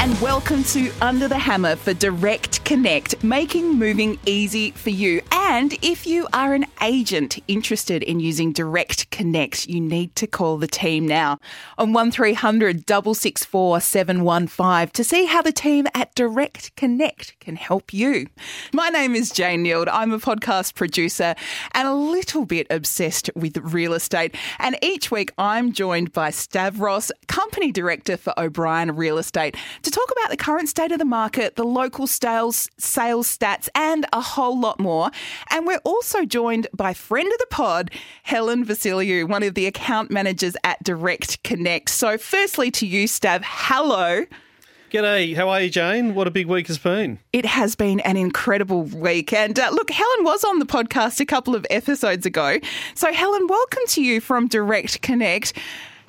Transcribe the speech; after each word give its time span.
And 0.00 0.18
welcome 0.20 0.62
to 0.64 0.92
Under 1.02 1.26
the 1.26 1.38
Hammer 1.38 1.74
for 1.74 1.92
Direct 1.92 2.64
Connect, 2.64 3.22
making 3.24 3.80
moving 3.80 4.16
easy 4.26 4.70
for 4.70 4.90
you. 4.90 5.22
And 5.32 5.76
if 5.82 6.06
you 6.06 6.28
are 6.32 6.54
an 6.54 6.66
agent 6.80 7.40
interested 7.48 8.04
in 8.04 8.20
using 8.20 8.52
Direct 8.52 9.10
Connect, 9.10 9.66
you 9.66 9.80
need 9.80 10.14
to 10.14 10.28
call 10.28 10.56
the 10.56 10.68
team 10.68 11.08
now 11.08 11.40
on 11.78 11.92
1300 11.92 12.88
664 12.88 13.80
715 13.80 14.88
to 14.92 15.02
see 15.02 15.26
how 15.26 15.42
the 15.42 15.50
team 15.50 15.88
at 15.94 16.14
Direct 16.14 16.76
Connect 16.76 17.38
can 17.40 17.56
help 17.56 17.92
you. 17.92 18.28
My 18.72 18.90
name 18.90 19.16
is 19.16 19.30
Jane 19.30 19.64
Neild. 19.64 19.88
I'm 19.90 20.12
a 20.12 20.20
podcast 20.20 20.74
producer 20.74 21.34
and 21.72 21.88
a 21.88 21.94
little 21.94 22.44
bit 22.44 22.68
obsessed 22.70 23.30
with 23.34 23.56
real 23.56 23.94
estate. 23.94 24.36
And 24.60 24.78
each 24.80 25.10
week 25.10 25.32
I'm 25.38 25.72
joined 25.72 26.12
by 26.12 26.30
Stavros, 26.30 27.10
Company 27.26 27.72
Director 27.72 28.16
for 28.16 28.32
O'Brien 28.38 28.94
Real 28.94 29.18
Estate 29.18 29.56
to 29.88 29.94
talk 29.94 30.10
about 30.12 30.30
the 30.30 30.36
current 30.36 30.68
state 30.68 30.92
of 30.92 30.98
the 30.98 31.04
market, 31.06 31.56
the 31.56 31.64
local 31.64 32.06
sales, 32.06 32.68
sales 32.76 33.26
stats, 33.38 33.70
and 33.74 34.04
a 34.12 34.20
whole 34.20 34.58
lot 34.58 34.78
more. 34.78 35.10
And 35.50 35.66
we're 35.66 35.80
also 35.82 36.26
joined 36.26 36.66
by 36.74 36.92
friend 36.92 37.26
of 37.26 37.38
the 37.38 37.46
pod, 37.50 37.90
Helen 38.22 38.66
Vasiliou, 38.66 39.26
one 39.26 39.42
of 39.42 39.54
the 39.54 39.66
account 39.66 40.10
managers 40.10 40.56
at 40.62 40.82
Direct 40.84 41.42
Connect. 41.42 41.88
So, 41.88 42.18
firstly, 42.18 42.70
to 42.72 42.86
you, 42.86 43.08
Stav, 43.08 43.40
hello. 43.44 44.26
G'day, 44.90 45.34
how 45.34 45.48
are 45.48 45.62
you, 45.62 45.70
Jane? 45.70 46.14
What 46.14 46.26
a 46.26 46.30
big 46.30 46.48
week 46.48 46.68
it's 46.68 46.78
been. 46.78 47.18
It 47.32 47.46
has 47.46 47.74
been 47.74 48.00
an 48.00 48.18
incredible 48.18 48.82
week. 48.82 49.32
And 49.32 49.58
uh, 49.58 49.70
look, 49.70 49.90
Helen 49.90 50.24
was 50.24 50.44
on 50.44 50.58
the 50.58 50.66
podcast 50.66 51.18
a 51.20 51.26
couple 51.26 51.54
of 51.54 51.66
episodes 51.70 52.26
ago. 52.26 52.58
So, 52.94 53.10
Helen, 53.12 53.46
welcome 53.46 53.82
to 53.88 54.02
you 54.02 54.20
from 54.20 54.48
Direct 54.48 55.00
Connect. 55.00 55.54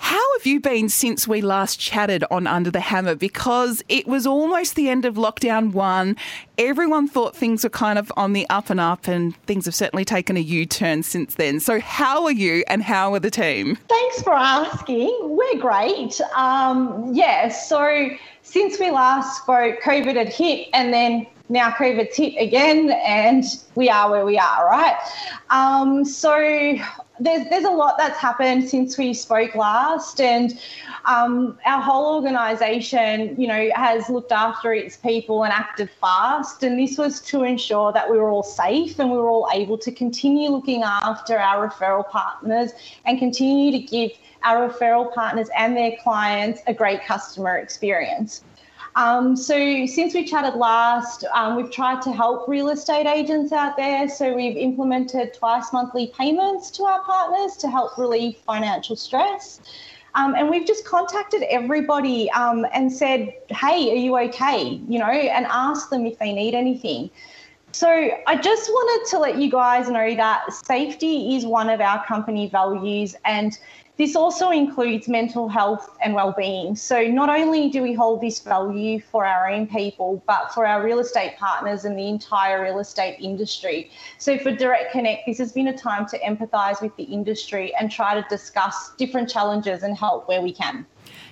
How 0.02 0.38
have 0.38 0.48
you 0.48 0.62
been 0.62 0.88
since 0.88 1.28
we 1.28 1.42
last 1.42 1.78
chatted 1.78 2.24
on 2.32 2.48
Under 2.48 2.72
the 2.72 2.80
Hammer? 2.80 3.16
Because 3.16 3.84
it 3.90 4.08
was 4.08 4.26
almost 4.26 4.76
the 4.76 4.88
end 4.88 5.04
of 5.04 5.16
lockdown 5.16 5.74
one. 5.74 6.16
Everyone 6.58 7.08
thought 7.10 7.36
things 7.36 7.66
were 7.66 7.70
kind 7.70 8.00
of 8.00 8.10
on 8.16 8.32
the 8.32 8.50
up 8.50 8.70
and 8.70 8.80
up, 8.80 9.10
and 9.10 9.36
things 9.44 9.66
have 9.66 9.76
certainly 9.76 10.06
taken 10.06 10.38
a 10.38 10.40
U 10.40 10.66
turn 10.66 11.04
since 11.04 11.36
then. 11.36 11.60
So, 11.60 11.82
how 11.82 12.24
are 12.24 12.32
you 12.32 12.64
and 12.68 12.82
how 12.82 13.14
are 13.14 13.20
the 13.20 13.30
team? 13.30 13.78
Thanks 13.90 14.22
for 14.22 14.34
asking. 14.34 15.16
We're 15.22 15.60
great. 15.60 16.20
Um, 16.34 17.12
yeah, 17.14 17.50
so 17.50 18.10
since 18.42 18.80
we 18.80 18.92
last 18.92 19.44
spoke, 19.44 19.82
COVID 19.82 20.16
had 20.16 20.30
hit, 20.30 20.70
and 20.74 20.94
then 20.94 21.28
now 21.50 21.72
COVID's 21.72 22.16
hit 22.16 22.36
again, 22.40 22.92
and 23.04 23.44
we 23.76 23.90
are 23.90 24.10
where 24.10 24.26
we 24.26 24.38
are, 24.38 24.68
right? 24.68 24.96
Um, 25.50 26.06
so 26.06 26.32
there's 27.20 27.50
there's 27.50 27.66
a 27.66 27.72
lot 27.72 27.98
that's 27.98 28.20
happened 28.20 28.70
since 28.70 28.98
we 28.98 29.14
spoke 29.14 29.56
last, 29.56 30.22
and 30.22 30.60
um, 31.06 31.58
our 31.66 31.82
whole 31.82 32.16
organisation, 32.16 33.40
you 33.40 33.48
know, 33.48 33.70
has 33.74 34.10
looked 34.10 34.32
after 34.32 34.74
its 34.74 34.98
people 34.98 35.44
and 35.44 35.52
acted 35.52 35.90
fast. 36.00 36.64
And 36.64 36.80
this 36.80 36.98
was 36.98 37.20
to 37.22 37.44
ensure 37.44 37.92
that 37.94 38.10
we 38.10 38.18
were 38.18 38.30
all 38.30 38.44
safe 38.44 39.00
and 39.00 39.12
we 39.12 39.18
were 39.18 39.30
all 39.30 39.50
able 39.52 39.78
to 39.80 39.92
continue 39.92 40.50
looking 40.50 40.84
after 40.84 41.38
our 41.38 41.70
referral 41.70 42.08
partners 42.08 42.72
and 43.06 43.18
continue 43.18 43.72
to 43.72 43.80
give 43.80 44.12
our 44.44 44.70
referral 44.70 45.14
partners 45.14 45.50
and 45.58 45.76
their 45.76 45.98
clients 46.04 46.62
a 46.68 46.74
great 46.74 47.04
customer 47.04 47.58
experience. 47.58 48.44
Um, 48.96 49.36
so 49.36 49.86
since 49.86 50.14
we 50.14 50.26
chatted 50.26 50.56
last, 50.56 51.24
um, 51.34 51.56
we've 51.56 51.72
tried 51.72 52.02
to 52.04 52.12
help 52.12 52.48
real 52.48 52.70
estate 52.70 53.06
agents 53.06 53.52
out 53.52 53.78
there. 53.78 54.10
So 54.10 54.34
we've 54.36 54.58
implemented 54.58 55.34
twice 55.34 55.72
monthly 55.72 56.08
payments 56.18 56.72
to 56.72 56.84
our 56.84 57.02
partners 57.04 57.56
to 57.58 57.70
help 57.70 57.98
relieve 57.98 58.38
financial 58.38 58.96
stress. 58.96 59.62
Um, 60.16 60.34
and 60.36 60.50
we've 60.50 60.66
just 60.66 60.86
contacted 60.86 61.44
everybody 61.44 62.32
um, 62.32 62.66
and 62.74 62.92
said, 62.92 63.34
hey, 63.50 63.92
are 63.92 63.96
you 63.96 64.18
okay? 64.18 64.82
You 64.88 65.00
know, 65.00 65.06
and 65.06 65.46
asked 65.46 65.92
them 65.92 66.06
if 66.06 66.18
they 66.18 66.34
need 66.34 66.56
anything. 66.56 67.12
So 67.72 68.10
I 68.26 68.36
just 68.36 68.70
wanted 68.70 69.10
to 69.12 69.20
let 69.20 69.38
you 69.38 69.52
guys 69.52 69.90
know 69.90 70.16
that 70.16 70.52
safety 70.52 71.36
is 71.36 71.46
one 71.46 71.70
of 71.70 71.80
our 71.80 72.04
company 72.06 72.50
values 72.50 73.16
and 73.26 73.58
this 74.00 74.16
also 74.16 74.50
includes 74.50 75.10
mental 75.10 75.50
health 75.50 75.98
and 76.02 76.16
well-being. 76.16 76.74
So 76.74 77.04
not 77.04 77.30
only 77.30 77.70
do 77.70 77.84
we 77.84 77.94
hold 77.94 78.22
this 78.22 78.40
value 78.40 79.02
for 79.02 79.26
our 79.26 79.50
own 79.50 79.68
people, 79.68 80.24
but 80.26 80.54
for 80.54 80.66
our 80.66 80.82
real 80.82 81.00
estate 81.00 81.36
partners 81.38 81.84
and 81.84 82.00
the 82.00 82.08
entire 82.08 82.64
real 82.64 82.80
estate 82.80 83.18
industry. 83.20 83.92
So 84.18 84.38
for 84.38 84.56
Direct 84.56 84.94
Connect, 84.94 85.26
this 85.28 85.38
has 85.40 85.52
been 85.52 85.68
a 85.68 85.78
time 85.78 86.08
to 86.08 86.20
empathise 86.20 86.82
with 86.82 86.96
the 86.96 87.04
industry 87.04 87.76
and 87.76 87.92
try 87.92 88.16
to 88.16 88.26
discuss 88.30 88.94
different 88.96 89.30
challenges 89.30 89.84
and 89.84 89.98
help 89.98 90.30
where 90.30 90.42
we 90.42 90.54
can. 90.54 90.86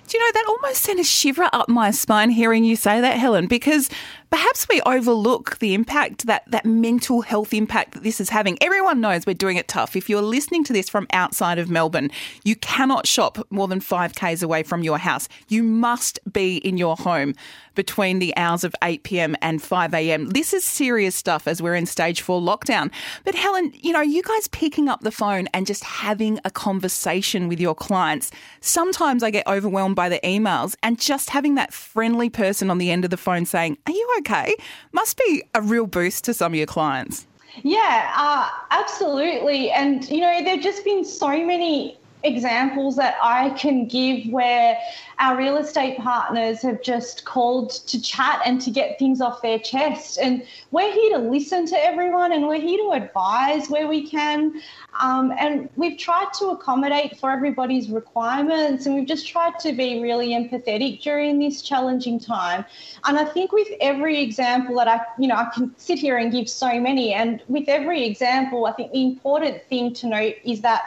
Do 0.06 0.18
you 0.18 0.24
know 0.24 0.32
that 0.32 0.44
almost 0.46 0.82
sent 0.82 1.00
a 1.00 1.04
shiver 1.04 1.48
up 1.52 1.70
my 1.70 1.90
spine 1.90 2.30
hearing 2.30 2.64
you 2.64 2.76
say 2.76 3.00
that, 3.00 3.16
Helen? 3.16 3.46
Because 3.46 3.88
perhaps 4.30 4.66
we 4.68 4.80
overlook 4.82 5.58
the 5.58 5.74
impact 5.74 6.26
that 6.26 6.44
that 6.50 6.64
mental 6.64 7.22
health 7.22 7.54
impact 7.54 7.92
that 7.94 8.02
this 8.02 8.20
is 8.20 8.30
having. 8.30 8.58
Everyone 8.60 9.00
knows 9.00 9.26
we're 9.26 9.34
doing 9.34 9.56
it 9.56 9.68
tough. 9.68 9.96
If 9.96 10.08
you're 10.08 10.22
listening 10.22 10.64
to 10.64 10.72
this 10.72 10.88
from 10.88 11.06
outside 11.12 11.58
of 11.58 11.70
Melbourne, 11.70 12.10
you 12.44 12.56
cannot 12.56 13.06
shop 13.06 13.38
more 13.50 13.68
than 13.68 13.80
5 13.80 14.14
k's 14.14 14.42
away 14.42 14.62
from 14.62 14.82
your 14.82 14.98
house. 14.98 15.28
You 15.48 15.62
must 15.62 16.18
be 16.30 16.56
in 16.58 16.76
your 16.76 16.96
home 16.96 17.34
between 17.74 18.18
the 18.18 18.36
hours 18.36 18.64
of 18.64 18.74
8 18.82 19.04
p.m. 19.04 19.36
and 19.40 19.62
5 19.62 19.94
a.m. 19.94 20.30
This 20.30 20.52
is 20.52 20.64
serious 20.64 21.14
stuff 21.14 21.46
as 21.46 21.62
we're 21.62 21.76
in 21.76 21.86
stage 21.86 22.20
4 22.20 22.40
lockdown. 22.40 22.90
But 23.24 23.36
Helen, 23.36 23.72
you 23.74 23.92
know, 23.92 24.00
you 24.00 24.22
guys 24.22 24.48
picking 24.48 24.88
up 24.88 25.02
the 25.02 25.12
phone 25.12 25.46
and 25.54 25.64
just 25.64 25.84
having 25.84 26.40
a 26.44 26.50
conversation 26.50 27.46
with 27.46 27.60
your 27.60 27.76
clients. 27.76 28.32
Sometimes 28.60 29.22
I 29.22 29.30
get 29.30 29.46
overwhelmed 29.46 29.94
by 29.94 30.08
the 30.08 30.18
emails 30.24 30.74
and 30.82 30.98
just 30.98 31.30
having 31.30 31.54
that 31.54 31.72
friendly 31.72 32.28
person 32.28 32.68
on 32.68 32.78
the 32.78 32.90
end 32.90 33.04
of 33.04 33.10
the 33.10 33.16
phone 33.16 33.46
saying, 33.46 33.78
"Are 33.86 33.92
you 33.92 34.14
okay?" 34.18 34.54
must 34.92 35.16
be 35.16 35.42
a 35.54 35.62
real 35.62 35.86
boost 35.86 36.24
to 36.24 36.34
some 36.34 36.52
of 36.52 36.56
your 36.56 36.66
clients. 36.66 37.26
Yeah, 37.62 38.12
uh, 38.16 38.48
absolutely. 38.70 39.70
And, 39.70 40.08
you 40.08 40.20
know, 40.20 40.42
there 40.44 40.54
have 40.54 40.62
just 40.62 40.84
been 40.84 41.04
so 41.04 41.44
many 41.44 41.98
examples 42.28 42.96
that 42.96 43.16
I 43.22 43.50
can 43.50 43.88
give 43.88 44.26
where 44.32 44.78
our 45.18 45.36
real 45.36 45.56
estate 45.56 45.98
partners 45.98 46.62
have 46.62 46.80
just 46.82 47.24
called 47.24 47.70
to 47.70 48.00
chat 48.00 48.40
and 48.44 48.60
to 48.60 48.70
get 48.70 48.98
things 48.98 49.20
off 49.20 49.42
their 49.42 49.58
chest. 49.58 50.18
And 50.22 50.44
we're 50.70 50.92
here 50.92 51.18
to 51.18 51.24
listen 51.24 51.66
to 51.66 51.84
everyone 51.84 52.32
and 52.32 52.46
we're 52.46 52.60
here 52.60 52.78
to 52.78 52.92
advise 52.92 53.68
where 53.68 53.88
we 53.88 54.08
can. 54.08 54.60
Um, 55.00 55.32
and 55.38 55.68
we've 55.76 55.98
tried 55.98 56.32
to 56.38 56.50
accommodate 56.50 57.18
for 57.18 57.30
everybody's 57.30 57.88
requirements 57.88 58.86
and 58.86 58.94
we've 58.94 59.08
just 59.08 59.26
tried 59.26 59.58
to 59.60 59.72
be 59.72 60.00
really 60.00 60.30
empathetic 60.30 61.02
during 61.02 61.38
this 61.38 61.62
challenging 61.62 62.20
time. 62.20 62.64
And 63.04 63.18
I 63.18 63.24
think 63.24 63.52
with 63.52 63.68
every 63.80 64.20
example 64.20 64.76
that 64.76 64.88
I, 64.88 65.00
you 65.18 65.28
know, 65.28 65.36
I 65.36 65.48
can 65.54 65.74
sit 65.78 65.98
here 65.98 66.16
and 66.18 66.30
give 66.30 66.48
so 66.48 66.78
many, 66.80 67.12
and 67.12 67.42
with 67.48 67.68
every 67.68 68.04
example, 68.04 68.66
I 68.66 68.72
think 68.72 68.92
the 68.92 69.02
important 69.02 69.62
thing 69.68 69.94
to 69.94 70.06
note 70.06 70.34
is 70.44 70.60
that 70.62 70.82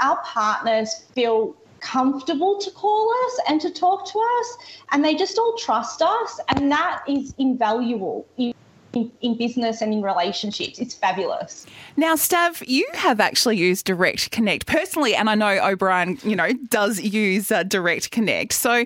our 0.00 0.16
partners 0.24 1.04
feel 1.14 1.56
comfortable 1.80 2.58
to 2.58 2.70
call 2.70 3.12
us 3.26 3.40
and 3.48 3.60
to 3.60 3.70
talk 3.70 4.06
to 4.06 4.18
us, 4.18 4.58
and 4.92 5.04
they 5.04 5.14
just 5.14 5.38
all 5.38 5.56
trust 5.58 6.00
us, 6.00 6.40
and 6.48 6.70
that 6.70 7.02
is 7.08 7.34
invaluable. 7.38 8.26
In, 8.38 9.10
in, 9.22 9.38
business 9.38 9.80
and 9.80 9.90
in 9.90 10.02
relationships. 10.02 10.78
It's 10.78 10.94
fabulous. 10.94 11.64
Now, 11.96 12.14
Stav, 12.14 12.62
you 12.68 12.86
have 12.92 13.20
actually 13.20 13.56
used 13.56 13.86
Direct 13.86 14.30
Connect 14.30 14.66
personally, 14.66 15.14
and 15.14 15.30
I 15.30 15.34
know 15.34 15.66
O'Brien, 15.66 16.18
you 16.22 16.36
know, 16.36 16.52
does 16.68 17.00
use 17.00 17.50
uh, 17.50 17.62
Direct 17.62 18.10
Connect. 18.10 18.52
So 18.52 18.84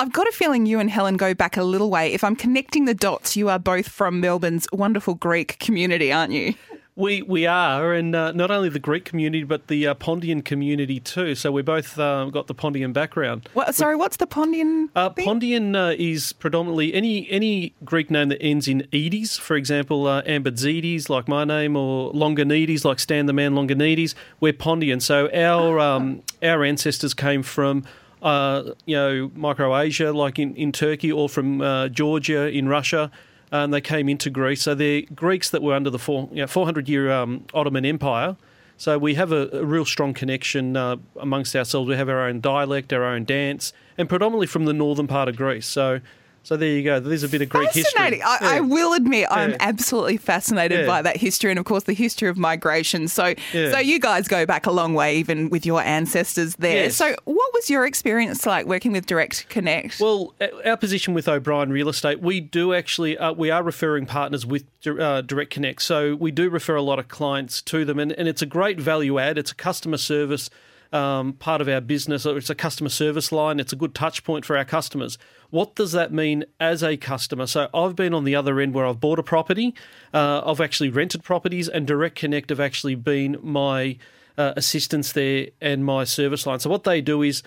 I've 0.00 0.12
got 0.12 0.26
a 0.28 0.32
feeling 0.32 0.64
you 0.64 0.78
and 0.78 0.88
Helen 0.88 1.18
go 1.18 1.34
back 1.34 1.56
a 1.58 1.62
little 1.62 1.90
way. 1.90 2.12
If 2.12 2.22
I'm 2.22 2.34
connecting 2.34 2.86
the 2.86 2.94
dots, 2.94 3.36
you 3.36 3.50
are 3.50 3.58
both 3.58 3.88
from 3.88 4.18
Melbourne's 4.20 4.66
wonderful 4.72 5.14
Greek 5.14 5.58
community, 5.58 6.10
aren't 6.10 6.32
you? 6.32 6.54
We 7.00 7.22
we 7.22 7.46
are, 7.46 7.94
and 7.94 8.14
uh, 8.14 8.32
not 8.32 8.50
only 8.50 8.68
the 8.68 8.78
Greek 8.78 9.06
community, 9.06 9.42
but 9.42 9.68
the 9.68 9.86
uh, 9.86 9.94
Pontian 9.94 10.44
community 10.44 11.00
too. 11.00 11.34
So 11.34 11.50
we 11.50 11.62
both 11.62 11.98
uh, 11.98 12.26
got 12.26 12.46
the 12.46 12.52
Pontian 12.52 12.92
background. 12.92 13.48
What, 13.54 13.74
sorry, 13.74 13.96
what's 13.96 14.18
the 14.18 14.26
Pontian? 14.26 14.90
Uh, 14.94 15.08
Pontian 15.08 15.74
uh, 15.74 15.94
is 15.98 16.34
predominantly 16.34 16.92
any 16.92 17.26
any 17.30 17.72
Greek 17.86 18.10
name 18.10 18.28
that 18.28 18.42
ends 18.42 18.68
in 18.68 18.86
Edes. 18.92 19.38
For 19.38 19.56
example, 19.56 20.06
uh, 20.06 20.20
Ambidzides, 20.24 21.08
like 21.08 21.26
my 21.26 21.44
name, 21.44 21.74
or 21.74 22.12
Longinidis, 22.12 22.84
like 22.84 23.00
Stan 23.00 23.24
the 23.24 23.32
Man 23.32 23.54
Longinidis. 23.54 24.14
We're 24.38 24.52
Pontian. 24.52 25.00
So 25.00 25.30
our 25.32 25.80
um, 25.90 26.22
our 26.42 26.62
ancestors 26.64 27.14
came 27.14 27.42
from. 27.42 27.84
Uh, 28.20 28.74
you 28.84 28.94
know, 28.94 29.30
Microasia, 29.34 30.14
like 30.14 30.38
in, 30.38 30.54
in 30.54 30.72
Turkey, 30.72 31.10
or 31.10 31.26
from 31.26 31.60
Georgia 31.90 32.50
in 32.50 32.68
Russia, 32.68 33.10
and 33.50 33.72
they 33.72 33.80
came 33.80 34.08
into 34.08 34.30
Greece. 34.30 34.62
So 34.62 34.74
they're 34.74 35.02
Greeks 35.14 35.50
that 35.50 35.62
were 35.62 35.74
under 35.74 35.90
the 35.90 35.98
four, 35.98 36.28
you 36.30 36.42
know, 36.42 36.46
400 36.46 36.88
year 36.88 37.10
um, 37.10 37.44
Ottoman 37.52 37.84
Empire. 37.84 38.36
So 38.76 38.96
we 38.96 39.14
have 39.14 39.30
a, 39.30 39.48
a 39.52 39.64
real 39.64 39.84
strong 39.84 40.14
connection 40.14 40.76
uh, 40.76 40.96
amongst 41.16 41.54
ourselves. 41.54 41.88
We 41.88 41.96
have 41.96 42.08
our 42.08 42.26
own 42.26 42.40
dialect, 42.40 42.92
our 42.92 43.04
own 43.04 43.24
dance, 43.24 43.74
and 43.98 44.08
predominantly 44.08 44.46
from 44.46 44.64
the 44.64 44.72
northern 44.72 45.06
part 45.06 45.28
of 45.28 45.36
Greece. 45.36 45.66
So 45.66 46.00
so 46.42 46.56
there 46.56 46.68
you 46.70 46.82
go. 46.82 46.98
There's 47.00 47.22
a 47.22 47.28
bit 47.28 47.42
of 47.42 47.48
Greek 47.48 47.66
history. 47.70 47.82
Fascinating. 47.84 48.22
I, 48.24 48.38
I 48.40 48.54
Yeah. 48.56 48.60
will 48.60 48.92
admit, 48.94 49.28
I'm 49.30 49.54
absolutely 49.60 50.16
fascinated 50.16 50.80
Yeah. 50.80 50.86
by 50.86 51.02
that 51.02 51.16
history, 51.16 51.50
and 51.50 51.58
of 51.58 51.64
course, 51.64 51.84
the 51.84 51.92
history 51.92 52.28
of 52.28 52.36
migration. 52.38 53.08
So, 53.08 53.34
Yeah. 53.52 53.72
so 53.72 53.78
you 53.78 54.00
guys 54.00 54.26
go 54.28 54.46
back 54.46 54.66
a 54.66 54.70
long 54.72 54.94
way, 54.94 55.16
even 55.18 55.50
with 55.50 55.64
your 55.66 55.82
ancestors 55.82 56.56
there. 56.56 56.84
Yes. 56.84 56.96
So, 56.96 57.14
what 57.24 57.54
was 57.54 57.68
your 57.70 57.86
experience 57.86 58.46
like 58.46 58.66
working 58.66 58.92
with 58.92 59.06
Direct 59.06 59.48
Connect? 59.48 60.00
Well, 60.00 60.34
our 60.64 60.76
position 60.76 61.14
with 61.14 61.28
O'Brien 61.28 61.70
Real 61.70 61.88
Estate, 61.88 62.20
we 62.20 62.40
do 62.40 62.72
actually 62.74 63.16
uh, 63.18 63.32
we 63.32 63.50
are 63.50 63.62
referring 63.62 64.06
partners 64.06 64.44
with 64.46 64.64
uh, 64.86 65.20
Direct 65.22 65.50
Connect, 65.52 65.82
so 65.82 66.14
we 66.16 66.30
do 66.30 66.48
refer 66.48 66.74
a 66.74 66.82
lot 66.82 66.98
of 66.98 67.08
clients 67.08 67.60
to 67.62 67.84
them, 67.84 67.98
and, 67.98 68.12
and 68.12 68.26
it's 68.28 68.42
a 68.42 68.46
great 68.46 68.80
value 68.80 69.18
add. 69.18 69.36
It's 69.38 69.52
a 69.52 69.54
customer 69.54 69.98
service 69.98 70.48
um, 70.92 71.34
part 71.34 71.60
of 71.60 71.68
our 71.68 71.80
business. 71.80 72.26
It's 72.26 72.50
a 72.50 72.54
customer 72.54 72.88
service 72.88 73.32
line. 73.32 73.60
It's 73.60 73.72
a 73.72 73.76
good 73.76 73.94
touch 73.94 74.24
point 74.24 74.44
for 74.44 74.56
our 74.56 74.64
customers. 74.64 75.18
What 75.50 75.74
does 75.74 75.92
that 75.92 76.12
mean 76.12 76.44
as 76.58 76.82
a 76.82 76.96
customer? 76.96 77.46
So 77.46 77.68
I've 77.74 77.96
been 77.96 78.14
on 78.14 78.24
the 78.24 78.34
other 78.34 78.60
end 78.60 78.74
where 78.74 78.86
I've 78.86 79.00
bought 79.00 79.18
a 79.18 79.22
property, 79.22 79.74
uh, 80.14 80.42
I've 80.44 80.60
actually 80.60 80.90
rented 80.90 81.22
properties, 81.22 81.68
and 81.68 81.86
Direct 81.86 82.16
Connect 82.16 82.50
have 82.50 82.60
actually 82.60 82.94
been 82.94 83.38
my 83.42 83.96
uh, 84.38 84.52
assistance 84.56 85.12
there 85.12 85.48
and 85.60 85.84
my 85.84 86.04
service 86.04 86.46
line. 86.46 86.60
So 86.60 86.70
what 86.70 86.84
they 86.84 87.00
do 87.00 87.22
is 87.22 87.42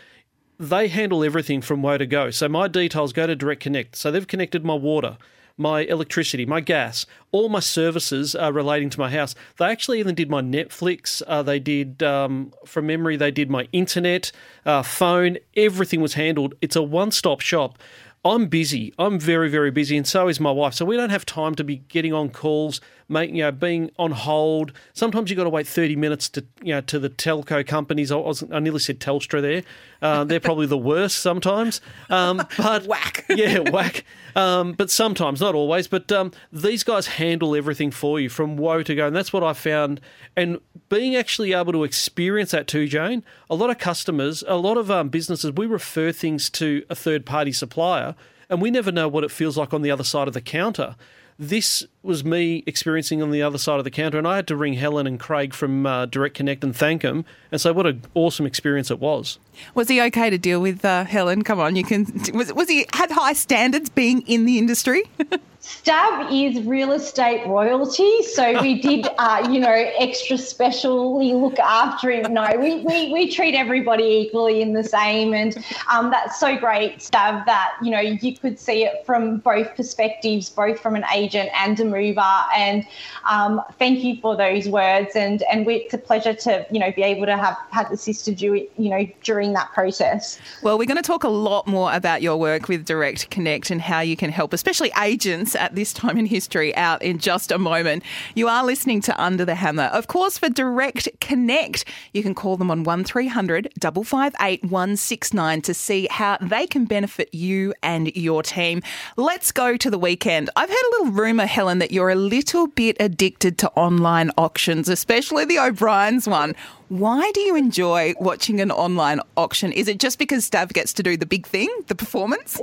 they 0.59 0.87
handle 0.87 1.23
everything 1.23 1.61
from 1.61 1.81
where 1.81 1.97
to 1.97 2.05
go. 2.05 2.29
So 2.29 2.47
my 2.47 2.67
details 2.67 3.13
go 3.13 3.27
to 3.27 3.35
Direct 3.35 3.61
Connect. 3.61 3.95
So 3.95 4.11
they've 4.11 4.27
connected 4.27 4.63
my 4.63 4.75
water, 4.75 5.17
my 5.57 5.81
electricity, 5.81 6.45
my 6.45 6.61
gas, 6.61 7.05
all 7.31 7.49
my 7.49 7.59
services 7.59 8.35
uh, 8.35 8.51
relating 8.51 8.89
to 8.89 8.99
my 8.99 9.09
house. 9.09 9.35
They 9.59 9.65
actually 9.65 9.99
even 9.99 10.15
did 10.15 10.29
my 10.29 10.41
Netflix. 10.41 11.21
Uh, 11.27 11.43
they 11.43 11.59
did, 11.59 12.01
um, 12.01 12.53
from 12.65 12.87
memory, 12.87 13.17
they 13.17 13.31
did 13.31 13.49
my 13.49 13.67
internet, 13.71 14.31
uh, 14.65 14.81
phone. 14.81 15.37
Everything 15.55 16.01
was 16.01 16.15
handled. 16.15 16.55
It's 16.61 16.75
a 16.75 16.81
one-stop 16.81 17.41
shop. 17.41 17.77
I'm 18.25 18.47
busy. 18.47 18.93
I'm 18.97 19.19
very, 19.19 19.49
very 19.49 19.69
busy, 19.69 19.97
and 19.97 20.07
so 20.07 20.29
is 20.29 20.39
my 20.39 20.51
wife. 20.51 20.73
So 20.73 20.85
we 20.85 20.95
don't 20.95 21.09
have 21.09 21.25
time 21.25 21.55
to 21.55 21.63
be 21.63 21.77
getting 21.77 22.13
on 22.13 22.29
calls, 22.29 22.79
making, 23.13 23.35
you 23.35 23.43
know, 23.43 23.51
being 23.51 23.91
on 23.97 24.11
hold. 24.11 24.73
Sometimes 24.93 25.29
you've 25.29 25.37
got 25.37 25.45
to 25.45 25.49
wait 25.49 25.67
30 25.67 25.95
minutes 25.95 26.27
to, 26.29 26.45
you 26.61 26.73
know, 26.73 26.81
to 26.81 26.99
the 26.99 27.09
telco 27.09 27.65
companies. 27.65 28.11
I, 28.11 28.17
was, 28.17 28.43
I 28.51 28.59
nearly 28.59 28.79
said 28.79 28.99
Telstra 28.99 29.41
there. 29.41 29.63
Uh, 30.01 30.25
they're 30.25 30.41
probably 30.41 30.65
the 30.65 30.77
worst 30.77 31.19
sometimes. 31.19 31.79
Um, 32.09 32.45
but 32.57 32.85
Whack. 32.85 33.25
yeah, 33.29 33.59
whack. 33.59 34.03
Um, 34.35 34.73
but 34.73 34.89
sometimes, 34.89 35.39
not 35.39 35.55
always. 35.55 35.87
But 35.87 36.11
um, 36.11 36.31
these 36.51 36.83
guys 36.83 37.07
handle 37.07 37.55
everything 37.55 37.91
for 37.91 38.19
you 38.19 38.29
from 38.29 38.57
woe 38.57 38.83
to 38.83 38.95
go, 38.95 39.07
and 39.07 39.15
that's 39.15 39.31
what 39.31 39.43
I 39.43 39.53
found. 39.53 40.01
And 40.35 40.59
being 40.89 41.15
actually 41.15 41.53
able 41.53 41.73
to 41.73 41.83
experience 41.83 42.51
that 42.51 42.67
too, 42.67 42.87
Jane. 42.87 43.23
A 43.49 43.55
lot 43.55 43.69
of 43.69 43.77
customers, 43.77 44.43
a 44.47 44.55
lot 44.55 44.77
of 44.77 44.89
um, 44.91 45.09
businesses, 45.09 45.51
we 45.51 45.65
refer 45.65 46.11
things 46.11 46.49
to 46.51 46.83
a 46.89 46.95
third 46.95 47.25
party 47.25 47.51
supplier, 47.51 48.15
and 48.49 48.61
we 48.61 48.71
never 48.71 48.91
know 48.91 49.07
what 49.07 49.23
it 49.23 49.31
feels 49.31 49.57
like 49.57 49.73
on 49.73 49.81
the 49.81 49.91
other 49.91 50.03
side 50.03 50.27
of 50.27 50.33
the 50.33 50.41
counter. 50.41 50.95
This 51.39 51.85
was 52.03 52.23
me 52.23 52.63
experiencing 52.67 53.21
on 53.21 53.31
the 53.31 53.41
other 53.41 53.57
side 53.57 53.77
of 53.79 53.83
the 53.83 53.91
counter, 53.91 54.17
and 54.17 54.27
I 54.27 54.35
had 54.35 54.47
to 54.47 54.55
ring 54.55 54.73
Helen 54.73 55.07
and 55.07 55.19
Craig 55.19 55.53
from 55.53 55.85
uh, 55.85 56.05
Direct 56.05 56.35
Connect 56.35 56.63
and 56.63 56.75
thank 56.75 57.01
them 57.01 57.25
and 57.51 57.59
say 57.59 57.71
what 57.71 57.87
an 57.87 58.03
awesome 58.13 58.45
experience 58.45 58.91
it 58.91 58.99
was. 58.99 59.39
was 59.73 59.87
he 59.87 60.01
okay 60.01 60.29
to 60.29 60.37
deal 60.37 60.61
with 60.61 60.83
uh, 60.85 61.05
Helen? 61.05 61.43
Come 61.43 61.59
on, 61.59 61.75
you 61.75 61.83
can. 61.83 62.05
Was, 62.33 62.53
was 62.53 62.69
he 62.69 62.85
had 62.93 63.11
high 63.11 63.33
standards 63.33 63.89
being 63.89 64.21
in 64.21 64.45
the 64.45 64.57
industry? 64.57 65.03
Stav 65.63 66.27
is 66.29 66.61
real 66.65 66.91
estate 66.91 67.47
royalty, 67.47 68.21
so 68.23 68.61
we 68.61 68.81
did, 68.81 69.07
uh, 69.17 69.47
you 69.49 69.59
know, 69.59 69.71
extra 69.97 70.37
specially 70.37 71.33
look 71.33 71.57
after 71.57 72.11
him. 72.11 72.33
No, 72.33 72.47
we, 72.57 72.81
we, 72.81 73.13
we 73.13 73.31
treat 73.31 73.55
everybody 73.55 74.03
equally 74.03 74.61
in 74.61 74.73
the 74.73 74.83
same, 74.83 75.33
and 75.33 75.57
um, 75.89 76.11
that's 76.11 76.37
so 76.37 76.57
great, 76.57 76.97
Stav, 76.97 77.45
that, 77.45 77.75
you 77.81 77.91
know, 77.91 78.01
you 78.01 78.35
could 78.35 78.59
see 78.59 78.83
it 78.83 79.05
from 79.05 79.37
both 79.37 79.73
perspectives, 79.75 80.49
both 80.49 80.79
from 80.79 80.95
an 80.95 81.05
agent 81.13 81.49
and 81.55 81.79
a 81.79 81.85
mover, 81.85 82.21
and 82.55 82.85
um, 83.29 83.61
thank 83.79 84.03
you 84.03 84.17
for 84.17 84.35
those 84.35 84.67
words, 84.67 85.15
and, 85.15 85.43
and 85.43 85.65
we, 85.65 85.75
it's 85.75 85.93
a 85.93 85.97
pleasure 85.97 86.33
to, 86.33 86.65
you 86.71 86.79
know, 86.79 86.91
be 86.91 87.03
able 87.03 87.25
to 87.25 87.37
have, 87.37 87.57
have 87.71 87.89
assisted 87.89 88.41
you, 88.41 88.67
you 88.77 88.89
know, 88.89 89.07
during 89.23 89.53
that 89.53 89.71
process. 89.71 90.39
Well, 90.61 90.77
we're 90.77 90.87
going 90.87 90.97
to 90.97 91.03
talk 91.03 91.23
a 91.23 91.29
lot 91.29 91.67
more 91.67 91.93
about 91.93 92.21
your 92.21 92.37
work 92.37 92.67
with 92.67 92.85
Direct 92.85 93.29
Connect 93.29 93.69
and 93.69 93.81
how 93.81 94.01
you 94.01 94.17
can 94.17 94.29
help, 94.29 94.51
especially 94.51 94.91
agents 95.01 95.52
at 95.55 95.75
this 95.75 95.93
time 95.93 96.17
in 96.17 96.25
history, 96.25 96.75
out 96.75 97.01
in 97.01 97.17
just 97.17 97.51
a 97.51 97.57
moment. 97.57 98.03
You 98.35 98.47
are 98.47 98.65
listening 98.65 99.01
to 99.01 99.23
Under 99.23 99.45
the 99.45 99.55
Hammer. 99.55 99.83
Of 99.83 100.07
course, 100.07 100.37
for 100.37 100.49
Direct 100.49 101.07
Connect, 101.19 101.85
you 102.13 102.23
can 102.23 102.35
call 102.35 102.57
them 102.57 102.71
on 102.71 102.83
1300 102.83 103.69
558 103.81 104.63
169 104.63 105.61
to 105.61 105.73
see 105.73 106.07
how 106.09 106.37
they 106.41 106.67
can 106.67 106.85
benefit 106.85 107.33
you 107.33 107.73
and 107.81 108.15
your 108.15 108.43
team. 108.43 108.81
Let's 109.17 109.51
go 109.51 109.77
to 109.77 109.89
the 109.89 109.99
weekend. 109.99 110.49
I've 110.55 110.69
heard 110.69 110.75
a 110.75 110.91
little 110.97 111.13
rumour, 111.13 111.45
Helen, 111.45 111.79
that 111.79 111.91
you're 111.91 112.09
a 112.09 112.15
little 112.15 112.67
bit 112.67 112.97
addicted 112.99 113.57
to 113.59 113.69
online 113.71 114.31
auctions, 114.37 114.89
especially 114.89 115.45
the 115.45 115.59
O'Brien's 115.59 116.27
one. 116.27 116.55
Why 116.89 117.31
do 117.33 117.41
you 117.41 117.55
enjoy 117.55 118.13
watching 118.19 118.59
an 118.59 118.71
online 118.71 119.19
auction? 119.37 119.71
Is 119.71 119.87
it 119.87 119.99
just 119.99 120.19
because 120.19 120.49
Stav 120.49 120.73
gets 120.73 120.93
to 120.93 121.03
do 121.03 121.17
the 121.17 121.25
big 121.25 121.47
thing, 121.47 121.69
the 121.87 121.95
performance? 121.95 122.59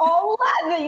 oh, 0.00 0.36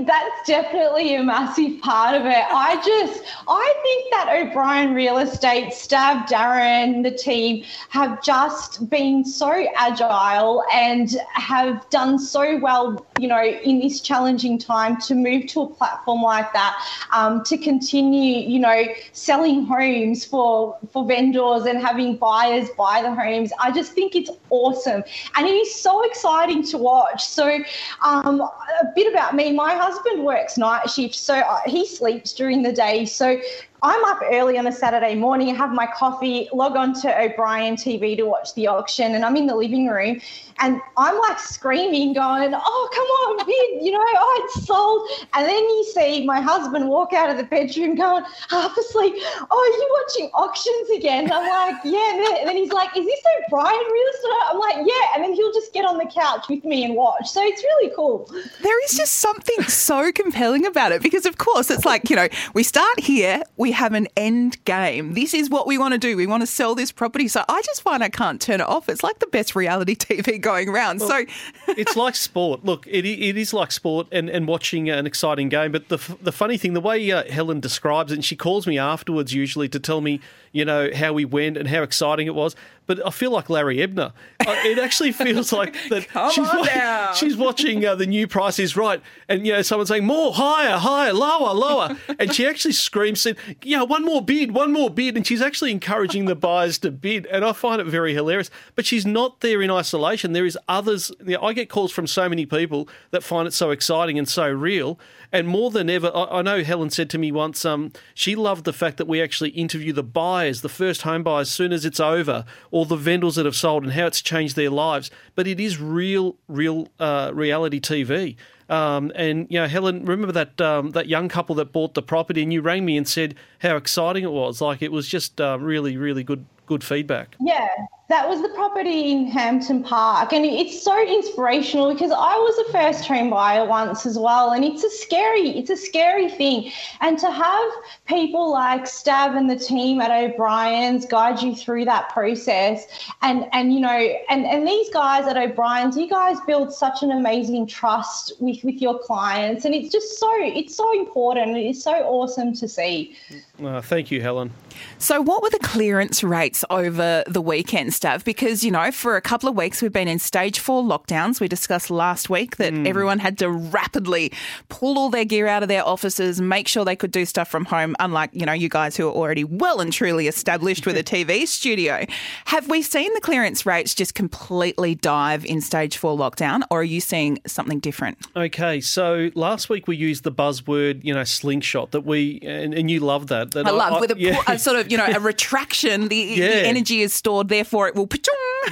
that's 0.07 0.47
definitely 0.49 1.15
a 1.15 1.23
massive 1.23 1.81
part 1.81 2.15
of 2.15 2.27
it. 2.27 2.45
I 2.51 2.77
just, 2.85 3.23
I 3.49 3.75
think 3.83 4.11
that 4.13 4.29
O'Brien 4.43 4.95
Real 4.95 5.19
Estate, 5.19 5.69
Stav, 5.73 6.27
Darren, 6.29 7.03
the 7.03 7.11
team 7.11 7.65
have 7.89 8.23
just 8.23 8.89
been 8.91 9.25
so 9.25 9.67
agile 9.77 10.65
and 10.73 11.17
have 11.35 11.89
done 11.91 12.19
so 12.19 12.59
well, 12.59 13.07
you 13.19 13.29
know, 13.29 13.45
in 13.45 13.81
this 13.81 14.01
challenging 14.01 14.59
time 14.59 15.01
to 15.03 15.15
move 15.15 15.47
to 15.49 15.63
a 15.63 15.67
platform 15.69 16.23
like 16.23 16.53
that, 16.53 16.77
um, 17.13 17.43
to 17.45 17.57
continue, 17.57 18.49
you 18.49 18.59
know, 18.59 18.85
selling 19.13 19.65
homes 19.67 20.25
for 20.25 20.77
for 20.93 21.07
vendors 21.07 21.65
and 21.65 21.81
having 21.81 22.17
buyers 22.17 22.69
buy 22.77 23.03
the 23.03 23.15
homes. 23.15 23.53
I 23.61 23.71
just 23.71 23.93
think 23.93 24.15
it's 24.15 24.31
awesome, 24.51 25.03
and 25.37 25.47
it 25.47 25.55
is 25.55 25.75
so 25.75 26.03
exciting 26.03 26.63
to 26.65 26.79
watch. 26.79 27.25
So, 27.25 27.59
um, 28.05 28.41
a 28.41 28.93
bit 28.95 29.13
about 29.13 29.35
me: 29.35 29.53
my 29.53 29.75
husband 29.75 30.25
works 30.25 30.57
night 30.57 30.89
shift, 30.91 31.15
so 31.15 31.35
uh, 31.35 31.61
he 31.67 31.87
sleeps 31.87 32.33
during 32.33 32.63
the 32.63 32.73
day. 32.73 33.05
So. 33.05 33.41
I'm 33.85 34.05
up 34.05 34.21
early 34.31 34.57
on 34.59 34.67
a 34.69 34.73
Saturday 34.73 35.17
morning, 35.17 35.53
have 35.57 35.73
my 35.73 35.89
coffee, 35.89 36.49
log 36.53 36.77
on 36.77 36.95
to 37.01 37.21
O'Brien 37.21 37.75
TV 37.75 38.17
to 38.17 38.23
watch 38.23 38.55
the 38.55 38.69
auction, 38.69 39.17
and 39.17 39.25
I'm 39.25 39.35
in 39.35 39.47
the 39.47 39.57
living 39.57 39.89
room 39.89 40.21
and 40.61 40.81
I'm 40.97 41.19
like 41.19 41.41
screaming, 41.41 42.13
going, 42.13 42.53
Oh, 42.55 42.89
come 42.95 43.05
on, 43.05 43.47
bid, 43.47 43.85
you 43.85 43.91
know, 43.91 44.01
oh, 44.01 44.43
it's 44.45 44.67
sold. 44.67 45.09
And 45.35 45.47
then 45.47 45.63
you 45.63 45.85
see 45.93 46.25
my 46.25 46.41
husband 46.41 46.89
walk 46.89 47.13
out 47.13 47.31
of 47.31 47.37
the 47.37 47.43
bedroom 47.43 47.97
going, 47.97 48.25
half 48.49 48.77
asleep, 48.77 49.15
Oh, 49.51 49.59
are 49.59 49.77
you 49.77 49.99
watching 50.01 50.31
auctions 50.35 50.91
again? 50.91 51.33
I'm 51.33 51.49
like, 51.49 51.83
Yeah. 51.85 52.13
And 52.13 52.21
then, 52.21 52.37
and 52.39 52.49
then 52.49 52.57
he's 52.57 52.73
like, 52.73 52.97
Is 52.97 53.05
this 53.05 53.21
O'Brien 53.47 53.75
real 53.75 54.09
estate? 54.15 54.31
I'm 54.51 54.59
like, 54.59 54.77
Yeah. 54.87 55.07
And 55.15 55.25
then 55.25 55.33
he'll 55.35 55.53
just 55.53 55.73
get 55.73 55.85
on 55.85 55.99
the 55.99 56.07
couch 56.07 56.47
with 56.49 56.65
me 56.65 56.85
and 56.85 56.95
watch. 56.95 57.29
So 57.29 57.43
it's 57.43 57.63
really 57.63 57.93
cool. 57.97 58.31
There 58.63 58.85
is 58.85 58.93
just 58.93 59.15
something 59.15 59.63
so 59.65 60.13
compelling 60.13 60.67
about 60.67 60.93
it 60.93 61.03
because, 61.03 61.27
of 61.27 61.39
course, 61.39 61.71
it's 61.71 61.85
like, 61.85 62.09
you 62.11 62.17
know, 62.17 62.29
we 62.55 62.63
start 62.63 63.01
here, 63.01 63.43
we 63.57 63.72
have 63.73 63.93
an 63.93 64.09
end 64.17 64.63
game. 64.65 65.15
This 65.15 65.35
is 65.35 65.51
what 65.51 65.67
we 65.67 65.79
want 65.79 65.93
to 65.93 65.99
do. 65.99 66.17
We 66.17 66.27
want 66.27 66.43
to 66.43 66.47
sell 66.47 66.75
this 66.75 66.93
property. 66.93 67.29
So 67.29 67.45
I 67.49 67.63
just 67.63 67.83
find 67.83 68.03
I 68.03 68.09
can't 68.09 68.41
turn 68.41 68.61
it 68.61 68.69
off. 68.69 68.89
It's 68.89 69.03
like 69.03 69.19
the 69.19 69.27
best 69.27 69.55
reality 69.57 69.95
TV 69.97 70.41
going 70.41 70.69
around. 70.69 71.01
so 71.01 71.25
it's 71.69 71.97
like 71.97 72.15
sport. 72.15 72.65
Look, 72.65 72.87
it, 72.87 73.05
it 73.05 73.37
is 73.37 73.53
like 73.53 73.73
sport 73.73 74.07
and, 74.13 74.29
and 74.29 74.47
watching 74.47 74.91
an 74.91 75.07
exciting 75.07 75.49
game. 75.49 75.73
But 75.73 75.89
the, 75.89 75.99
the 76.21 76.33
funny 76.33 76.57
thing, 76.57 76.75
the 76.75 76.81
way 76.81 77.11
uh, 77.11 77.25
Helen 77.31 77.61
describes 77.61 78.13
it, 78.13 78.17
and 78.17 78.25
she 78.25 78.37
calls 78.37 78.67
me 78.67 78.79
afterwards 78.79 79.33
usually 79.33 79.69
to 79.71 79.81
tell 79.81 80.01
me, 80.01 80.21
you 80.53 80.65
know, 80.65 80.91
how 80.95 81.13
we 81.13 81.25
went 81.25 81.57
and 81.57 81.69
how 81.69 81.83
exciting 81.83 82.27
it 82.27 82.35
was. 82.35 82.55
But 82.87 83.07
I 83.07 83.11
feel 83.11 83.31
like 83.31 83.49
Larry 83.49 83.77
Emdur. 83.79 84.13
It 84.41 84.79
actually 84.79 85.13
feels 85.25 85.53
like 85.53 85.75
that 85.89 86.07
she's, 86.33 86.47
wa- 86.47 87.13
she's 87.15 87.37
watching 87.37 87.85
uh, 87.87 87.95
the 87.95 88.07
new 88.07 88.27
Price 88.27 88.59
is 88.59 88.77
Right, 88.77 89.01
and 89.29 89.47
you 89.47 89.53
know, 89.53 89.63
someone's 89.63 89.89
saying 89.89 90.05
more, 90.05 90.33
higher, 90.35 90.77
higher, 90.77 91.13
lower, 91.13 91.55
lower, 91.55 91.97
and 92.19 92.35
she 92.35 92.45
actually 92.47 92.73
screams, 92.73 93.21
said, 93.21 93.37
"Yeah, 93.63 93.83
one 93.83 94.05
more 94.05 94.21
bid, 94.21 94.53
one 94.53 94.73
more 94.73 94.91
bid," 94.91 95.17
and 95.17 95.25
she's 95.27 95.41
actually 95.41 95.71
encouraging 95.71 96.25
the 96.25 96.35
buyers 96.35 96.77
to 96.79 96.91
bid, 96.91 97.27
and 97.27 97.45
I 97.45 97.53
find 97.53 97.81
it 97.81 97.87
very 97.87 98.15
hilarious. 98.15 98.51
But 98.75 98.85
she's 98.85 99.07
not 99.07 99.41
there 99.41 99.63
in 99.63 99.71
isolation. 99.71 100.33
There 100.33 100.45
is 100.47 100.59
others. 100.69 101.13
You 101.25 101.35
know, 101.37 101.43
I 101.43 101.53
get 101.53 101.69
calls 101.69 101.93
from 101.93 102.09
so 102.09 102.29
many 102.29 102.47
people 102.47 102.89
that 103.13 103.23
find 103.23 103.47
it 103.47 103.53
so 103.55 103.71
exciting 103.71 104.19
and 104.19 104.29
so 104.29 104.51
real. 104.51 104.99
And 105.33 105.49
more 105.49 105.71
than 105.71 105.89
ever, 105.89 106.11
I, 106.15 106.39
I 106.39 106.43
know 106.43 106.63
Helen 106.63 106.91
said 106.91 107.09
to 107.11 107.19
me 107.19 107.33
once, 107.33 107.65
um, 107.65 107.93
she 108.15 108.37
loved 108.37 108.65
the 108.65 108.73
fact 108.73 108.99
that 108.99 109.09
we 109.09 109.23
actually 109.23 109.51
interview 109.51 109.93
the 109.93 110.03
buyers, 110.03 110.61
the 110.61 110.69
first 110.69 111.03
home 111.03 111.23
buyers, 111.23 111.49
as 111.49 111.55
soon 111.55 111.73
as 111.73 111.85
it's 111.85 112.01
over, 112.01 112.45
or 112.71 112.85
the 112.85 112.97
vendors 112.97 113.37
that 113.37 113.47
have 113.47 113.57
sold 113.57 113.83
and 113.83 113.95
how 113.95 114.07
it's 114.07 114.21
changed 114.21 114.57
their 114.57 114.71
lives. 114.71 115.11
But 115.35 115.47
it 115.47 115.59
is 115.59 115.81
real, 115.81 116.37
real 116.49 116.89
uh, 117.01 117.31
reality 117.33 117.81
TV. 117.81 118.37
Um, 118.73 119.13
and 119.15 119.47
you 119.51 119.61
know, 119.61 119.69
Helen, 119.69 120.07
remember 120.07 120.33
that 120.33 120.59
um, 120.59 120.93
that 120.93 121.07
young 121.07 121.29
couple 121.29 121.55
that 121.57 121.73
bought 121.73 121.93
the 121.93 122.01
property, 122.01 122.43
and 122.43 122.51
you 122.51 122.63
rang 122.63 122.87
me 122.87 122.97
and 122.97 123.07
said 123.07 123.35
how 123.59 123.77
exciting 123.77 124.25
it 124.25 124.33
was. 124.33 124.63
Like 124.63 124.81
it 124.81 124.91
was 124.91 125.07
just 125.07 125.43
uh, 125.43 125.59
really, 125.61 125.99
really 125.99 126.25
good, 126.25 126.47
good 126.65 126.83
feedback. 126.83 127.37
Yeah, 127.39 127.69
that 128.13 128.29
was 128.29 128.43
the 128.43 128.51
property 128.51 129.11
in 129.11 129.27
Hampton 129.27 129.83
Park, 129.83 130.35
and 130.35 130.45
it's 130.45 130.83
so 130.83 131.01
inspirational 131.03 131.95
because 131.95 132.11
I 132.11 132.35
was 132.37 132.69
a 132.69 132.73
first 132.73 133.07
home 133.07 133.31
buyer 133.31 133.65
once 133.67 134.05
as 134.05 134.19
well, 134.19 134.51
and 134.51 134.63
it's 134.63 134.85
a 134.85 134.91
scary, 134.91 135.49
it's 135.49 135.71
a 135.71 135.77
scary 135.79 136.29
thing, 136.29 136.71
and 137.01 137.19
to 137.19 137.31
have 137.31 137.71
people 138.07 138.53
like 138.53 138.85
Stav 138.85 139.35
and 139.35 139.49
the 139.49 139.57
team 139.57 140.01
at 140.03 140.11
O'Brien's 140.11 141.07
guide 141.07 141.41
you 141.41 141.57
through 141.57 141.87
that 141.87 142.11
process, 142.11 142.87
and 143.23 143.47
and 143.53 143.73
you 143.73 143.81
know, 143.81 143.89
and 144.29 144.45
and 144.45 144.69
these 144.69 144.91
guys 144.91 145.27
at 145.27 145.39
O'Brien's, 145.39 145.97
you 145.97 146.07
guys 146.07 146.37
build 146.47 146.71
such 146.71 147.03
an 147.03 147.13
amazing 147.13 147.67
trust 147.67 148.35
with 148.41 148.62
with 148.65 148.81
your 148.81 148.99
clients, 148.99 149.65
and 149.65 149.75
it's 149.75 149.91
just 149.91 150.19
so 150.19 150.31
it's 150.41 150.77
so 150.77 150.93
important, 150.99 151.57
it's 151.57 151.83
so 151.83 151.93
awesome 151.93 152.53
to 152.55 152.69
see. 152.69 153.17
Uh, 153.63 153.81
thank 153.83 154.11
you, 154.11 154.21
Helen. 154.23 154.51
So, 154.99 155.21
what 155.21 155.43
were 155.43 155.51
the 155.51 155.59
clearance 155.59 156.25
rates 156.25 156.65
over 156.71 157.23
the 157.27 157.41
weekend, 157.43 157.91
Stav? 157.91 158.25
Because, 158.25 158.65
you 158.65 158.71
know, 158.71 158.91
for 158.91 159.17
a 159.17 159.21
couple 159.21 159.49
of 159.49 159.55
weeks 159.55 159.83
we've 159.83 159.93
been 159.93 160.09
in 160.09 160.19
stage 160.19 160.59
four 160.59 160.83
lockdowns. 160.83 161.39
We 161.39 161.49
discussed 161.49 161.91
last 161.91 162.31
week 162.31 162.57
that 162.57 162.73
Hmm. 162.73 162.87
everyone 162.87 163.19
had 163.19 163.37
to 163.39 163.51
rapidly 163.51 164.33
pull 164.71 164.99
all 164.99 165.11
their 165.11 165.27
gear 165.27 165.47
out 165.47 165.63
of 165.63 165.69
their 165.69 165.87
offices, 165.87 166.41
make 166.41 166.67
sure 166.67 166.85
they 166.85 166.97
could 166.97 167.11
do 167.11 167.27
stuff 167.27 167.49
from 167.49 167.67
home, 167.67 167.95
unlike, 168.01 168.31
you 168.33 168.47
know, 168.47 168.53
you 168.55 168.71
guys 168.71 168.97
who 168.97 169.07
are 169.07 169.13
already 169.13 169.45
well 169.45 169.81
and 169.81 169.93
truly 169.93 170.29
established 170.29 170.87
with 170.87 170.97
a 170.97 171.03
TV 171.05 171.47
studio. 171.47 172.07
Have 172.47 172.69
we 172.69 172.81
seen 172.81 173.13
the 173.15 173.21
clearance 173.21 173.67
rates 173.67 173.95
just 173.95 174.15
completely 174.15 174.95
dive 174.95 175.45
in 175.45 175.61
stage 175.61 175.99
four 175.99 176.17
lockdown, 176.17 176.63
or 176.71 176.81
are 176.81 176.85
you 176.85 177.01
seeing 177.01 177.39
something 177.47 177.81
different? 177.81 178.17
Okay, 178.35 178.81
so 178.81 179.31
last 179.35 179.69
week 179.69 179.87
we 179.87 179.97
used 179.97 180.25
the 180.25 180.33
buzzword, 180.33 181.05
you 181.05 181.13
know, 181.13 181.25
slingshot 181.25 181.91
that 181.91 182.07
we, 182.07 182.41
and, 182.43 182.73
and 182.73 182.91
you 182.91 183.01
love 183.01 183.27
that. 183.27 183.52
That 183.53 183.67
I 183.67 183.71
love 183.71 184.01
with 184.01 184.13
a, 184.13 184.19
yeah. 184.19 184.41
a 184.47 184.59
sort 184.59 184.79
of, 184.79 184.91
you 184.91 184.97
know, 184.99 185.07
a 185.07 185.21
retraction, 185.21 186.09
the, 186.09 186.17
Yeah. 186.17 186.49
the 186.49 186.67
energy 186.67 187.03
is 187.03 187.13
stored, 187.13 187.49
therefore 187.49 187.89
it 187.89 187.95
will. 187.95 188.09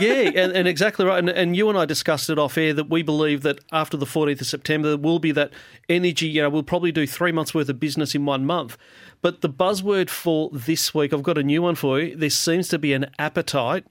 yeah, 0.01 0.31
and, 0.35 0.53
and 0.53 0.69
exactly 0.69 1.05
right. 1.05 1.19
And, 1.19 1.29
and 1.29 1.57
you 1.57 1.69
and 1.69 1.79
I 1.79 1.85
discussed 1.85 2.31
it 2.31 2.39
off 2.39 2.57
air 2.59 2.73
that 2.75 2.89
we 2.91 3.03
believe 3.03 3.43
that 3.43 3.61
after 3.73 3.97
the 3.97 4.07
14th 4.07 4.41
of 4.41 4.47
September, 4.47 4.89
there 4.89 4.99
will 4.99 5.19
be 5.19 5.33
that 5.33 5.53
energy. 5.89 6.27
You 6.29 6.43
know, 6.43 6.51
we'll 6.51 6.63
probably 6.63 6.93
do 6.93 7.07
three 7.07 7.33
months 7.33 7.55
worth 7.55 7.69
of 7.69 7.81
business 7.81 8.15
in 8.15 8.25
one 8.25 8.47
month. 8.47 8.77
But 9.23 9.41
the 9.41 9.51
buzzword 9.51 10.09
for 10.09 10.51
this 10.53 10.95
week, 10.95 11.13
I've 11.13 11.23
got 11.23 11.39
a 11.39 11.43
new 11.43 11.63
one 11.63 11.75
for 11.75 12.01
you. 12.01 12.17
There 12.17 12.31
seems 12.31 12.69
to 12.69 12.79
be 12.79 12.93
an 12.93 13.11
appetite 13.19 13.85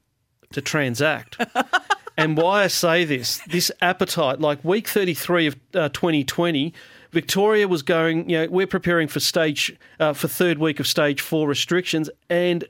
to 0.53 0.61
transact. 0.61 1.37
and 2.17 2.35
why 2.35 2.63
I 2.63 2.67
say 2.67 3.05
this, 3.05 3.39
this 3.47 3.71
appetite, 3.81 4.39
like 4.39 4.63
week 4.63 4.87
33 4.87 5.47
of 5.47 5.55
uh, 5.73 5.89
2020, 5.89 6.73
Victoria 7.11 7.67
was 7.67 7.81
going, 7.81 8.29
you 8.29 8.37
know, 8.37 8.47
we're 8.49 8.67
preparing 8.67 9.07
for 9.07 9.19
stage, 9.19 9.75
uh, 9.99 10.13
for 10.13 10.27
third 10.27 10.57
week 10.59 10.79
of 10.79 10.87
stage 10.87 11.21
four 11.21 11.47
restrictions, 11.47 12.09
and 12.29 12.65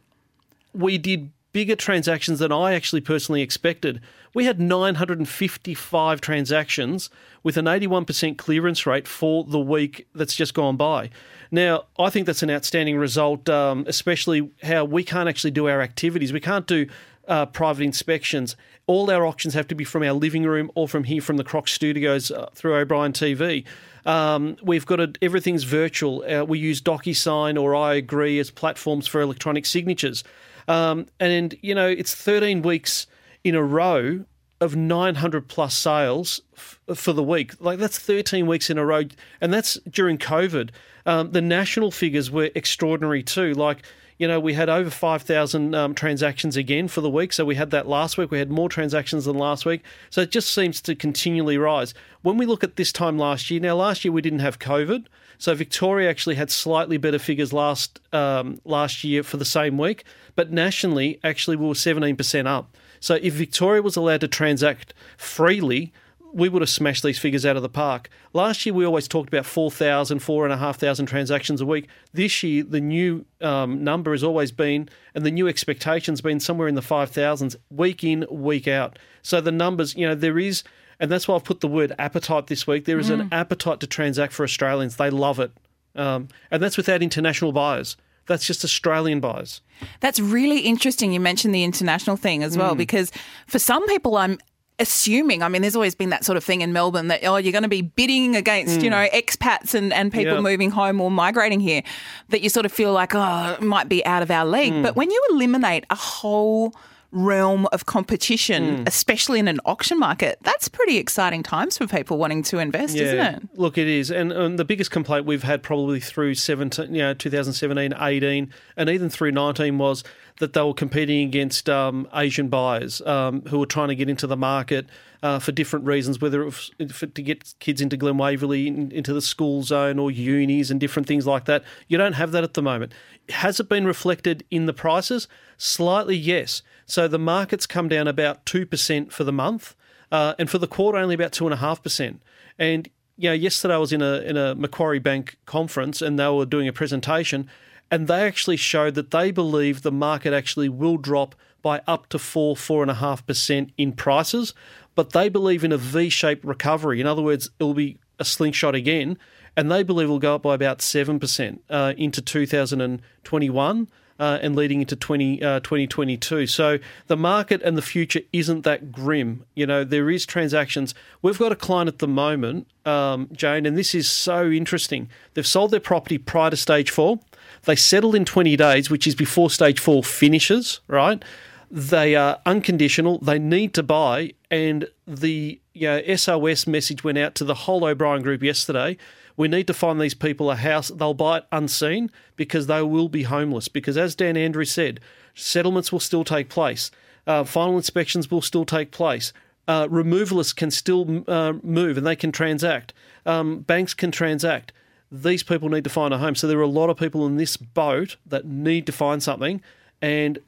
we 0.74 0.98
did 0.98 1.32
bigger 1.52 1.76
transactions 1.76 2.40
than 2.40 2.52
I 2.52 2.74
actually 2.74 3.02
personally 3.02 3.42
expected. 3.42 4.00
We 4.34 4.46
had 4.46 4.60
955 4.60 6.22
transactions 6.22 7.10
with 7.44 7.58
an 7.58 7.66
81% 7.66 8.38
clearance 8.38 8.86
rate 8.86 9.08
for 9.08 9.44
the 9.44 9.60
week 9.60 10.08
that's 10.14 10.36
just 10.36 10.54
gone 10.54 10.78
by. 10.78 11.10
Now, 11.52 11.86
I 11.98 12.12
think 12.12 12.28
that's 12.28 12.44
an 12.44 12.52
outstanding 12.52 12.98
result, 12.98 13.50
um, 13.50 13.84
especially 13.88 14.52
how 14.62 14.86
we 14.86 15.04
can't 15.04 15.28
actually 15.28 15.52
do 15.52 15.68
our 15.68 15.82
activities. 15.82 16.32
We 16.32 16.40
can't 16.40 16.68
do 16.68 16.86
uh, 17.28 17.48
private 17.48 17.84
inspections. 17.84 18.56
All 18.86 19.10
our 19.10 19.26
auctions 19.26 19.56
have 19.56 19.68
to 19.70 19.76
be 19.76 19.84
from 19.84 20.04
our 20.04 20.14
living 20.14 20.44
room 20.44 20.72
or 20.76 20.88
from 20.88 21.06
here 21.06 21.22
from 21.22 21.38
the 21.38 21.44
Croc 21.44 21.68
Studios 21.68 22.30
uh, 22.30 22.50
through 22.54 22.76
O'Brien 22.76 23.14
TV. 23.14 23.66
Um, 24.06 24.58
we've 24.64 24.86
got 24.86 25.00
a, 25.00 25.14
everything's 25.22 25.64
virtual. 25.64 26.24
Uh, 26.24 26.44
we 26.44 26.60
use 26.60 26.82
DocuSign 26.82 27.62
or 27.62 27.76
I 27.76 27.96
Agree 27.96 28.40
as 28.40 28.52
platforms 28.52 29.08
for 29.08 29.22
electronic 29.22 29.66
signatures. 29.66 30.24
Um, 30.68 31.08
and, 31.20 31.56
you 31.62 31.74
know, 31.74 31.88
it's 31.88 32.14
13 32.14 32.62
weeks 32.62 33.08
in 33.44 33.56
a 33.56 33.64
row 33.64 34.26
of 34.62 34.76
900 34.76 35.48
plus 35.48 35.76
sales 35.76 36.42
f- 36.56 36.80
for 36.96 37.14
the 37.14 37.24
week. 37.24 37.54
Like, 37.60 37.80
that's 37.80 37.98
13 37.98 38.46
weeks 38.46 38.70
in 38.70 38.78
a 38.78 38.86
row. 38.86 39.04
And 39.42 39.54
that's 39.54 39.76
during 39.90 40.18
COVID. 40.18 40.70
Um, 41.06 41.32
the 41.32 41.42
national 41.42 41.92
figures 41.92 42.30
were 42.30 42.50
extraordinary 42.56 43.24
too. 43.24 43.54
Like, 43.54 43.84
you 44.20 44.28
know, 44.28 44.40
we 44.40 44.54
had 44.54 44.68
over 44.68 44.90
5,000 44.90 45.74
um, 45.74 45.96
transactions 45.96 46.58
again 46.58 46.90
for 46.90 47.00
the 47.00 47.10
week. 47.10 47.32
So 47.32 47.46
we 47.46 47.56
had 47.56 47.72
that 47.72 47.88
last 47.88 48.18
week. 48.18 48.30
We 48.30 48.38
had 48.38 48.52
more 48.52 48.68
transactions 48.68 49.24
than 49.24 49.38
last 49.38 49.66
week. 49.66 49.82
So 50.10 50.22
it 50.22 50.30
just 50.30 50.54
seems 50.54 50.82
to 50.82 50.94
continually 50.94 51.58
rise. 51.58 51.94
When 52.22 52.38
we 52.38 52.46
look 52.46 52.62
at 52.62 52.76
this 52.76 52.92
time 52.92 53.18
last 53.18 53.50
year, 53.50 53.62
now 53.62 53.78
last 53.78 54.04
year 54.04 54.12
we 54.12 54.22
didn't 54.22 54.40
have 54.40 54.60
COVID. 54.60 55.06
So 55.38 55.56
Victoria 55.56 56.10
actually 56.10 56.36
had 56.36 56.52
slightly 56.52 56.98
better 56.98 57.18
figures 57.18 57.54
last 57.54 58.02
um, 58.12 58.60
last 58.66 59.06
year 59.06 59.24
for 59.24 59.38
the 59.38 59.46
same 59.46 59.78
week. 59.78 60.04
But 60.36 60.52
nationally, 60.52 61.18
actually, 61.24 61.56
we 61.56 61.66
were 61.66 61.74
17% 61.74 62.46
up. 62.46 62.76
So 63.00 63.18
if 63.22 63.34
Victoria 63.34 63.82
was 63.82 63.96
allowed 63.96 64.20
to 64.20 64.28
transact 64.28 64.94
freely, 65.16 65.94
we 66.34 66.50
would 66.50 66.62
have 66.62 66.70
smashed 66.70 67.04
these 67.04 67.20
figures 67.20 67.46
out 67.46 67.56
of 67.56 67.62
the 67.62 67.70
park. 67.70 68.10
Last 68.34 68.66
year, 68.66 68.74
we 68.74 68.86
always 68.86 69.08
talked 69.08 69.30
about 69.30 69.46
4,000, 69.46 70.20
4,500 70.20 71.08
transactions 71.08 71.62
a 71.62 71.66
week. 71.66 71.88
This 72.14 72.44
year, 72.44 72.64
the 72.64 72.82
new 72.82 73.26
um, 73.42 73.84
number 73.84 74.12
has 74.12 74.24
always 74.24 74.52
been, 74.52 74.90
and 75.16 75.26
the 75.26 75.32
new 75.32 75.48
expectation's 75.48 76.22
been 76.22 76.40
somewhere 76.40 76.68
in 76.68 76.76
the 76.76 76.82
5,000s, 76.82 77.56
week 77.70 78.04
in, 78.04 78.26
week 78.30 78.68
out. 78.68 79.00
So 79.22 79.42
the 79.42 79.52
numbers, 79.52 79.96
you 79.96 80.08
know, 80.08 80.16
there 80.16 80.40
is, 80.40 80.64
and 81.00 81.12
that's 81.12 81.28
why 81.28 81.36
I've 81.36 81.44
put 81.44 81.62
the 81.62 81.68
word 81.68 81.94
appetite 81.98 82.48
this 82.48 82.68
week. 82.68 82.86
There 82.86 83.00
is 83.00 83.10
an 83.10 83.30
appetite 83.32 83.80
to 83.80 83.88
transact 83.88 84.34
for 84.34 84.44
Australians. 84.44 84.98
They 84.98 85.10
love 85.10 85.40
it. 85.40 85.52
Um, 85.96 86.28
and 86.52 86.62
that's 86.62 86.78
without 86.78 87.02
international 87.02 87.52
buyers. 87.52 87.98
That's 88.28 88.46
just 88.46 88.64
Australian 88.64 89.20
buyers. 89.20 89.62
That's 90.02 90.20
really 90.20 90.60
interesting. 90.60 91.12
You 91.12 91.20
mentioned 91.20 91.56
the 91.56 91.64
international 91.64 92.16
thing 92.16 92.44
as 92.44 92.56
well, 92.58 92.76
because 92.76 93.12
for 93.48 93.58
some 93.58 93.88
people, 93.88 94.18
I'm 94.18 94.38
assuming, 94.80 95.44
I 95.44 95.48
mean, 95.50 95.62
there's 95.62 95.76
always 95.76 95.96
been 95.96 96.10
that 96.10 96.26
sort 96.26 96.38
of 96.38 96.44
thing 96.44 96.62
in 96.62 96.74
Melbourne 96.74 97.08
that, 97.08 97.24
oh, 97.24 97.38
you're 97.38 97.52
going 97.52 97.64
to 97.64 97.70
be 97.70 97.82
bidding 97.82 98.36
against, 98.36 98.82
you 98.82 98.90
mm. 98.90 98.92
know, 98.92 99.08
expats 99.14 99.74
and, 99.74 99.94
and 99.94 100.12
people 100.12 100.36
Yeah. 100.36 100.42
moving 100.42 100.72
home 100.72 101.02
or 101.02 101.12
migrating 101.12 101.60
here, 101.60 101.84
that 102.30 102.42
you 102.42 102.50
sort 102.50 102.66
of 102.66 102.72
feel 102.72 102.94
like, 102.94 103.14
oh, 103.14 103.58
it 103.60 103.62
might 103.62 103.90
be 103.90 104.06
out 104.06 104.24
of 104.24 104.32
our 104.32 104.46
league. 104.46 104.74
Mm. 104.74 104.84
But 104.84 104.96
when 104.96 105.12
you 105.12 105.22
eliminate 105.32 105.86
a 105.90 105.96
whole 105.96 106.74
realm 107.12 107.68
of 107.72 107.86
competition, 107.86 108.84
especially 108.88 109.40
in 109.40 109.48
an 109.48 109.60
auction 109.66 110.00
market, 110.00 110.38
that's 110.44 110.68
pretty 110.68 110.98
exciting 110.98 111.42
times 111.44 111.78
for 111.78 111.88
people 111.88 112.18
wanting 112.18 112.44
to 112.44 112.60
invest, 112.60 112.96
isn't 112.96 113.20
it? 113.20 113.42
Look, 113.56 113.78
it 113.78 113.88
is. 113.88 114.12
And, 114.12 114.32
and 114.32 114.60
the 114.60 114.66
biggest 114.66 114.92
complaint 114.92 115.26
we've 115.26 115.44
had 115.44 115.64
probably 115.64 116.00
through 116.00 116.36
17, 116.36 116.94
you 116.94 117.02
know, 117.02 117.14
2017, 117.14 117.94
18, 118.00 118.54
and 118.78 118.90
even 118.90 119.10
through 119.10 119.32
19 119.32 119.78
was 119.78 120.04
that 120.40 120.54
they 120.54 120.62
were 120.62 120.74
competing 120.74 121.28
against 121.28 121.70
um, 121.70 122.08
Asian 122.14 122.48
buyers 122.48 123.02
um, 123.02 123.42
who 123.48 123.60
were 123.60 123.66
trying 123.66 123.90
to 123.90 123.96
get 123.96 124.10
into 124.10 124.28
the 124.28 124.38
market 124.38 124.88
uh, 125.22 125.40
for 125.40 125.52
different 125.52 125.86
reasons, 125.86 126.22
whether 126.22 126.42
it 126.42 126.46
was 126.46 126.72
for, 126.92 127.08
to 127.08 127.22
get 127.22 127.54
kids 127.60 127.82
into 127.82 127.98
Glen 127.98 128.18
Waverley, 128.18 128.68
in, 128.68 128.92
into 128.92 129.14
the 129.14 129.22
school 129.22 129.64
zone 129.64 130.00
or 130.00 130.12
unis 130.12 130.72
and 130.72 130.80
different 130.80 131.08
things 131.08 131.28
like 131.28 131.46
that. 131.46 131.64
You 131.88 131.98
don't 131.98 132.14
have 132.14 132.32
that 132.32 132.44
at 132.44 132.54
the 132.54 132.62
moment. 132.62 132.94
Has 133.30 133.60
it 133.60 133.70
been 133.70 133.86
reflected 133.86 134.46
in 134.50 134.66
the 134.66 134.74
prices? 134.74 135.28
Slightly, 135.58 136.16
yes. 136.16 136.62
So 136.86 137.08
the 137.08 137.20
market's 137.20 137.66
come 137.66 137.90
down 137.90 138.08
about 138.08 138.46
2% 138.46 139.12
for 139.12 139.24
the 139.24 139.34
month, 139.34 139.76
uh, 140.12 140.34
and 140.40 140.50
for 140.50 140.58
the 140.58 140.68
quarter, 140.68 140.98
only 140.98 141.16
about 141.16 141.34
2.5%. 141.34 142.20
And 142.58 142.90
you 143.20 143.30
know, 143.30 143.34
yesterday 143.34 143.74
I 143.74 143.78
was 143.78 143.92
in 143.92 144.02
a 144.02 144.22
in 144.22 144.38
a 144.38 144.56
Macquarie 144.56 144.98
Bank 144.98 145.38
conference 145.46 146.02
and 146.02 146.18
they 146.18 146.30
were 146.30 146.46
doing 146.46 146.70
a 146.70 146.74
presentation, 146.74 147.50
and 147.92 148.08
they 148.08 148.22
actually 148.22 148.56
showed 148.56 148.96
that 148.96 149.12
they 149.12 149.30
believe 149.30 149.82
the 149.82 149.92
market 149.92 150.34
actually 150.34 150.70
will 150.70 150.96
drop 150.96 151.36
by 151.62 151.82
up 151.86 152.08
to 152.10 152.18
four 152.18 152.56
four 152.56 152.82
and 152.82 152.90
a 152.90 152.96
half 152.96 153.28
percent 153.28 153.74
in 153.78 153.92
prices, 153.92 154.54
but 155.00 155.12
they 155.12 155.30
believe 155.30 155.64
in 155.64 155.72
a 155.72 155.78
V-shaped 155.78 156.44
recovery. 156.44 157.00
In 157.00 157.08
other 157.08 157.22
words, 157.22 157.50
it 157.58 157.64
will 157.64 157.74
be 157.74 157.98
a 158.20 158.26
slingshot 158.26 158.76
again, 158.76 159.18
and 159.56 159.72
they 159.72 159.82
believe 159.82 160.10
it 160.10 160.12
will 160.12 160.20
go 160.20 160.36
up 160.36 160.42
by 160.42 160.54
about 160.54 160.82
seven 160.82 161.22
percent 161.22 161.64
uh, 161.70 161.94
into 161.96 162.22
2021 162.22 163.88
uh, 164.20 164.40
and 164.42 164.58
leading 164.58 164.82
into 164.82 164.98
20, 164.98 165.42
uh, 165.42 165.62
2022. 165.62 166.48
So 166.48 166.80
the 167.08 167.16
market 167.16 167.62
and 167.62 167.78
the 167.78 167.82
future 167.82 168.20
isn't 168.34 168.66
that 168.66 168.92
grim. 168.92 169.46
You 169.56 169.66
know, 169.66 169.86
there 169.86 170.10
is 170.10 170.26
transactions. 170.26 170.94
We've 171.22 171.40
got 171.40 171.54
a 171.54 171.56
client 171.56 171.88
at 171.88 172.00
the 172.00 172.08
moment, 172.10 172.68
um, 172.86 173.30
Jane, 173.32 173.66
and 173.66 173.78
this 173.78 173.96
is 173.96 174.12
so 174.12 174.50
interesting. 174.50 175.08
They've 175.34 175.48
sold 175.48 175.72
their 175.72 175.80
property 175.80 176.18
prior 176.18 176.50
to 176.50 176.58
stage 176.58 176.92
four. 176.92 177.20
They 177.64 177.78
settled 177.78 178.16
in 178.16 178.26
20 178.26 178.58
days, 178.58 178.90
which 178.90 179.08
is 179.08 179.16
before 179.16 179.50
stage 179.50 179.80
four 179.80 180.04
finishes, 180.04 180.82
right? 180.90 181.24
They 181.72 182.16
are 182.16 182.40
unconditional. 182.46 183.20
They 183.20 183.38
need 183.38 183.74
to 183.76 183.84
buy, 183.84 184.34
and 184.50 184.88
the 185.06 185.60
you 185.74 185.88
know, 185.88 186.16
SOS 186.16 186.66
message 186.66 187.04
went 187.04 187.18
out 187.18 187.36
to 187.36 187.44
the 187.44 187.54
whole 187.54 187.86
O'Brien 187.86 188.24
group 188.24 188.42
yesterday. 188.42 188.98
We 189.38 189.48
need 189.48 189.68
to 189.68 189.74
find 189.74 190.02
these 190.02 190.16
people 190.16 190.52
a 190.52 190.56
house. 190.56 190.90
They'll 190.90 191.14
buy 191.14 191.38
it 191.38 191.46
unseen 191.52 192.12
because 192.36 192.68
they 192.68 192.82
will 192.82 193.08
be 193.08 193.24
homeless. 193.24 193.68
Because 193.68 193.98
as 193.98 194.16
Dan 194.16 194.36
Andrews 194.36 194.72
said, 194.72 195.00
settlements 195.34 195.92
will 195.92 196.02
still 196.02 196.24
take 196.24 196.50
place. 196.50 196.92
Uh, 197.26 197.44
final 197.44 197.78
inspections 197.78 198.30
will 198.30 198.42
still 198.42 198.66
take 198.66 198.92
place. 198.92 199.32
Uh, 199.68 199.88
removalists 199.88 200.56
can 200.56 200.72
still 200.72 201.24
uh, 201.28 201.54
move 201.64 201.98
and 201.98 202.06
they 202.06 202.16
can 202.16 202.32
transact. 202.32 202.92
Um, 203.26 203.60
banks 203.60 203.94
can 203.94 204.12
transact. 204.12 204.74
These 205.12 205.44
people 205.44 205.70
need 205.70 205.84
to 205.84 205.90
find 205.90 206.14
a 206.14 206.18
home. 206.18 206.36
So 206.36 206.48
there 206.48 206.58
are 206.58 206.64
a 206.64 206.68
lot 206.68 206.90
of 206.90 206.98
people 206.98 207.26
in 207.26 207.38
this 207.38 207.56
boat 207.56 208.18
that 208.26 208.46
need 208.46 208.86
to 208.88 208.92
find 208.92 209.24
something, 209.24 209.62
and 210.02 210.40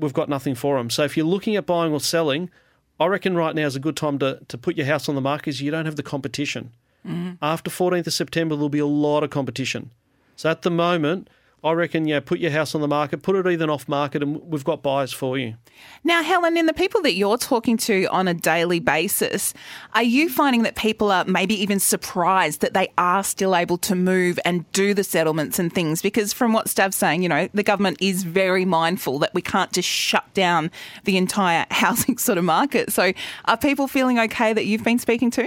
we've 0.00 0.12
got 0.12 0.28
nothing 0.28 0.54
for 0.54 0.76
them. 0.78 0.90
So 0.90 1.04
if 1.04 1.16
you're 1.16 1.26
looking 1.26 1.56
at 1.56 1.66
buying 1.66 1.92
or 1.92 2.00
selling, 2.00 2.50
I 2.98 3.06
reckon 3.06 3.36
right 3.36 3.54
now 3.54 3.66
is 3.66 3.76
a 3.76 3.80
good 3.80 3.96
time 3.96 4.18
to, 4.18 4.40
to 4.48 4.58
put 4.58 4.76
your 4.76 4.86
house 4.86 5.08
on 5.08 5.14
the 5.14 5.20
market 5.20 5.44
because 5.46 5.60
you 5.60 5.70
don't 5.70 5.86
have 5.86 5.96
the 5.96 6.02
competition. 6.02 6.72
Mm-hmm. 7.06 7.32
After 7.42 7.70
14th 7.70 8.06
of 8.06 8.12
September, 8.12 8.54
there'll 8.54 8.68
be 8.68 8.78
a 8.78 8.86
lot 8.86 9.24
of 9.24 9.30
competition. 9.30 9.90
So 10.36 10.50
at 10.50 10.62
the 10.62 10.70
moment, 10.70 11.28
I 11.62 11.72
reckon, 11.72 12.06
yeah, 12.06 12.20
put 12.20 12.38
your 12.38 12.50
house 12.50 12.74
on 12.74 12.80
the 12.80 12.88
market, 12.88 13.22
put 13.22 13.36
it 13.36 13.46
even 13.46 13.68
off 13.68 13.86
market, 13.86 14.22
and 14.22 14.40
we've 14.50 14.64
got 14.64 14.82
buyers 14.82 15.12
for 15.12 15.36
you. 15.36 15.56
Now, 16.04 16.22
Helen, 16.22 16.56
in 16.56 16.64
the 16.64 16.72
people 16.72 17.02
that 17.02 17.14
you're 17.14 17.36
talking 17.36 17.76
to 17.78 18.06
on 18.06 18.28
a 18.28 18.34
daily 18.34 18.80
basis, 18.80 19.52
are 19.94 20.02
you 20.02 20.30
finding 20.30 20.62
that 20.62 20.74
people 20.74 21.10
are 21.10 21.24
maybe 21.26 21.54
even 21.60 21.78
surprised 21.78 22.62
that 22.62 22.72
they 22.72 22.88
are 22.96 23.22
still 23.22 23.54
able 23.54 23.76
to 23.78 23.94
move 23.94 24.40
and 24.44 24.70
do 24.72 24.94
the 24.94 25.04
settlements 25.04 25.58
and 25.58 25.70
things? 25.72 26.00
Because 26.00 26.32
from 26.32 26.54
what 26.54 26.68
Stav's 26.68 26.96
saying, 26.96 27.22
you 27.22 27.28
know, 27.28 27.48
the 27.52 27.62
government 27.62 27.98
is 28.00 28.22
very 28.22 28.64
mindful 28.64 29.18
that 29.18 29.34
we 29.34 29.42
can't 29.42 29.72
just 29.72 29.88
shut 29.88 30.32
down 30.32 30.70
the 31.04 31.18
entire 31.18 31.66
housing 31.70 32.16
sort 32.16 32.38
of 32.38 32.44
market. 32.44 32.90
So 32.90 33.12
are 33.44 33.56
people 33.58 33.86
feeling 33.86 34.18
okay 34.18 34.54
that 34.54 34.64
you've 34.64 34.84
been 34.84 34.98
speaking 34.98 35.30
to? 35.32 35.46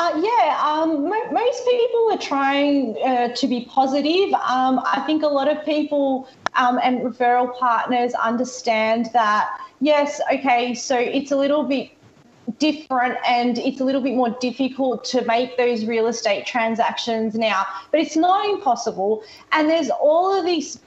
Uh, 0.00 0.12
yeah, 0.22 0.62
um, 0.64 1.08
mo- 1.08 1.30
most 1.32 1.64
people 1.64 2.12
are 2.12 2.18
trying 2.18 2.96
uh, 3.04 3.34
to 3.34 3.48
be 3.48 3.64
positive. 3.64 4.32
Um, 4.34 4.80
I 4.84 5.02
think 5.04 5.24
a 5.24 5.26
lot 5.26 5.48
of 5.48 5.64
people 5.64 6.28
um, 6.54 6.78
and 6.84 7.00
referral 7.00 7.58
partners 7.58 8.14
understand 8.14 9.10
that, 9.12 9.60
yes, 9.80 10.20
okay, 10.32 10.72
so 10.72 10.96
it's 10.96 11.32
a 11.32 11.36
little 11.36 11.64
bit 11.64 11.90
different 12.60 13.18
and 13.26 13.58
it's 13.58 13.80
a 13.80 13.84
little 13.84 14.00
bit 14.00 14.14
more 14.14 14.30
difficult 14.38 15.04
to 15.06 15.24
make 15.24 15.56
those 15.56 15.84
real 15.84 16.06
estate 16.06 16.46
transactions 16.46 17.34
now, 17.34 17.66
but 17.90 17.98
it's 17.98 18.16
not 18.16 18.48
impossible. 18.48 19.24
And 19.50 19.68
there's 19.68 19.90
all 19.90 20.32
of 20.32 20.46
these, 20.46 20.78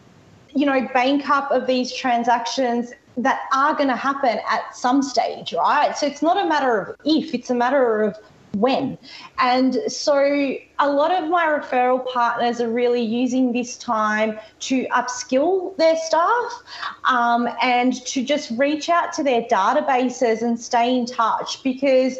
you 0.55 0.65
know, 0.65 0.87
bank 0.93 1.29
up 1.29 1.51
of 1.51 1.67
these 1.67 1.93
transactions 1.93 2.93
that 3.17 3.41
are 3.53 3.75
going 3.75 3.89
to 3.89 3.95
happen 3.97 4.39
at 4.49 4.73
some 4.73 5.03
stage, 5.03 5.53
right? 5.53 5.97
So 5.97 6.07
it's 6.07 6.21
not 6.21 6.37
a 6.37 6.47
matter 6.47 6.79
of 6.79 6.95
if, 7.03 7.33
it's 7.33 7.49
a 7.49 7.55
matter 7.55 8.03
of 8.03 8.15
when. 8.53 8.97
And 9.39 9.77
so 9.87 10.55
a 10.79 10.91
lot 10.91 11.11
of 11.11 11.29
my 11.29 11.45
referral 11.45 12.05
partners 12.07 12.59
are 12.59 12.69
really 12.69 13.01
using 13.01 13.53
this 13.53 13.77
time 13.77 14.39
to 14.61 14.85
upskill 14.87 15.75
their 15.77 15.95
staff 15.97 16.63
um, 17.05 17.47
and 17.61 17.93
to 18.07 18.23
just 18.23 18.51
reach 18.51 18.89
out 18.89 19.13
to 19.13 19.23
their 19.23 19.43
databases 19.43 20.41
and 20.41 20.59
stay 20.59 20.95
in 20.97 21.05
touch 21.05 21.63
because. 21.63 22.17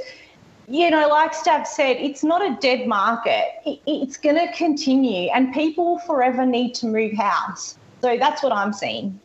You 0.67 0.89
know, 0.89 1.09
like 1.09 1.33
Stav 1.33 1.67
said, 1.67 1.97
it's 1.97 2.23
not 2.23 2.41
a 2.41 2.55
dead 2.61 2.87
market. 2.87 3.43
It's 3.85 4.15
going 4.15 4.35
to 4.37 4.53
continue, 4.53 5.29
and 5.33 5.53
people 5.53 5.99
forever 5.99 6.45
need 6.45 6.75
to 6.75 6.85
move 6.85 7.11
house. 7.11 7.77
So 8.01 8.17
that's 8.17 8.41
what 8.41 8.53
I'm 8.53 8.71
seeing. 8.71 9.19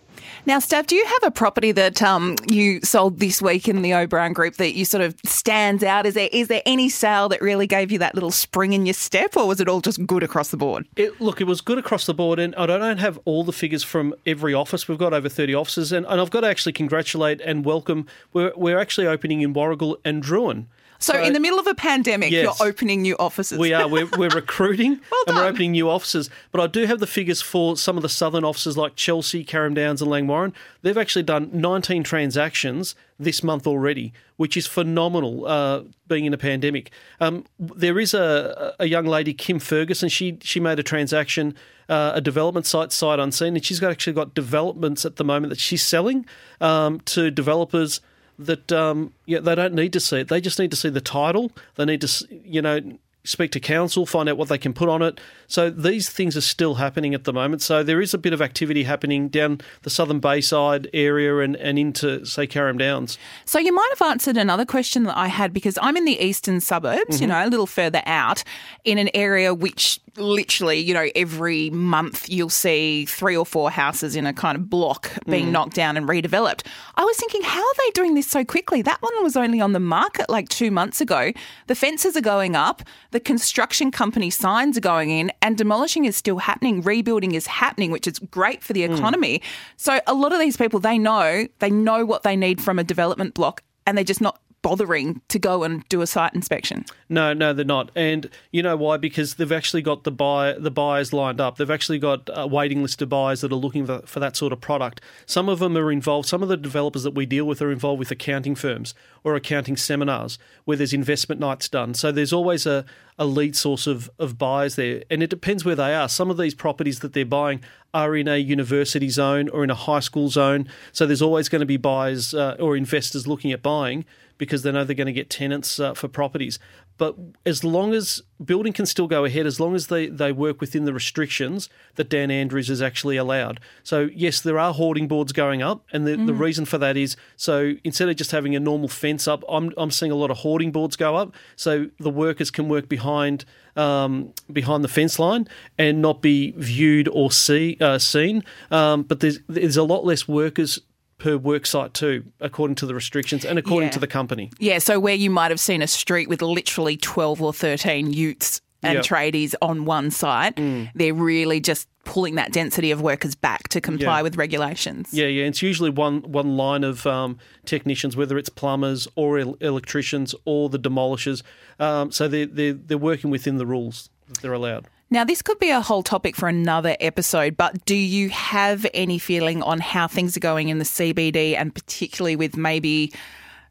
Now, 0.46 0.58
Stav, 0.58 0.86
do 0.86 0.94
you 0.94 1.04
have 1.04 1.24
a 1.24 1.30
property 1.32 1.72
that 1.72 2.00
um, 2.00 2.36
you 2.46 2.80
sold 2.82 3.18
this 3.18 3.42
week 3.42 3.66
in 3.66 3.82
the 3.82 3.92
O'Brien 3.92 4.32
Group 4.32 4.54
that 4.58 4.74
you 4.74 4.84
sort 4.84 5.02
of 5.02 5.16
stands 5.24 5.82
out? 5.82 6.06
Is 6.06 6.14
there 6.14 6.28
is 6.30 6.46
there 6.46 6.62
any 6.64 6.88
sale 6.88 7.28
that 7.30 7.42
really 7.42 7.66
gave 7.66 7.90
you 7.90 7.98
that 7.98 8.14
little 8.14 8.30
spring 8.30 8.72
in 8.72 8.86
your 8.86 8.94
step, 8.94 9.36
or 9.36 9.48
was 9.48 9.60
it 9.60 9.68
all 9.68 9.80
just 9.80 10.06
good 10.06 10.22
across 10.22 10.50
the 10.50 10.56
board? 10.56 10.86
It, 10.94 11.20
look, 11.20 11.40
it 11.40 11.48
was 11.48 11.60
good 11.60 11.78
across 11.78 12.06
the 12.06 12.14
board, 12.14 12.38
and 12.38 12.54
I 12.54 12.66
don't 12.66 12.98
have 12.98 13.18
all 13.24 13.42
the 13.42 13.52
figures 13.52 13.82
from 13.82 14.14
every 14.24 14.54
office. 14.54 14.86
We've 14.86 14.96
got 14.96 15.12
over 15.12 15.28
30 15.28 15.52
offices, 15.52 15.90
and, 15.90 16.06
and 16.06 16.20
I've 16.20 16.30
got 16.30 16.42
to 16.42 16.46
actually 16.46 16.74
congratulate 16.74 17.40
and 17.40 17.64
welcome. 17.64 18.06
We're, 18.32 18.52
we're 18.54 18.78
actually 18.78 19.08
opening 19.08 19.40
in 19.40 19.52
Warragul 19.52 19.96
and 20.04 20.22
Drouin. 20.22 20.66
So, 20.98 21.12
so, 21.12 21.22
in 21.22 21.32
the 21.32 21.40
middle 21.40 21.58
of 21.58 21.66
a 21.66 21.74
pandemic, 21.74 22.30
yes, 22.30 22.44
you're 22.44 22.68
opening 22.68 23.02
new 23.02 23.16
offices. 23.18 23.58
We 23.58 23.72
are. 23.72 23.88
We're, 23.88 24.08
we're 24.16 24.30
recruiting 24.30 25.00
well 25.10 25.24
and 25.26 25.36
we're 25.36 25.46
opening 25.46 25.72
new 25.72 25.88
offices. 25.88 26.30
But 26.52 26.60
I 26.60 26.66
do 26.66 26.86
have 26.86 27.00
the 27.00 27.06
figures 27.06 27.42
for 27.42 27.76
some 27.76 27.96
of 27.96 28.02
the 28.02 28.08
southern 28.08 28.44
offices 28.44 28.76
like 28.76 28.96
Chelsea, 28.96 29.44
Carrum 29.44 29.74
Downs, 29.74 30.00
and 30.00 30.10
Langwarrin. 30.10 30.52
They've 30.82 30.96
actually 30.96 31.24
done 31.24 31.50
19 31.52 32.02
transactions 32.02 32.94
this 33.18 33.42
month 33.42 33.66
already, 33.66 34.12
which 34.36 34.56
is 34.56 34.66
phenomenal. 34.66 35.46
Uh, 35.46 35.82
being 36.08 36.24
in 36.24 36.32
a 36.32 36.38
pandemic, 36.38 36.90
um, 37.20 37.44
there 37.58 37.98
is 37.98 38.14
a, 38.14 38.74
a 38.78 38.86
young 38.86 39.06
lady, 39.06 39.34
Kim 39.34 39.58
Ferguson. 39.58 40.08
She 40.08 40.38
she 40.42 40.60
made 40.60 40.78
a 40.78 40.82
transaction, 40.82 41.54
uh, 41.88 42.12
a 42.14 42.20
development 42.20 42.66
site 42.66 42.92
sight 42.92 43.18
unseen, 43.18 43.56
and 43.56 43.64
she's 43.64 43.80
got 43.80 43.90
actually 43.90 44.12
got 44.12 44.34
developments 44.34 45.04
at 45.04 45.16
the 45.16 45.24
moment 45.24 45.50
that 45.50 45.60
she's 45.60 45.82
selling 45.82 46.26
um, 46.60 47.00
to 47.00 47.30
developers 47.30 48.00
that 48.38 48.72
um, 48.72 49.12
yeah, 49.24 49.40
they 49.40 49.54
don't 49.54 49.74
need 49.74 49.92
to 49.94 50.00
see 50.00 50.20
it. 50.20 50.28
They 50.28 50.40
just 50.40 50.58
need 50.58 50.70
to 50.70 50.76
see 50.76 50.88
the 50.88 51.00
title. 51.00 51.52
They 51.76 51.84
need 51.84 52.00
to, 52.02 52.26
you 52.44 52.62
know, 52.62 52.80
speak 53.26 53.50
to 53.52 53.60
council, 53.60 54.06
find 54.06 54.28
out 54.28 54.36
what 54.36 54.48
they 54.48 54.58
can 54.58 54.72
put 54.72 54.88
on 54.88 55.02
it. 55.02 55.20
So 55.48 55.68
these 55.68 56.08
things 56.08 56.36
are 56.36 56.42
still 56.42 56.76
happening 56.76 57.14
at 57.14 57.24
the 57.24 57.32
moment. 57.32 57.60
So 57.60 57.82
there 57.82 58.00
is 58.00 58.14
a 58.14 58.18
bit 58.18 58.32
of 58.32 58.40
activity 58.40 58.84
happening 58.84 59.28
down 59.28 59.60
the 59.82 59.90
Southern 59.90 60.20
Bayside 60.20 60.88
area 60.94 61.38
and, 61.38 61.56
and 61.56 61.78
into, 61.78 62.24
say, 62.24 62.46
Carrum 62.46 62.78
Downs. 62.78 63.18
So 63.44 63.58
you 63.58 63.74
might 63.74 63.92
have 63.98 64.08
answered 64.08 64.36
another 64.36 64.64
question 64.64 65.04
that 65.04 65.16
I 65.16 65.26
had 65.26 65.52
because 65.52 65.78
I'm 65.82 65.96
in 65.96 66.04
the 66.04 66.18
eastern 66.20 66.60
suburbs, 66.60 67.16
mm-hmm. 67.16 67.22
you 67.22 67.28
know, 67.28 67.44
a 67.44 67.48
little 67.48 67.66
further 67.66 68.02
out 68.06 68.44
in 68.84 68.98
an 68.98 69.10
area 69.12 69.52
which 69.52 70.00
literally, 70.16 70.78
you 70.78 70.94
know, 70.94 71.08
every 71.14 71.70
month 71.70 72.28
you'll 72.28 72.48
see 72.48 73.04
three 73.06 73.36
or 73.36 73.46
four 73.46 73.70
houses 73.70 74.16
in 74.16 74.26
a 74.26 74.32
kind 74.32 74.56
of 74.56 74.68
block 74.68 75.10
being 75.26 75.46
mm. 75.46 75.52
knocked 75.52 75.74
down 75.74 75.96
and 75.96 76.08
redeveloped. 76.08 76.66
I 76.94 77.04
was 77.04 77.16
thinking, 77.16 77.42
how 77.42 77.60
are 77.60 77.74
they 77.78 77.90
doing 77.92 78.14
this 78.14 78.26
so 78.26 78.44
quickly? 78.44 78.82
That 78.82 79.00
one 79.02 79.22
was 79.22 79.36
only 79.36 79.60
on 79.60 79.72
the 79.72 79.80
market 79.80 80.28
like 80.28 80.48
two 80.48 80.70
months 80.70 81.00
ago. 81.00 81.32
The 81.66 81.74
fences 81.74 82.16
are 82.16 82.22
going 82.22 82.56
up, 82.56 82.82
the 83.10 83.20
construction 83.20 83.90
company 83.90 84.30
signs 84.30 84.76
are 84.76 84.82
going 84.82 85.10
in, 85.10 85.32
and 85.42 85.56
demolishing 85.56 86.04
is 86.04 86.16
still 86.16 86.38
happening. 86.38 86.82
Rebuilding 86.82 87.32
is 87.32 87.46
happening, 87.46 87.90
which 87.90 88.06
is 88.06 88.18
great 88.18 88.62
for 88.62 88.72
the 88.72 88.86
mm. 88.86 88.96
economy. 88.96 89.38
Mm. 89.38 89.44
So 89.76 90.00
a 90.06 90.14
lot 90.14 90.32
of 90.32 90.38
these 90.38 90.56
people, 90.56 90.80
they 90.80 90.98
know, 90.98 91.46
they 91.58 91.70
know 91.70 92.04
what 92.04 92.22
they 92.22 92.36
need 92.36 92.60
from 92.60 92.78
a 92.78 92.84
development 92.84 93.34
block 93.34 93.62
and 93.86 93.96
they're 93.96 94.04
just 94.04 94.20
not 94.20 94.40
bothering 94.66 95.20
to 95.28 95.38
go 95.38 95.62
and 95.62 95.88
do 95.88 96.00
a 96.00 96.06
site 96.08 96.34
inspection. 96.34 96.84
No, 97.08 97.32
no, 97.32 97.52
they're 97.52 97.64
not. 97.64 97.92
And 97.94 98.28
you 98.50 98.64
know 98.64 98.76
why? 98.76 98.96
Because 98.96 99.36
they've 99.36 99.52
actually 99.52 99.80
got 99.80 100.02
the 100.02 100.10
buy 100.10 100.54
the 100.58 100.72
buyers 100.72 101.12
lined 101.12 101.40
up. 101.40 101.56
They've 101.56 101.70
actually 101.70 102.00
got 102.00 102.28
a 102.34 102.48
waiting 102.48 102.82
list 102.82 103.00
of 103.00 103.08
buyers 103.08 103.42
that 103.42 103.52
are 103.52 103.54
looking 103.54 103.86
for, 103.86 104.18
that 104.18 104.34
sort 104.34 104.52
of 104.52 104.60
product. 104.60 105.00
Some 105.24 105.48
of 105.48 105.60
them 105.60 105.78
are 105.78 105.92
involved. 105.92 106.26
Some 106.26 106.42
of 106.42 106.48
the 106.48 106.56
developers 106.56 107.04
that 107.04 107.14
we 107.14 107.26
deal 107.26 107.44
with 107.44 107.62
are 107.62 107.70
involved 107.70 108.00
with 108.00 108.10
accounting 108.10 108.56
firms 108.56 108.92
or 109.22 109.36
accounting 109.36 109.76
seminars 109.76 110.36
where 110.64 110.76
there's 110.76 110.92
investment 110.92 111.40
nights 111.40 111.68
done. 111.68 111.94
So 111.94 112.10
there's 112.10 112.32
always 112.32 112.66
a, 112.66 112.84
a 113.20 113.24
lead 113.24 113.54
source 113.54 113.86
of, 113.86 114.10
of 114.18 114.36
buyers 114.36 114.74
there. 114.74 115.04
And 115.08 115.22
it 115.22 115.30
depends 115.30 115.64
where 115.64 115.76
they 115.76 115.94
are. 115.94 116.08
Some 116.08 116.28
of 116.28 116.38
these 116.38 116.56
properties 116.56 116.98
that 117.00 117.12
they're 117.12 117.24
buying 117.24 117.60
are 117.94 118.16
in 118.16 118.26
a 118.26 118.36
university 118.36 119.10
zone 119.10 119.48
or 119.50 119.62
in 119.62 119.70
a 119.70 119.76
high 119.76 120.00
school 120.00 120.28
zone. 120.28 120.68
So 120.90 121.06
there's 121.06 121.22
always 121.22 121.48
going 121.48 121.60
to 121.60 121.66
be 121.66 121.76
buyers 121.76 122.34
uh, 122.34 122.56
or 122.58 122.76
investors 122.76 123.28
looking 123.28 123.52
at 123.52 123.62
buying 123.62 124.04
because 124.38 124.62
they 124.62 124.72
know 124.72 124.84
they're 124.84 124.94
going 124.94 125.06
to 125.06 125.12
get 125.12 125.30
tenants 125.30 125.80
uh, 125.80 125.94
for 125.94 126.08
properties. 126.08 126.58
But 126.98 127.14
as 127.44 127.62
long 127.62 127.92
as 127.92 128.22
building 128.42 128.72
can 128.72 128.86
still 128.86 129.06
go 129.06 129.24
ahead, 129.24 129.46
as 129.46 129.60
long 129.60 129.74
as 129.74 129.88
they, 129.88 130.06
they 130.06 130.32
work 130.32 130.60
within 130.60 130.84
the 130.86 130.94
restrictions 130.94 131.68
that 131.96 132.08
Dan 132.08 132.30
Andrews 132.30 132.68
has 132.68 132.80
actually 132.80 133.18
allowed. 133.18 133.60
So, 133.82 134.08
yes, 134.14 134.40
there 134.40 134.58
are 134.58 134.72
hoarding 134.72 135.06
boards 135.06 135.32
going 135.32 135.62
up. 135.62 135.84
And 135.92 136.06
the, 136.06 136.12
mm. 136.12 136.26
the 136.26 136.34
reason 136.34 136.64
for 136.64 136.78
that 136.78 136.96
is 136.96 137.16
so 137.36 137.74
instead 137.84 138.08
of 138.08 138.16
just 138.16 138.30
having 138.30 138.56
a 138.56 138.60
normal 138.60 138.88
fence 138.88 139.28
up, 139.28 139.44
I'm, 139.48 139.72
I'm 139.76 139.90
seeing 139.90 140.12
a 140.12 140.16
lot 140.16 140.30
of 140.30 140.38
hoarding 140.38 140.72
boards 140.72 140.96
go 140.96 141.16
up. 141.16 141.34
So 141.54 141.88
the 141.98 142.10
workers 142.10 142.50
can 142.50 142.68
work 142.68 142.88
behind 142.88 143.44
um, 143.76 144.32
behind 144.50 144.82
the 144.82 144.88
fence 144.88 145.18
line 145.18 145.46
and 145.76 146.00
not 146.00 146.22
be 146.22 146.52
viewed 146.56 147.08
or 147.08 147.30
see 147.30 147.76
uh, 147.80 147.98
seen. 147.98 148.42
Um, 148.70 149.02
but 149.02 149.20
there's 149.20 149.40
there's 149.48 149.76
a 149.76 149.82
lot 149.82 150.04
less 150.04 150.26
workers 150.26 150.80
per 151.18 151.36
work 151.36 151.66
site 151.66 151.94
too, 151.94 152.24
according 152.40 152.76
to 152.76 152.86
the 152.86 152.94
restrictions 152.94 153.44
and 153.44 153.58
according 153.58 153.88
yeah. 153.88 153.92
to 153.92 153.98
the 153.98 154.06
company. 154.06 154.50
Yeah, 154.58 154.78
so 154.78 155.00
where 155.00 155.14
you 155.14 155.30
might 155.30 155.50
have 155.50 155.60
seen 155.60 155.82
a 155.82 155.86
street 155.86 156.28
with 156.28 156.42
literally 156.42 156.96
12 156.96 157.42
or 157.42 157.52
13 157.52 158.12
utes 158.12 158.60
and 158.82 158.96
yep. 158.96 159.04
tradies 159.04 159.54
on 159.62 159.84
one 159.84 160.10
site, 160.10 160.56
mm. 160.56 160.90
they're 160.94 161.14
really 161.14 161.60
just 161.60 161.88
pulling 162.04 162.36
that 162.36 162.52
density 162.52 162.90
of 162.90 163.00
workers 163.00 163.34
back 163.34 163.68
to 163.68 163.80
comply 163.80 164.18
yeah. 164.18 164.22
with 164.22 164.36
regulations. 164.36 165.08
Yeah, 165.12 165.26
yeah. 165.26 165.44
It's 165.44 165.62
usually 165.62 165.90
one 165.90 166.20
one 166.22 166.56
line 166.56 166.84
of 166.84 167.06
um, 167.06 167.38
technicians, 167.64 168.16
whether 168.16 168.38
it's 168.38 168.48
plumbers 168.48 169.08
or 169.16 169.38
el- 169.38 169.56
electricians 169.60 170.34
or 170.44 170.68
the 170.68 170.78
demolishers. 170.78 171.42
Um, 171.80 172.12
so 172.12 172.28
they're, 172.28 172.46
they're, 172.46 172.74
they're 172.74 172.98
working 172.98 173.30
within 173.30 173.56
the 173.56 173.66
rules 173.66 174.08
that 174.28 174.38
they're 174.40 174.52
allowed. 174.52 174.86
Now, 175.08 175.22
this 175.22 175.40
could 175.40 175.60
be 175.60 175.70
a 175.70 175.80
whole 175.80 176.02
topic 176.02 176.34
for 176.34 176.48
another 176.48 176.96
episode, 176.98 177.56
but 177.56 177.84
do 177.84 177.94
you 177.94 178.28
have 178.30 178.84
any 178.92 179.20
feeling 179.20 179.62
on 179.62 179.78
how 179.78 180.08
things 180.08 180.36
are 180.36 180.40
going 180.40 180.68
in 180.68 180.78
the 180.78 180.84
CBD 180.84 181.54
and 181.56 181.72
particularly 181.72 182.34
with 182.34 182.56
maybe 182.56 183.12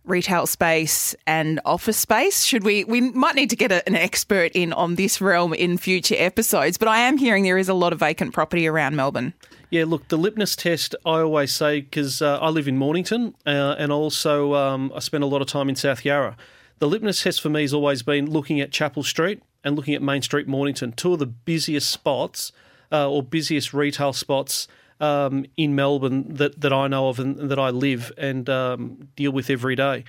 retail 0.06 0.46
space 0.46 1.14
and 1.28 1.60
office 1.66 1.98
space? 1.98 2.46
Should 2.46 2.64
we, 2.64 2.86
we 2.86 3.02
might 3.02 3.36
need 3.36 3.50
to 3.50 3.58
get 3.58 3.74
a, 3.74 3.86
an 3.86 3.96
expert 3.96 4.54
in 4.54 4.72
on 4.72 4.96
this 4.96 5.20
realm 5.20 5.54
in 5.54 5.78
future 5.78 6.16
episodes, 6.18 6.78
but 6.78 6.88
I 6.88 7.00
am 7.00 7.18
hearing 7.18 7.44
there 7.44 7.58
is 7.58 7.68
a 7.68 7.74
lot 7.74 7.92
of 7.92 8.00
vacant 8.00 8.34
property 8.34 8.66
around 8.66 8.96
Melbourne. 8.96 9.34
Yeah, 9.70 9.84
look, 9.86 10.08
the 10.08 10.18
litmus 10.18 10.56
test, 10.56 10.96
I 11.06 11.20
always 11.20 11.54
say, 11.54 11.82
because 11.82 12.22
uh, 12.22 12.40
I 12.40 12.48
live 12.48 12.70
in 12.70 12.78
Mornington 12.78 13.36
uh, 13.46 13.76
and 13.78 13.92
also 13.92 14.54
um, 14.54 14.90
I 14.96 15.00
spend 15.00 15.22
a 15.22 15.28
lot 15.28 15.42
of 15.42 15.50
time 15.50 15.68
in 15.68 15.76
South 15.76 16.06
Yarra. 16.06 16.38
The 16.80 16.88
litmus 16.88 17.24
test 17.24 17.42
for 17.42 17.50
me 17.50 17.64
has 17.64 17.74
always 17.74 18.04
been 18.04 18.30
looking 18.30 18.62
at 18.62 18.72
Chapel 18.72 19.04
Street 19.04 19.42
and 19.66 19.76
looking 19.76 19.96
at 19.96 20.02
Main 20.02 20.22
Street 20.22 20.48
Mornington, 20.48 20.94
two 20.94 21.14
of 21.14 21.20
the 21.20 21.26
busiest 21.26 21.90
spots 21.90 22.54
uh, 22.92 23.10
or 23.10 23.22
busiest 23.22 23.74
retail 23.74 24.14
spots 24.14 24.68
um, 25.02 25.46
in 25.58 25.76
Melbourne 25.76 26.36
that, 26.36 26.62
that 26.62 26.72
I 26.72 26.88
know 26.88 27.10
of 27.10 27.20
and 27.20 27.50
that 27.50 27.60
I 27.60 27.72
live 27.72 28.14
and 28.18 28.50
um, 28.50 29.10
deal 29.18 29.32
with 29.32 29.50
every 29.50 29.76
day 29.76 30.06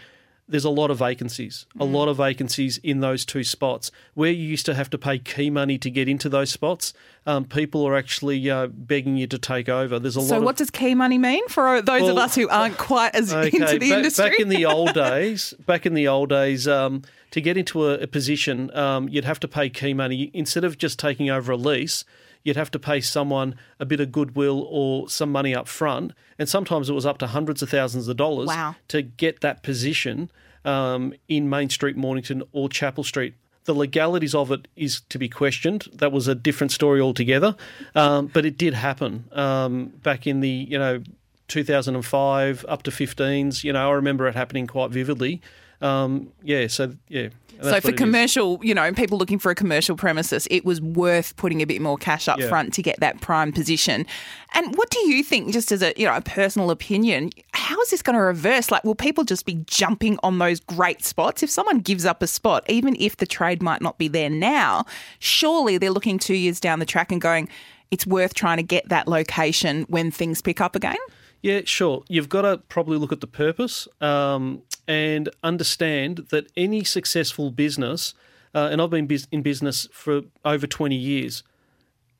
there's 0.49 0.65
a 0.65 0.71
lot 0.71 0.91
of 0.93 0.99
vacancies, 0.99 1.67
a 1.81 1.85
lot 1.85 2.07
of 2.09 2.19
vacancies 2.19 2.79
in 2.79 3.01
those 3.01 3.25
two 3.25 3.43
spots. 3.43 3.91
Where 4.15 4.31
you 4.31 4.45
used 4.45 4.65
to 4.67 4.75
have 4.75 4.89
to 4.91 4.99
pay 4.99 5.19
key 5.19 5.51
money 5.51 5.77
to 5.79 5.91
get 5.91 6.09
into 6.09 6.29
those 6.29 6.51
spots, 6.51 6.93
um, 7.27 7.45
people 7.45 7.85
are 7.87 7.97
actually 7.97 8.49
uh, 8.49 8.69
begging 8.69 9.17
you 9.17 9.27
to 9.27 9.39
take 9.39 9.69
over. 9.69 9.99
There's 9.99 10.17
a 10.17 10.21
So, 10.21 10.27
lot. 10.27 10.29
So, 10.29 10.41
what 10.43 10.51
of, 10.53 10.57
does 10.59 10.71
key 10.71 10.95
money 10.95 11.19
mean 11.19 11.47
for 11.49 11.83
those 11.83 12.09
of 12.09 12.17
us 12.17 12.35
who 12.37 12.49
aren't 12.49 12.79
quite 12.79 13.15
as 13.15 13.33
Okay, 13.35 13.47
into 13.57 13.79
the 13.79 13.91
back, 13.91 13.99
industry? 13.99 14.31
back 14.31 14.41
in 14.41 14.49
the 14.49 14.65
old 14.67 14.95
days, 14.95 15.53
back 15.67 15.85
in 15.85 15.95
the 15.95 16.07
old 16.07 16.29
days, 16.29 16.69
um, 16.69 17.03
to 17.33 17.41
get 17.41 17.57
into 17.57 17.85
a, 17.87 17.95
a 17.99 18.07
position, 18.07 18.75
um, 18.77 19.09
you'd 19.09 19.25
have 19.25 19.41
to 19.41 19.49
pay 19.49 19.69
key 19.69 19.95
money 19.95 20.31
instead 20.33 20.63
of 20.65 20.79
just 20.79 20.99
taking 20.99 21.29
over 21.29 21.53
a 21.53 21.57
lease. 21.57 22.05
You'd 22.47 22.57
have 22.57 22.71
to 22.71 22.79
pay 22.79 23.01
someone 23.01 23.57
a 23.81 23.85
bit 23.85 23.99
of 23.99 24.13
goodwill 24.13 24.67
or 24.71 25.09
some 25.09 25.33
money 25.33 25.53
up 25.55 25.67
front, 25.67 26.13
and 26.39 26.49
sometimes 26.49 26.89
it 26.89 26.93
was 26.93 27.05
up 27.05 27.19
to 27.19 27.27
hundreds 27.27 27.61
of 27.61 27.69
thousands 27.71 28.07
of 28.07 28.17
dollars 28.17 28.47
Wow. 28.47 28.77
to 28.89 29.03
get 29.03 29.41
that 29.41 29.63
position 29.65 30.31
um, 30.65 31.13
in 31.29 31.51
Main 31.51 31.71
Street, 31.71 31.97
Mornington, 31.97 32.45
or 32.53 32.69
Chapel 32.69 33.03
Street. 33.03 33.35
The 33.65 33.75
legalities 33.75 34.33
of 34.33 34.53
it 34.53 34.69
is 34.77 35.01
to 35.09 35.19
be 35.19 35.29
questioned. 35.29 35.89
That 35.93 36.13
was 36.13 36.29
a 36.29 36.37
different 36.37 36.71
story 36.71 37.01
altogether, 37.01 37.57
um, 37.97 38.29
but 38.29 38.47
it 38.47 38.57
did 38.57 38.75
happen 38.75 39.25
um, 39.33 39.87
back 40.05 40.25
in 40.29 40.41
the 40.41 40.49
you 40.49 40.79
know 40.79 41.03
2005 41.49 42.65
up 42.69 42.83
to 42.85 42.91
15s. 42.91 43.65
You 43.65 43.73
know, 43.73 43.91
I 43.91 43.95
remember 43.95 44.27
it 44.29 44.35
happening 44.35 44.67
quite 44.67 44.91
vividly. 44.91 45.41
Um, 45.81 46.29
yeah, 46.43 46.67
so 46.69 46.95
yeah. 47.09 47.29
so 47.63 47.81
for 47.81 47.89
it 47.89 47.95
is. 47.95 47.99
commercial, 47.99 48.59
you 48.63 48.75
know, 48.75 48.91
people 48.93 49.19
looking 49.19 49.39
for 49.39 49.51
a 49.51 49.55
commercial 49.55 49.97
premises, 49.97 50.47
it 50.51 50.65
was 50.65 50.81
worth 50.81 51.37
putting 51.37 51.61
a 51.63 51.67
bit 51.67 51.81
more 51.83 51.97
cash 51.97 52.29
up 52.29 52.39
Yeah. 52.39 52.49
front 52.49 52.73
to 52.75 52.83
get 52.83 52.99
that 53.01 53.21
prime 53.21 53.53
position. 53.53 54.07
And 54.55 54.75
what 54.77 54.89
do 54.91 54.99
you 55.09 55.23
think, 55.23 55.53
just 55.53 55.71
as 55.73 55.83
a 55.83 55.93
you 55.97 56.07
know 56.07 56.15
a 56.17 56.21
personal 56.23 56.71
opinion, 56.71 57.31
how 57.53 57.81
is 57.83 57.91
this 57.91 58.03
going 58.03 58.17
to 58.17 58.23
reverse? 58.23 58.71
Like, 58.71 58.85
will 58.85 58.95
people 58.95 59.25
just 59.25 59.45
be 59.45 59.55
jumping 59.67 60.19
on 60.23 60.39
those 60.39 60.61
great 60.61 61.05
spots 61.05 61.43
if 61.43 61.51
someone 61.51 61.81
gives 61.81 62.05
up 62.07 62.23
a 62.23 62.27
spot, 62.27 62.65
even 62.69 62.97
if 62.99 63.17
the 63.19 63.27
trade 63.27 63.63
might 63.63 63.83
not 63.83 63.99
be 63.99 64.09
there 64.09 64.31
now? 64.31 64.85
Surely 65.19 65.77
they're 65.79 65.91
looking 65.91 66.19
two 66.19 66.35
years 66.35 66.61
down 66.61 66.79
the 66.79 66.87
track 66.87 67.13
and 67.13 67.21
going, 67.21 67.49
it's 67.91 68.07
worth 68.07 68.35
trying 68.35 68.57
to 68.57 68.63
get 68.63 68.89
that 68.89 69.07
location 69.09 69.85
when 69.89 70.11
things 70.11 70.43
pick 70.43 70.61
up 70.61 70.75
again. 70.75 70.97
Yeah, 71.47 71.61
sure. 71.65 72.03
You've 72.09 72.29
got 72.29 72.43
to 72.43 72.59
probably 72.69 72.99
look 72.99 73.13
at 73.13 73.21
the 73.21 73.29
purpose 73.29 73.87
um, 74.01 74.63
and 74.89 75.29
understand 75.45 76.27
that 76.31 76.51
any 76.57 76.83
successful 76.83 77.53
business, 77.53 78.15
uh, 78.53 78.69
and 78.73 78.83
I've 78.83 78.91
been 78.91 79.09
in 79.31 79.43
business 79.43 79.87
for 79.93 80.23
over 80.45 80.67
20 80.67 80.97
years, 80.97 81.45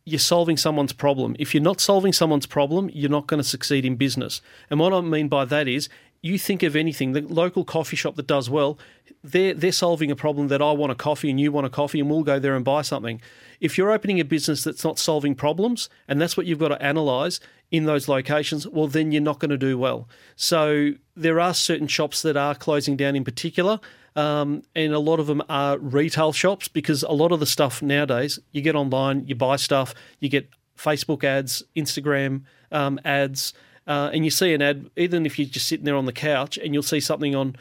you're 0.05 0.21
solving 0.21 0.57
someone's 0.57 0.93
problem. 0.93 1.35
If 1.41 1.55
you're 1.55 1.63
not 1.65 1.81
solving 1.81 2.13
someone's 2.13 2.47
problem, 2.47 2.89
you're 2.95 3.11
not 3.11 3.27
going 3.27 3.43
to 3.43 3.49
succeed 3.49 3.85
in 3.85 3.97
business. 3.97 4.43
And 4.71 4.79
what 4.79 4.93
I 4.93 5.01
mean 5.01 5.27
by 5.27 5.45
that 5.47 5.67
is, 5.67 5.89
you 6.23 6.39
think 6.39 6.63
of 6.63 6.77
anything, 6.77 7.11
the 7.11 7.23
local 7.23 7.65
coffee 7.65 7.97
shop 7.97 8.15
that 8.15 8.29
does 8.29 8.49
well, 8.49 8.79
they're, 9.25 9.55
they're 9.55 9.73
solving 9.73 10.13
a 10.13 10.17
problem 10.17 10.47
that 10.49 10.63
I 10.63 10.71
want 10.71 10.93
a 10.93 10.95
coffee 10.95 11.31
and 11.31 11.41
you 11.41 11.51
want 11.51 11.67
a 11.67 11.71
coffee, 11.71 11.99
and 11.99 12.09
we'll 12.09 12.23
go 12.23 12.39
there 12.39 12.55
and 12.55 12.65
buy 12.65 12.83
something. 12.83 13.21
If 13.61 13.77
you're 13.77 13.91
opening 13.91 14.21
a 14.21 14.25
business 14.25 14.63
that's 14.63 14.85
not 14.85 15.01
solving 15.01 15.35
problems, 15.35 15.89
and 16.07 16.21
that's 16.21 16.37
what 16.37 16.47
you've 16.47 16.61
got 16.61 16.69
to 16.69 16.89
analyse 16.89 17.41
in 17.71 17.85
those 17.85 18.09
locations, 18.09 18.67
well, 18.67 18.87
then 18.87 19.13
you're 19.13 19.23
not 19.23 19.39
going 19.39 19.51
to 19.51 19.59
do 19.59 19.77
well. 19.77 20.09
So 20.37 20.93
there 21.17 21.41
are 21.41 21.55
certain 21.55 21.89
shops 21.89 22.23
that 22.23 22.37
are 22.37 22.55
closing 22.55 22.97
down 22.97 23.17
in 23.17 23.25
particular. 23.25 23.81
Um, 24.15 24.63
and 24.75 24.95
a 24.95 24.99
lot 24.99 25.21
of 25.21 25.27
them 25.27 25.43
are 25.49 25.77
retail 25.79 26.33
shops 26.33 26.69
because 26.69 27.03
a 27.03 27.13
lot 27.13 27.33
of 27.33 27.41
the 27.41 27.47
stuff 27.47 27.83
nowadays 27.83 28.39
you 28.51 28.63
get 28.63 28.75
online, 28.75 29.27
you 29.27 29.35
buy 29.35 29.57
stuff, 29.57 29.95
you 30.21 30.31
get 30.31 30.49
Facebook 30.79 31.23
ads, 31.23 31.63
Instagram 31.77 32.45
um, 32.73 32.99
ads, 33.05 33.53
uh, 33.87 34.11
and 34.15 34.25
you 34.25 34.31
see 34.31 34.55
an 34.55 34.63
ad, 34.63 34.89
even 34.97 35.27
if 35.27 35.39
you're 35.39 35.49
just 35.49 35.69
sitting 35.69 35.85
there 35.85 35.97
on 35.97 36.07
the 36.07 36.13
couch 36.13 36.57
and 36.57 36.73
you'll 36.73 36.83
see 36.83 37.01
something 37.01 37.35
on. 37.35 37.57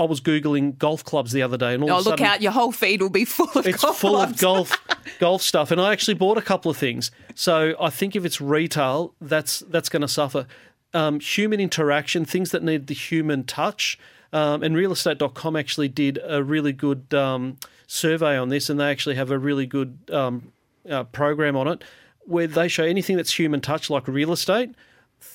I 0.00 0.04
was 0.04 0.20
googling 0.20 0.78
golf 0.78 1.04
clubs 1.04 1.32
the 1.32 1.42
other 1.42 1.56
day, 1.56 1.74
and 1.74 1.82
all 1.82 1.90
Oh, 1.90 1.94
of 1.94 2.00
a 2.00 2.02
sudden, 2.04 2.24
look 2.24 2.32
out! 2.32 2.42
Your 2.42 2.52
whole 2.52 2.72
feed 2.72 3.02
will 3.02 3.10
be 3.10 3.24
full 3.24 3.50
of 3.54 3.66
it's 3.66 3.82
golf 3.82 3.98
full 3.98 4.16
of 4.16 4.38
golf 4.38 4.76
golf 5.18 5.42
stuff, 5.42 5.70
and 5.70 5.80
I 5.80 5.92
actually 5.92 6.14
bought 6.14 6.38
a 6.38 6.42
couple 6.42 6.70
of 6.70 6.76
things. 6.76 7.10
So 7.34 7.74
I 7.80 7.90
think 7.90 8.16
if 8.16 8.24
it's 8.24 8.40
retail, 8.40 9.14
that's 9.20 9.60
that's 9.60 9.88
going 9.88 10.02
to 10.02 10.08
suffer. 10.08 10.46
Um, 10.92 11.20
human 11.20 11.60
interaction, 11.60 12.24
things 12.24 12.50
that 12.50 12.62
need 12.64 12.86
the 12.88 12.94
human 12.94 13.44
touch, 13.44 13.98
um, 14.32 14.62
and 14.62 14.74
realestate.com 14.74 15.54
actually 15.54 15.88
did 15.88 16.18
a 16.26 16.42
really 16.42 16.72
good 16.72 17.12
um, 17.14 17.58
survey 17.86 18.36
on 18.36 18.48
this, 18.48 18.68
and 18.68 18.80
they 18.80 18.90
actually 18.90 19.14
have 19.14 19.30
a 19.30 19.38
really 19.38 19.66
good 19.66 19.98
um, 20.12 20.52
uh, 20.88 21.04
program 21.04 21.56
on 21.56 21.68
it 21.68 21.84
where 22.24 22.46
they 22.46 22.68
show 22.68 22.84
anything 22.84 23.16
that's 23.16 23.38
human 23.38 23.60
touch, 23.60 23.88
like 23.90 24.06
real 24.06 24.30
estate, 24.32 24.70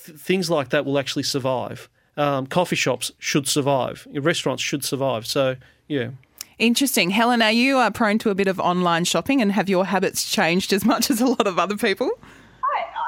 th- 0.05 0.17
things 0.17 0.49
like 0.49 0.69
that 0.69 0.85
will 0.85 0.97
actually 0.99 1.23
survive. 1.23 1.89
Um, 2.17 2.47
coffee 2.47 2.75
shops 2.75 3.11
should 3.19 3.47
survive. 3.47 4.07
Restaurants 4.13 4.63
should 4.63 4.83
survive. 4.83 5.25
So 5.25 5.57
yeah. 5.87 6.09
Interesting. 6.57 7.09
Helen, 7.09 7.41
are 7.41 7.51
you 7.51 7.77
uh, 7.79 7.89
prone 7.89 8.17
to 8.19 8.29
a 8.29 8.35
bit 8.35 8.47
of 8.47 8.59
online 8.59 9.03
shopping 9.03 9.41
and 9.41 9.51
have 9.51 9.67
your 9.67 9.85
habits 9.85 10.29
changed 10.31 10.71
as 10.71 10.85
much 10.93 11.09
as 11.09 11.19
a 11.21 11.25
lot 11.25 11.47
of 11.47 11.59
other 11.59 11.75
people? 11.77 12.11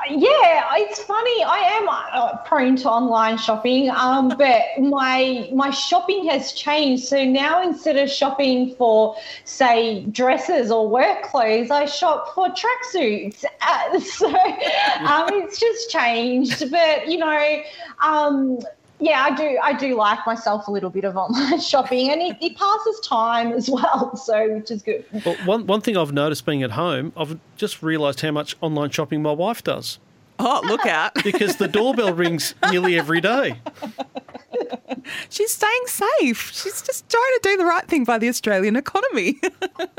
Yeah, 0.09 0.63
it's 0.75 1.03
funny. 1.03 1.43
I 1.43 1.57
am 1.81 1.89
uh, 1.89 2.37
prone 2.45 2.75
to 2.77 2.89
online 2.89 3.37
shopping, 3.37 3.89
um, 3.89 4.29
but 4.37 4.61
my 4.79 5.49
my 5.53 5.69
shopping 5.69 6.27
has 6.29 6.53
changed. 6.53 7.05
So 7.05 7.23
now 7.25 7.61
instead 7.61 7.97
of 7.97 8.09
shopping 8.09 8.75
for, 8.75 9.15
say, 9.43 10.05
dresses 10.05 10.71
or 10.71 10.87
work 10.87 11.23
clothes, 11.23 11.71
I 11.71 11.85
shop 11.85 12.33
for 12.33 12.47
tracksuits. 12.49 13.43
Uh, 13.61 13.99
so 14.17 14.29
um, 14.29 15.29
it's 15.43 15.59
just 15.59 15.89
changed. 15.89 16.71
But 16.71 17.07
you 17.07 17.17
know, 17.17 17.61
um, 18.01 18.59
yeah, 18.99 19.23
I 19.23 19.35
do. 19.35 19.57
I 19.61 19.73
do 19.73 19.95
like 19.95 20.19
myself 20.25 20.67
a 20.67 20.71
little 20.71 20.89
bit 20.89 21.03
of 21.03 21.15
online 21.23 21.59
shopping, 21.59 22.09
and 22.09 22.21
it, 22.21 22.37
it 22.41 22.57
passes 22.57 22.99
time 23.01 23.51
as 23.53 23.69
well. 23.69 24.15
So 24.17 24.55
which 24.55 24.71
is 24.71 24.81
good. 24.83 25.05
Well, 25.25 25.35
one 25.45 25.65
one 25.67 25.81
thing 25.81 25.95
I've 25.97 26.11
noticed 26.13 26.45
being 26.45 26.63
at 26.63 26.71
home, 26.71 27.13
I've 27.15 27.37
just 27.55 27.83
realised 27.83 28.21
how 28.21 28.31
much 28.31 28.55
online 28.61 28.89
shopping 28.89 29.21
my 29.21 29.31
wife 29.31 29.63
does 29.63 29.99
Oh, 30.39 30.61
look 30.65 30.85
out. 30.85 31.13
because 31.23 31.55
the 31.57 31.67
doorbell 31.67 32.13
rings 32.13 32.53
nearly 32.71 32.97
every 32.97 33.21
day. 33.21 33.59
She's 35.29 35.51
staying 35.51 35.87
safe. 35.87 36.51
She's 36.53 36.81
just 36.81 37.09
trying 37.09 37.23
to 37.23 37.39
do 37.43 37.57
the 37.57 37.65
right 37.65 37.87
thing 37.87 38.03
by 38.03 38.17
the 38.17 38.29
Australian 38.29 38.75
economy. 38.75 39.39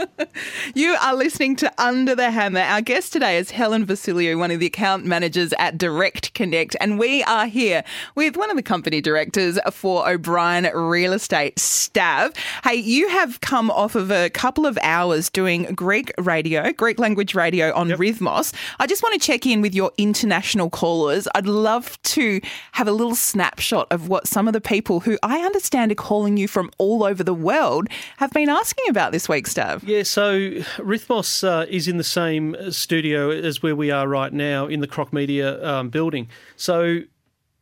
you 0.74 0.96
are 1.00 1.14
listening 1.14 1.56
to 1.56 1.72
Under 1.78 2.14
the 2.14 2.30
Hammer. 2.30 2.60
Our 2.60 2.80
guest 2.80 3.12
today 3.12 3.38
is 3.38 3.50
Helen 3.50 3.86
Vasiliou, 3.86 4.38
one 4.38 4.50
of 4.50 4.60
the 4.60 4.66
account 4.66 5.04
managers 5.04 5.52
at 5.58 5.78
Direct 5.78 6.34
Connect, 6.34 6.76
and 6.80 6.98
we 6.98 7.22
are 7.24 7.46
here 7.46 7.84
with 8.14 8.36
one 8.36 8.50
of 8.50 8.56
the 8.56 8.62
company 8.62 9.00
directors 9.00 9.58
for 9.70 10.08
O'Brien 10.08 10.64
Real 10.74 11.12
Estate, 11.12 11.56
Stav. 11.56 12.36
Hey, 12.64 12.76
you 12.76 13.08
have 13.08 13.40
come 13.40 13.70
off 13.70 13.94
of 13.94 14.10
a 14.10 14.30
couple 14.30 14.66
of 14.66 14.78
hours 14.82 15.30
doing 15.30 15.64
Greek 15.74 16.12
radio, 16.18 16.72
Greek 16.72 16.98
language 16.98 17.34
radio 17.34 17.74
on 17.74 17.88
Rhythmos. 17.88 18.54
I 18.78 18.86
just 18.86 19.02
want 19.02 19.14
to 19.14 19.20
check 19.20 19.46
in 19.46 19.60
with 19.60 19.74
your 19.74 19.92
international 19.98 20.70
callers. 20.70 21.28
I'd 21.34 21.46
love 21.46 22.00
to 22.02 22.40
have 22.72 22.88
a 22.88 22.92
little 22.92 23.14
snapshot 23.14 23.88
of 23.90 24.08
what 24.08 24.26
some 24.26 24.46
of 24.46 24.52
the 24.52 24.57
people 24.60 25.00
who 25.00 25.18
I 25.22 25.40
understand 25.40 25.92
are 25.92 25.96
calling 25.96 26.36
you 26.36 26.48
from 26.48 26.70
all 26.78 27.04
over 27.04 27.22
the 27.22 27.34
world 27.34 27.88
have 28.18 28.32
been 28.32 28.48
asking 28.48 28.84
about 28.88 29.12
this 29.12 29.28
week, 29.28 29.46
Stav. 29.46 29.86
Yeah, 29.86 30.02
so 30.02 30.50
Rhythmos 30.78 31.46
uh, 31.46 31.66
is 31.68 31.88
in 31.88 31.96
the 31.96 32.04
same 32.04 32.56
studio 32.70 33.30
as 33.30 33.62
where 33.62 33.76
we 33.76 33.90
are 33.90 34.08
right 34.08 34.32
now 34.32 34.66
in 34.66 34.80
the 34.80 34.86
Croc 34.86 35.12
Media 35.12 35.64
um, 35.64 35.88
building. 35.88 36.28
So 36.56 37.02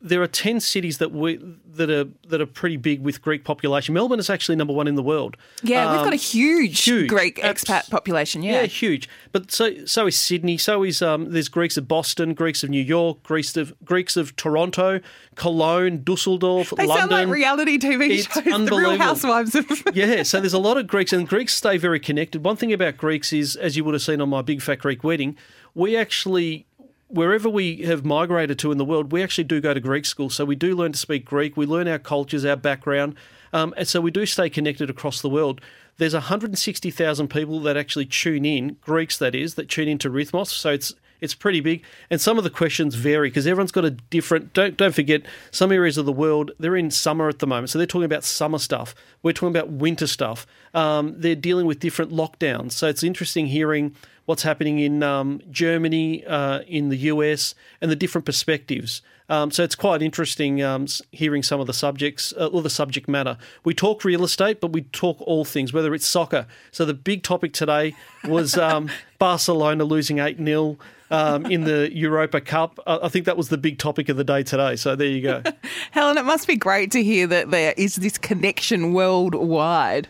there 0.00 0.20
are 0.22 0.26
ten 0.26 0.60
cities 0.60 0.98
that 0.98 1.10
we 1.12 1.40
that 1.74 1.90
are 1.90 2.04
that 2.28 2.40
are 2.40 2.46
pretty 2.46 2.76
big 2.76 3.00
with 3.02 3.22
Greek 3.22 3.44
population. 3.44 3.94
Melbourne 3.94 4.18
is 4.18 4.28
actually 4.30 4.56
number 4.56 4.72
one 4.74 4.86
in 4.86 4.94
the 4.94 5.02
world. 5.02 5.36
Yeah, 5.62 5.90
we've 5.90 5.98
Um, 6.00 6.04
got 6.04 6.12
a 6.12 6.16
huge, 6.16 6.82
huge. 6.84 7.08
Greek 7.08 7.42
Abs- 7.42 7.64
expat 7.64 7.90
population. 7.90 8.42
Yeah, 8.42 8.60
Yeah. 8.60 8.66
huge. 8.66 9.08
But 9.32 9.50
so 9.50 9.84
so 9.86 10.06
is 10.06 10.16
Sydney. 10.16 10.58
So 10.58 10.82
is 10.84 11.00
um. 11.02 11.30
There's 11.32 11.48
Greeks 11.48 11.76
of 11.76 11.88
Boston, 11.88 12.34
Greeks 12.34 12.62
of 12.62 12.70
New 12.70 12.82
York, 12.82 13.22
Greeks 13.22 13.56
of 13.56 13.74
Greeks 13.84 14.16
of 14.16 14.36
Toronto, 14.36 15.00
Cologne, 15.34 16.02
Dusseldorf, 16.04 16.72
They 16.76 16.86
London. 16.86 17.08
sound 17.08 17.10
like 17.28 17.28
reality 17.34 17.78
TV 17.78 18.18
It's 18.18 18.32
shows, 18.32 18.44
the 18.44 18.76
Real. 18.76 18.96
Housewives 18.98 19.54
of. 19.54 19.66
yeah, 19.94 20.22
so 20.22 20.40
there's 20.40 20.52
a 20.52 20.58
lot 20.58 20.76
of 20.76 20.86
Greeks, 20.86 21.12
and 21.12 21.26
Greeks 21.28 21.54
stay 21.54 21.76
very 21.78 22.00
connected. 22.00 22.44
One 22.44 22.56
thing 22.56 22.72
about 22.72 22.96
Greeks 22.96 23.32
is, 23.32 23.56
as 23.56 23.76
you 23.76 23.84
would 23.84 23.94
have 23.94 24.02
seen 24.02 24.20
on 24.20 24.28
my 24.28 24.42
Big 24.42 24.60
Fat 24.62 24.78
Greek 24.78 25.02
Wedding, 25.04 25.36
we 25.74 25.96
actually, 25.96 26.66
wherever 27.08 27.48
we 27.48 27.82
have 27.82 28.04
migrated 28.04 28.58
to 28.60 28.72
in 28.72 28.78
the 28.78 28.84
world, 28.84 29.12
we 29.12 29.22
actually 29.22 29.44
do 29.44 29.60
go 29.60 29.74
to 29.74 29.80
Greek 29.80 30.04
school. 30.04 30.30
So 30.30 30.44
we 30.44 30.56
do 30.56 30.74
learn 30.74 30.92
to 30.92 30.98
speak 30.98 31.24
Greek, 31.24 31.56
we 31.56 31.66
learn 31.66 31.88
our 31.88 31.98
cultures, 31.98 32.44
our 32.44 32.56
background, 32.56 33.14
um, 33.52 33.72
and 33.76 33.86
so 33.86 34.00
we 34.00 34.10
do 34.10 34.26
stay 34.26 34.50
connected 34.50 34.90
across 34.90 35.20
the 35.20 35.28
world. 35.30 35.60
There's 35.98 36.14
160,000 36.14 37.28
people 37.28 37.60
that 37.60 37.76
actually 37.76 38.06
tune 38.06 38.44
in, 38.44 38.76
Greeks 38.80 39.16
that 39.18 39.34
is, 39.34 39.54
that 39.54 39.68
tune 39.68 39.88
into 39.88 40.10
Rhythmos. 40.10 40.48
So 40.48 40.70
it's 40.70 40.94
It's 41.20 41.34
pretty 41.34 41.60
big, 41.60 41.84
and 42.10 42.20
some 42.20 42.38
of 42.38 42.44
the 42.44 42.50
questions 42.50 42.94
vary 42.94 43.28
because 43.28 43.46
everyone's 43.46 43.72
got 43.72 43.84
a 43.84 43.90
different. 43.90 44.52
Don't 44.52 44.76
don't 44.76 44.94
forget, 44.94 45.22
some 45.50 45.72
areas 45.72 45.98
of 45.98 46.06
the 46.06 46.12
world 46.12 46.52
they're 46.58 46.76
in 46.76 46.90
summer 46.90 47.28
at 47.28 47.38
the 47.38 47.46
moment, 47.46 47.70
so 47.70 47.78
they're 47.78 47.86
talking 47.86 48.04
about 48.04 48.24
summer 48.24 48.58
stuff. 48.58 48.94
We're 49.22 49.32
talking 49.32 49.56
about 49.56 49.70
winter 49.70 50.06
stuff. 50.06 50.46
Um, 50.74 51.14
they're 51.16 51.34
dealing 51.34 51.66
with 51.66 51.80
different 51.80 52.12
lockdowns, 52.12 52.72
so 52.72 52.88
it's 52.88 53.02
interesting 53.02 53.46
hearing 53.46 53.94
what's 54.26 54.42
happening 54.42 54.78
in 54.78 55.02
um, 55.02 55.40
Germany, 55.50 56.24
uh, 56.26 56.60
in 56.66 56.90
the 56.90 56.96
US, 56.96 57.54
and 57.80 57.90
the 57.90 57.96
different 57.96 58.24
perspectives. 58.24 59.02
Um, 59.28 59.50
so 59.50 59.64
it's 59.64 59.74
quite 59.74 60.02
interesting 60.02 60.62
um, 60.62 60.86
hearing 61.10 61.42
some 61.42 61.60
of 61.60 61.66
the 61.66 61.72
subjects 61.72 62.32
uh, 62.38 62.46
or 62.46 62.62
the 62.62 62.70
subject 62.70 63.08
matter. 63.08 63.36
We 63.64 63.74
talk 63.74 64.04
real 64.04 64.24
estate, 64.24 64.60
but 64.60 64.72
we 64.72 64.82
talk 64.82 65.20
all 65.20 65.44
things, 65.44 65.72
whether 65.72 65.94
it's 65.94 66.06
soccer. 66.06 66.46
So 66.70 66.84
the 66.84 66.94
big 66.94 67.22
topic 67.22 67.52
today 67.52 67.94
was 68.24 68.56
um, 68.58 68.90
Barcelona 69.18 69.84
losing 69.84 70.18
8 70.18 70.38
0. 70.38 70.78
Um, 71.08 71.46
in 71.46 71.62
the 71.62 71.88
Europa 71.94 72.40
Cup. 72.40 72.80
I 72.84 73.08
think 73.08 73.26
that 73.26 73.36
was 73.36 73.48
the 73.48 73.56
big 73.56 73.78
topic 73.78 74.08
of 74.08 74.16
the 74.16 74.24
day 74.24 74.42
today. 74.42 74.74
So 74.74 74.96
there 74.96 75.06
you 75.06 75.22
go. 75.22 75.40
Helen, 75.92 76.18
it 76.18 76.24
must 76.24 76.48
be 76.48 76.56
great 76.56 76.90
to 76.90 77.04
hear 77.04 77.28
that 77.28 77.52
there 77.52 77.74
is 77.76 77.94
this 77.94 78.18
connection 78.18 78.92
worldwide. 78.92 80.08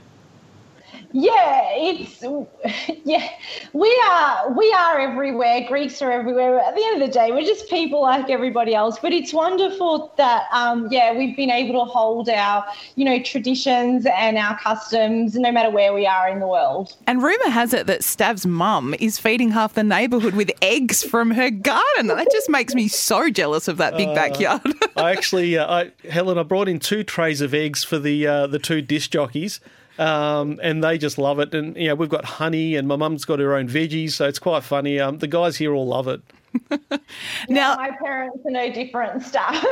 Yeah, 1.19 1.71
it's 1.73 2.23
yeah. 3.05 3.27
We 3.73 4.03
are 4.11 4.53
we 4.53 4.71
are 4.75 5.01
everywhere. 5.01 5.67
Greeks 5.67 6.03
are 6.03 6.13
everywhere. 6.13 6.61
At 6.61 6.75
the 6.75 6.85
end 6.85 7.01
of 7.01 7.09
the 7.09 7.13
day, 7.13 7.33
we're 7.33 7.47
just 7.47 7.71
people 7.71 8.03
like 8.03 8.29
everybody 8.29 8.75
else. 8.75 8.99
But 9.01 9.15
it's 9.15 9.33
wonderful 9.33 10.13
that 10.19 10.45
um, 10.53 10.89
yeah, 10.91 11.17
we've 11.17 11.35
been 11.35 11.51
able 11.51 11.87
to 11.87 11.91
hold 11.91 12.29
our 12.29 12.67
you 12.97 13.07
know 13.07 13.19
traditions 13.23 14.05
and 14.05 14.37
our 14.37 14.59
customs 14.59 15.37
no 15.37 15.51
matter 15.51 15.71
where 15.71 15.95
we 15.95 16.07
are 16.07 16.29
in 16.29 16.39
the 16.39 16.47
world. 16.47 16.95
And 17.07 17.23
rumor 17.23 17.49
has 17.49 17.73
it 17.73 17.87
that 17.87 18.05
Stav's 18.05 18.45
mum 18.45 18.95
is 19.01 19.19
feeding 19.19 19.53
half 19.53 19.73
the 19.73 19.85
neighbourhood 19.85 20.35
with 20.35 20.51
eggs 20.61 21.03
from 21.03 21.31
her 21.31 21.49
garden. 21.49 22.09
That 22.09 22.29
just 22.31 22.51
makes 22.51 22.75
me 22.75 22.89
so 22.89 23.31
jealous 23.31 23.69
of 23.69 23.79
that 23.79 23.97
big 23.97 24.09
uh, 24.09 24.15
backyard. 24.15 24.61
I 24.99 25.13
actually, 25.13 25.57
uh, 25.57 25.67
I, 25.67 25.93
Helen, 26.07 26.37
I 26.37 26.43
brought 26.43 26.69
in 26.69 26.79
two 26.79 27.05
trays 27.05 27.41
of 27.41 27.55
eggs 27.55 27.85
for 27.85 27.99
the 27.99 28.27
uh, 28.27 28.47
the 28.49 28.59
two 28.59 28.83
disc 28.83 29.13
jockeys 29.13 29.61
um, 29.99 30.59
and 30.63 30.83
they 30.83 30.99
just 30.99 31.19
love 31.19 31.39
it. 31.39 31.55
And 31.55 31.77
you 31.77 31.89
know, 31.89 31.95
we've 31.95 32.09
got 32.09 32.25
honey, 32.25 32.77
and 32.77 32.87
my 32.89 32.97
mum's 32.97 33.25
got 33.25 33.39
her 33.39 33.55
own 33.55 33.69
veggies, 33.69 34.13
so 34.13 34.27
it's 34.27 34.39
quite 34.39 34.63
funny. 34.63 35.01
Um, 35.01 35.19
the 35.19 35.29
guys 35.29 35.57
here 35.57 35.75
all 35.75 35.87
love 35.87 36.09
it. 36.09 36.21
now, 37.49 37.75
my 37.77 37.91
parents 38.03 38.39
are 38.45 38.51
no 38.51 38.73
different 38.73 39.23
stuff. 39.23 39.63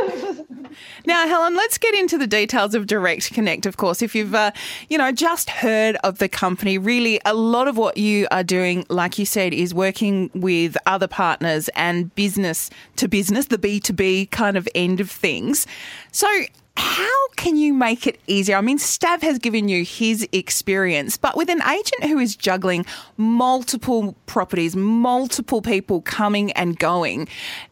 now, 1.06 1.26
Helen, 1.26 1.54
let's 1.54 1.78
get 1.78 1.94
into 1.94 2.18
the 2.18 2.26
details 2.26 2.74
of 2.74 2.86
Direct 2.86 3.32
Connect. 3.32 3.66
Of 3.66 3.76
course, 3.76 4.02
if 4.02 4.14
you've 4.14 4.34
uh, 4.34 4.52
you 4.88 4.98
know 4.98 5.12
just 5.12 5.50
heard 5.50 5.96
of 6.04 6.18
the 6.18 6.28
company, 6.28 6.78
really 6.78 7.20
a 7.24 7.34
lot 7.34 7.68
of 7.68 7.76
what 7.76 7.96
you 7.96 8.26
are 8.30 8.44
doing, 8.44 8.84
like 8.88 9.18
you 9.18 9.26
said, 9.26 9.52
is 9.52 9.72
working 9.74 10.30
with 10.34 10.76
other 10.86 11.08
partners 11.08 11.68
and 11.74 12.14
business 12.14 12.70
to 12.96 13.08
business, 13.08 13.46
the 13.46 13.58
B 13.58 13.80
two 13.80 13.92
B 13.92 14.26
kind 14.26 14.56
of 14.56 14.68
end 14.74 15.00
of 15.00 15.10
things. 15.10 15.66
So, 16.12 16.28
how 16.76 17.28
can 17.36 17.56
you 17.56 17.72
make 17.72 18.06
it 18.06 18.18
easier? 18.26 18.56
I 18.56 18.60
mean, 18.60 18.78
Stav 18.78 19.22
has 19.22 19.38
given 19.38 19.68
you 19.68 19.84
his 19.84 20.26
experience, 20.32 21.16
but 21.16 21.36
with 21.36 21.48
an 21.48 21.62
agent 21.62 22.04
who 22.04 22.18
is 22.18 22.34
juggling 22.34 22.84
multiple 23.16 24.16
properties, 24.26 24.74
multiple 24.74 25.62
people 25.62 26.00
coming 26.00 26.50
and 26.52 26.78
going, 26.78 27.28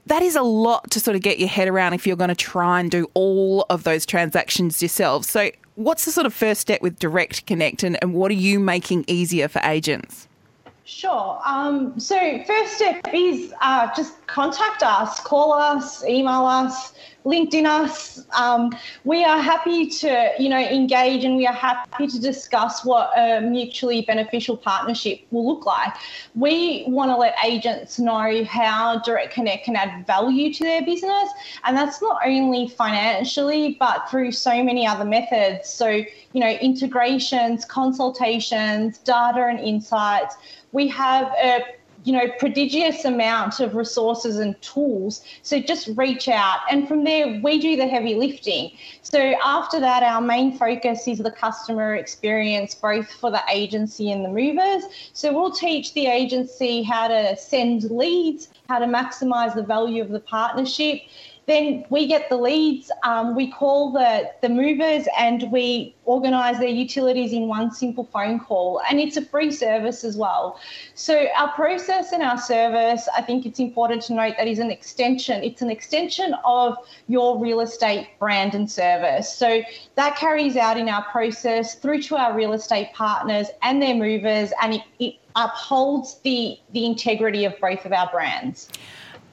that 0.06 0.22
is 0.22 0.36
a 0.36 0.42
lot 0.42 0.90
to 0.92 1.00
sort 1.00 1.16
of 1.16 1.22
get 1.22 1.38
your 1.38 1.48
head 1.48 1.68
around 1.68 1.94
if 1.94 2.06
you're 2.06 2.16
going 2.16 2.28
to 2.28 2.34
try 2.34 2.80
and 2.80 2.90
do 2.90 3.10
all 3.14 3.66
of 3.70 3.84
those 3.84 4.06
transactions 4.06 4.80
yourself. 4.80 5.24
So, 5.24 5.50
what's 5.74 6.04
the 6.04 6.12
sort 6.12 6.26
of 6.26 6.34
first 6.34 6.60
step 6.60 6.82
with 6.82 6.98
Direct 6.98 7.46
Connect 7.46 7.82
and, 7.82 7.98
and 8.02 8.14
what 8.14 8.30
are 8.30 8.34
you 8.34 8.60
making 8.60 9.04
easier 9.08 9.48
for 9.48 9.60
agents? 9.64 10.28
Sure. 10.84 11.40
Um, 11.46 11.98
so, 12.00 12.42
first 12.44 12.74
step 12.74 13.02
is 13.14 13.54
uh, 13.60 13.88
just 13.94 14.26
contact 14.26 14.82
us, 14.82 15.20
call 15.20 15.52
us, 15.52 16.04
email 16.04 16.44
us, 16.44 16.94
LinkedIn 17.24 17.66
us. 17.66 18.26
Um, 18.36 18.76
we 19.04 19.24
are 19.24 19.38
happy 19.38 19.86
to, 19.86 20.32
you 20.40 20.48
know, 20.48 20.58
engage 20.58 21.24
and 21.24 21.36
we 21.36 21.46
are 21.46 21.52
happy 21.52 22.08
to 22.08 22.20
discuss 22.20 22.84
what 22.84 23.16
a 23.16 23.40
mutually 23.40 24.02
beneficial 24.02 24.56
partnership 24.56 25.20
will 25.30 25.46
look 25.46 25.66
like. 25.66 25.94
We 26.34 26.84
want 26.88 27.12
to 27.12 27.16
let 27.16 27.36
agents 27.44 28.00
know 28.00 28.44
how 28.44 28.98
Direct 29.00 29.32
Connect 29.32 29.64
can 29.64 29.76
add 29.76 30.04
value 30.04 30.52
to 30.52 30.64
their 30.64 30.82
business, 30.82 31.30
and 31.62 31.76
that's 31.76 32.02
not 32.02 32.18
only 32.26 32.68
financially, 32.68 33.76
but 33.78 34.10
through 34.10 34.32
so 34.32 34.64
many 34.64 34.84
other 34.84 35.04
methods. 35.04 35.68
So, 35.68 35.86
you 35.88 36.40
know, 36.40 36.50
integrations, 36.50 37.64
consultations, 37.64 38.98
data 38.98 39.46
and 39.46 39.60
insights 39.60 40.34
we 40.72 40.88
have 40.88 41.26
a 41.42 41.64
you 42.04 42.12
know 42.12 42.26
prodigious 42.38 43.04
amount 43.04 43.60
of 43.60 43.74
resources 43.74 44.38
and 44.38 44.60
tools. 44.60 45.24
So 45.42 45.60
just 45.60 45.88
reach 45.96 46.28
out. 46.28 46.60
And 46.70 46.88
from 46.88 47.04
there 47.04 47.40
we 47.42 47.60
do 47.60 47.76
the 47.76 47.86
heavy 47.86 48.14
lifting. 48.14 48.72
So 49.02 49.34
after 49.44 49.78
that 49.80 50.02
our 50.02 50.20
main 50.20 50.58
focus 50.58 51.06
is 51.06 51.18
the 51.18 51.30
customer 51.30 51.94
experience 51.94 52.74
both 52.74 53.10
for 53.12 53.30
the 53.30 53.42
agency 53.50 54.10
and 54.10 54.24
the 54.24 54.30
movers. 54.30 54.84
So 55.12 55.32
we'll 55.32 55.52
teach 55.52 55.94
the 55.94 56.06
agency 56.06 56.82
how 56.82 57.08
to 57.08 57.36
send 57.36 57.84
leads 57.84 58.48
how 58.68 58.78
to 58.78 58.86
maximize 58.86 59.54
the 59.54 59.62
value 59.62 60.02
of 60.02 60.08
the 60.08 60.20
partnership 60.20 61.02
then 61.46 61.84
we 61.90 62.06
get 62.06 62.28
the 62.28 62.36
leads, 62.36 62.90
um, 63.02 63.34
we 63.34 63.50
call 63.50 63.92
the, 63.92 64.30
the 64.42 64.48
movers, 64.48 65.06
and 65.18 65.50
we 65.50 65.94
organise 66.04 66.58
their 66.58 66.68
utilities 66.68 67.32
in 67.32 67.48
one 67.48 67.72
simple 67.72 68.04
phone 68.12 68.38
call. 68.38 68.80
And 68.88 69.00
it's 69.00 69.16
a 69.16 69.24
free 69.24 69.50
service 69.50 70.04
as 70.04 70.16
well. 70.16 70.60
So, 70.94 71.26
our 71.36 71.50
process 71.52 72.12
and 72.12 72.22
our 72.22 72.38
service, 72.38 73.08
I 73.16 73.22
think 73.22 73.44
it's 73.44 73.58
important 73.58 74.02
to 74.02 74.14
note 74.14 74.34
that 74.38 74.46
is 74.46 74.60
an 74.60 74.70
extension. 74.70 75.42
It's 75.42 75.62
an 75.62 75.70
extension 75.70 76.34
of 76.44 76.76
your 77.08 77.38
real 77.40 77.60
estate 77.60 78.08
brand 78.20 78.54
and 78.54 78.70
service. 78.70 79.32
So, 79.32 79.62
that 79.96 80.16
carries 80.16 80.56
out 80.56 80.76
in 80.76 80.88
our 80.88 81.02
process 81.04 81.74
through 81.74 82.02
to 82.02 82.16
our 82.16 82.36
real 82.36 82.52
estate 82.52 82.92
partners 82.94 83.48
and 83.62 83.82
their 83.82 83.94
movers, 83.94 84.52
and 84.62 84.74
it, 84.74 84.82
it 85.00 85.14
upholds 85.34 86.20
the, 86.20 86.58
the 86.72 86.86
integrity 86.86 87.44
of 87.44 87.58
both 87.60 87.84
of 87.84 87.92
our 87.92 88.08
brands. 88.12 88.68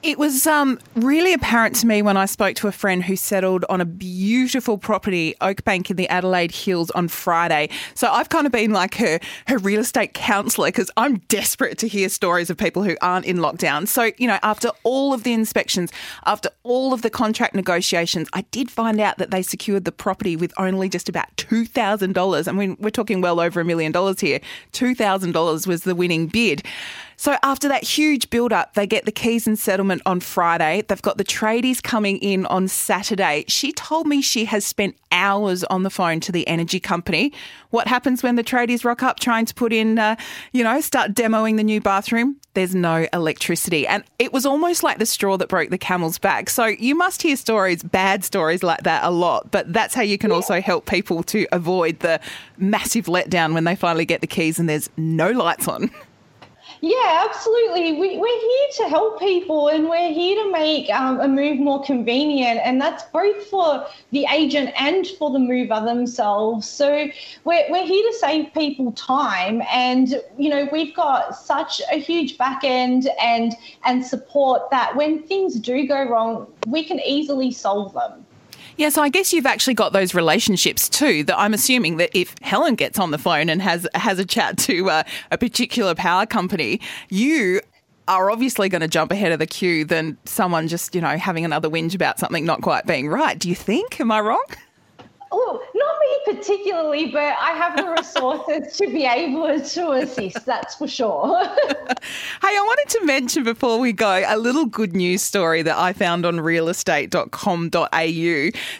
It 0.02 0.18
was 0.18 0.46
um, 0.46 0.78
really 0.94 1.34
apparent 1.34 1.76
to 1.76 1.86
me 1.86 2.00
when 2.00 2.16
I 2.16 2.24
spoke 2.24 2.56
to 2.56 2.68
a 2.68 2.72
friend 2.72 3.04
who 3.04 3.16
settled 3.16 3.66
on 3.68 3.82
a 3.82 3.84
beautiful 3.84 4.78
property, 4.78 5.34
Oakbank 5.42 5.90
in 5.90 5.96
the 5.96 6.08
Adelaide 6.08 6.52
Hills, 6.52 6.90
on 6.92 7.06
Friday. 7.08 7.68
So 7.94 8.10
I've 8.10 8.30
kind 8.30 8.46
of 8.46 8.52
been 8.52 8.70
like 8.70 8.94
her 8.94 9.20
her 9.48 9.58
real 9.58 9.80
estate 9.80 10.14
counsellor 10.14 10.68
because 10.68 10.90
I'm 10.96 11.18
desperate 11.28 11.76
to 11.78 11.88
hear 11.88 12.08
stories 12.08 12.48
of 12.48 12.56
people 12.56 12.82
who 12.82 12.96
aren't 13.02 13.26
in 13.26 13.36
lockdown. 13.36 13.86
So 13.86 14.10
you 14.16 14.26
know, 14.26 14.38
after 14.42 14.70
all 14.84 15.12
of 15.12 15.22
the 15.22 15.34
inspections, 15.34 15.92
after 16.24 16.48
all 16.62 16.94
of 16.94 17.02
the 17.02 17.10
contract 17.10 17.54
negotiations, 17.54 18.26
I 18.32 18.40
did 18.52 18.70
find 18.70 19.00
out 19.00 19.18
that 19.18 19.30
they 19.30 19.42
secured 19.42 19.84
the 19.84 19.92
property 19.92 20.34
with 20.34 20.54
only 20.56 20.88
just 20.88 21.10
about 21.10 21.28
two 21.36 21.66
thousand 21.66 22.14
dollars. 22.14 22.48
I 22.48 22.52
mean, 22.52 22.78
we're 22.80 22.88
talking 22.88 23.20
well 23.20 23.38
over 23.38 23.60
a 23.60 23.66
million 23.66 23.92
dollars 23.92 24.20
here. 24.20 24.40
Two 24.72 24.94
thousand 24.94 25.32
dollars 25.32 25.66
was 25.66 25.82
the 25.82 25.94
winning 25.94 26.26
bid. 26.26 26.62
So 27.20 27.36
after 27.42 27.68
that 27.68 27.84
huge 27.84 28.30
build 28.30 28.50
up, 28.50 28.72
they 28.72 28.86
get 28.86 29.04
the 29.04 29.12
keys 29.12 29.46
and 29.46 29.58
settlement 29.58 30.00
on 30.06 30.20
Friday. 30.20 30.84
They've 30.88 31.02
got 31.02 31.18
the 31.18 31.24
tradies 31.24 31.82
coming 31.82 32.16
in 32.16 32.46
on 32.46 32.66
Saturday. 32.66 33.44
She 33.46 33.72
told 33.72 34.06
me 34.06 34.22
she 34.22 34.46
has 34.46 34.64
spent 34.64 34.96
hours 35.12 35.62
on 35.64 35.82
the 35.82 35.90
phone 35.90 36.20
to 36.20 36.32
the 36.32 36.48
energy 36.48 36.80
company. 36.80 37.30
What 37.68 37.88
happens 37.88 38.22
when 38.22 38.36
the 38.36 38.42
tradies 38.42 38.86
rock 38.86 39.02
up 39.02 39.20
trying 39.20 39.44
to 39.44 39.54
put 39.54 39.70
in, 39.70 39.98
uh, 39.98 40.16
you 40.52 40.64
know, 40.64 40.80
start 40.80 41.12
demoing 41.12 41.58
the 41.58 41.62
new 41.62 41.78
bathroom? 41.78 42.36
There's 42.54 42.74
no 42.74 43.06
electricity. 43.12 43.86
And 43.86 44.02
it 44.18 44.32
was 44.32 44.46
almost 44.46 44.82
like 44.82 44.96
the 44.96 45.04
straw 45.04 45.36
that 45.36 45.50
broke 45.50 45.68
the 45.68 45.76
camel's 45.76 46.16
back. 46.16 46.48
So 46.48 46.64
you 46.64 46.94
must 46.94 47.20
hear 47.20 47.36
stories, 47.36 47.82
bad 47.82 48.24
stories 48.24 48.62
like 48.62 48.84
that 48.84 49.04
a 49.04 49.10
lot. 49.10 49.50
But 49.50 49.70
that's 49.74 49.92
how 49.92 50.00
you 50.00 50.16
can 50.16 50.32
also 50.32 50.58
help 50.62 50.86
people 50.86 51.22
to 51.24 51.46
avoid 51.52 52.00
the 52.00 52.18
massive 52.56 53.04
letdown 53.04 53.52
when 53.52 53.64
they 53.64 53.76
finally 53.76 54.06
get 54.06 54.22
the 54.22 54.26
keys 54.26 54.58
and 54.58 54.70
there's 54.70 54.88
no 54.96 55.32
lights 55.32 55.68
on. 55.68 55.90
Yeah, 56.82 57.26
absolutely. 57.28 57.92
We, 57.92 58.16
we're 58.16 58.40
here 58.40 58.68
to 58.76 58.88
help 58.88 59.18
people 59.18 59.68
and 59.68 59.88
we're 59.88 60.12
here 60.12 60.42
to 60.42 60.50
make 60.50 60.88
um, 60.88 61.20
a 61.20 61.28
move 61.28 61.58
more 61.58 61.82
convenient. 61.82 62.60
And 62.64 62.80
that's 62.80 63.04
both 63.04 63.44
for 63.48 63.86
the 64.12 64.26
agent 64.32 64.72
and 64.78 65.06
for 65.18 65.30
the 65.30 65.38
mover 65.38 65.80
themselves. 65.84 66.66
So 66.66 67.08
we're, 67.44 67.70
we're 67.70 67.84
here 67.84 68.10
to 68.10 68.18
save 68.18 68.54
people 68.54 68.92
time. 68.92 69.62
And, 69.70 70.22
you 70.38 70.48
know, 70.48 70.68
we've 70.72 70.94
got 70.94 71.36
such 71.36 71.82
a 71.92 71.98
huge 71.98 72.38
back 72.38 72.64
end 72.64 73.10
and, 73.22 73.52
and 73.84 74.04
support 74.04 74.70
that 74.70 74.96
when 74.96 75.22
things 75.24 75.60
do 75.60 75.86
go 75.86 76.08
wrong, 76.08 76.50
we 76.66 76.82
can 76.82 76.98
easily 77.00 77.50
solve 77.50 77.92
them. 77.92 78.24
Yeah, 78.80 78.88
so 78.88 79.02
I 79.02 79.10
guess 79.10 79.34
you've 79.34 79.44
actually 79.44 79.74
got 79.74 79.92
those 79.92 80.14
relationships 80.14 80.88
too. 80.88 81.22
That 81.24 81.38
I'm 81.38 81.52
assuming 81.52 81.98
that 81.98 82.08
if 82.14 82.34
Helen 82.40 82.76
gets 82.76 82.98
on 82.98 83.10
the 83.10 83.18
phone 83.18 83.50
and 83.50 83.60
has 83.60 83.86
has 83.94 84.18
a 84.18 84.24
chat 84.24 84.56
to 84.56 84.88
uh, 84.88 85.02
a 85.30 85.36
particular 85.36 85.94
power 85.94 86.24
company, 86.24 86.80
you 87.10 87.60
are 88.08 88.30
obviously 88.30 88.70
going 88.70 88.80
to 88.80 88.88
jump 88.88 89.12
ahead 89.12 89.32
of 89.32 89.38
the 89.38 89.46
queue 89.46 89.84
than 89.84 90.16
someone 90.24 90.66
just 90.66 90.94
you 90.94 91.02
know 91.02 91.18
having 91.18 91.44
another 91.44 91.68
whinge 91.68 91.94
about 91.94 92.18
something 92.18 92.46
not 92.46 92.62
quite 92.62 92.86
being 92.86 93.06
right. 93.06 93.38
Do 93.38 93.50
you 93.50 93.54
think? 93.54 94.00
Am 94.00 94.10
I 94.10 94.20
wrong? 94.20 94.46
Oh, 95.30 95.62
particularly, 96.24 97.06
but 97.06 97.36
I 97.40 97.52
have 97.52 97.76
the 97.76 97.90
resources 97.90 98.76
to 98.78 98.86
be 98.86 99.04
able 99.04 99.60
to 99.60 99.90
assist, 99.92 100.44
that's 100.46 100.74
for 100.74 100.88
sure. 100.88 101.38
hey, 101.68 101.96
I 102.42 102.62
wanted 102.66 102.98
to 102.98 103.04
mention 103.04 103.44
before 103.44 103.78
we 103.78 103.92
go 103.92 104.22
a 104.26 104.36
little 104.38 104.66
good 104.66 104.94
news 104.94 105.22
story 105.22 105.62
that 105.62 105.76
I 105.76 105.92
found 105.92 106.26
on 106.26 106.36
realestate.com.au. 106.36 107.70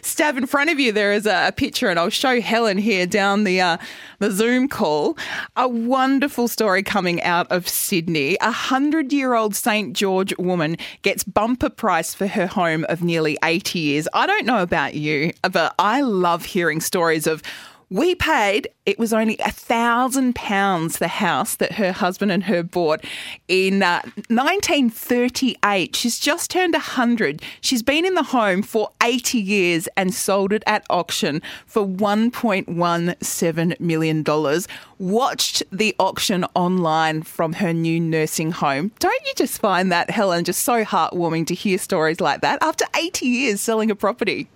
Stav, 0.03 0.37
in 0.37 0.47
front 0.47 0.71
of 0.71 0.81
you, 0.81 0.93
there 0.93 1.13
is 1.13 1.27
a, 1.27 1.49
a 1.49 1.53
picture, 1.53 1.89
and 1.89 1.99
I'll 1.99 2.11
show 2.11 2.41
Helen 2.41 2.79
here 2.79 3.07
down 3.07 3.45
the, 3.45 3.61
uh, 3.61 3.77
the 4.19 4.31
Zoom 4.31 4.69
call. 4.69 5.17
A 5.57 5.69
wonderful 5.69 6.49
story 6.49 6.83
coming 6.83 7.23
out 7.23 7.51
of 7.51 7.69
Sydney. 7.69 8.37
A 8.41 8.51
hundred 8.51 9.13
year 9.13 9.35
old 9.35 9.55
St. 9.55 9.95
George 9.95 10.37
woman 10.39 10.77
gets 11.03 11.25
bumper 11.25 11.71
price 11.71 12.15
for 12.15 12.27
her 12.27 12.47
home 12.47 12.85
of 12.89 13.03
nearly 13.03 13.39
80 13.43 13.79
years. 13.79 14.09
I 14.13 14.27
don't 14.27 14.47
know 14.47 14.63
about 14.63 14.95
you, 14.95 15.33
but 15.51 15.75
I 15.79 16.01
love 16.03 16.45
hearing 16.45 16.81
stories 16.81 17.20
of 17.27 17.43
we 17.93 18.15
paid, 18.15 18.69
it 18.87 19.01
was 19.01 19.13
only 19.13 19.37
a 19.41 19.51
thousand 19.51 20.37
pounds 20.37 20.99
the 20.99 21.09
house 21.09 21.57
that 21.57 21.73
her 21.73 21.91
husband 21.91 22.31
and 22.31 22.45
her 22.45 22.63
bought 22.63 23.05
in 23.49 23.83
uh, 23.83 24.03
1938. 24.29 25.97
She's 25.97 26.21
just 26.21 26.53
turned 26.53 26.75
100. 26.75 27.43
She's 27.61 27.83
been 27.83 28.07
in 28.07 28.15
the 28.15 28.23
home 28.23 28.63
for 28.63 28.91
80 29.03 29.39
years 29.39 29.89
and 29.97 30.15
sold 30.15 30.53
it 30.53 30.63
at 30.69 30.87
auction 30.89 31.43
for 31.67 31.85
$1.17 31.85 33.81
million. 33.81 34.25
Watched 35.01 35.63
the 35.73 35.97
auction 35.99 36.45
online 36.55 37.23
from 37.23 37.55
her 37.55 37.73
new 37.73 37.99
nursing 37.99 38.53
home. 38.53 38.93
Don't 39.01 39.27
you 39.27 39.33
just 39.35 39.61
find 39.61 39.91
that, 39.91 40.11
Helen, 40.11 40.45
just 40.45 40.63
so 40.63 40.85
heartwarming 40.85 41.49
to 41.49 41.55
hear 41.55 41.77
stories 41.77 42.21
like 42.21 42.41
that 42.43 42.63
after 42.63 42.85
80 42.97 43.27
years 43.27 43.61
selling 43.61 43.91
a 43.91 43.97
property? 43.97 44.49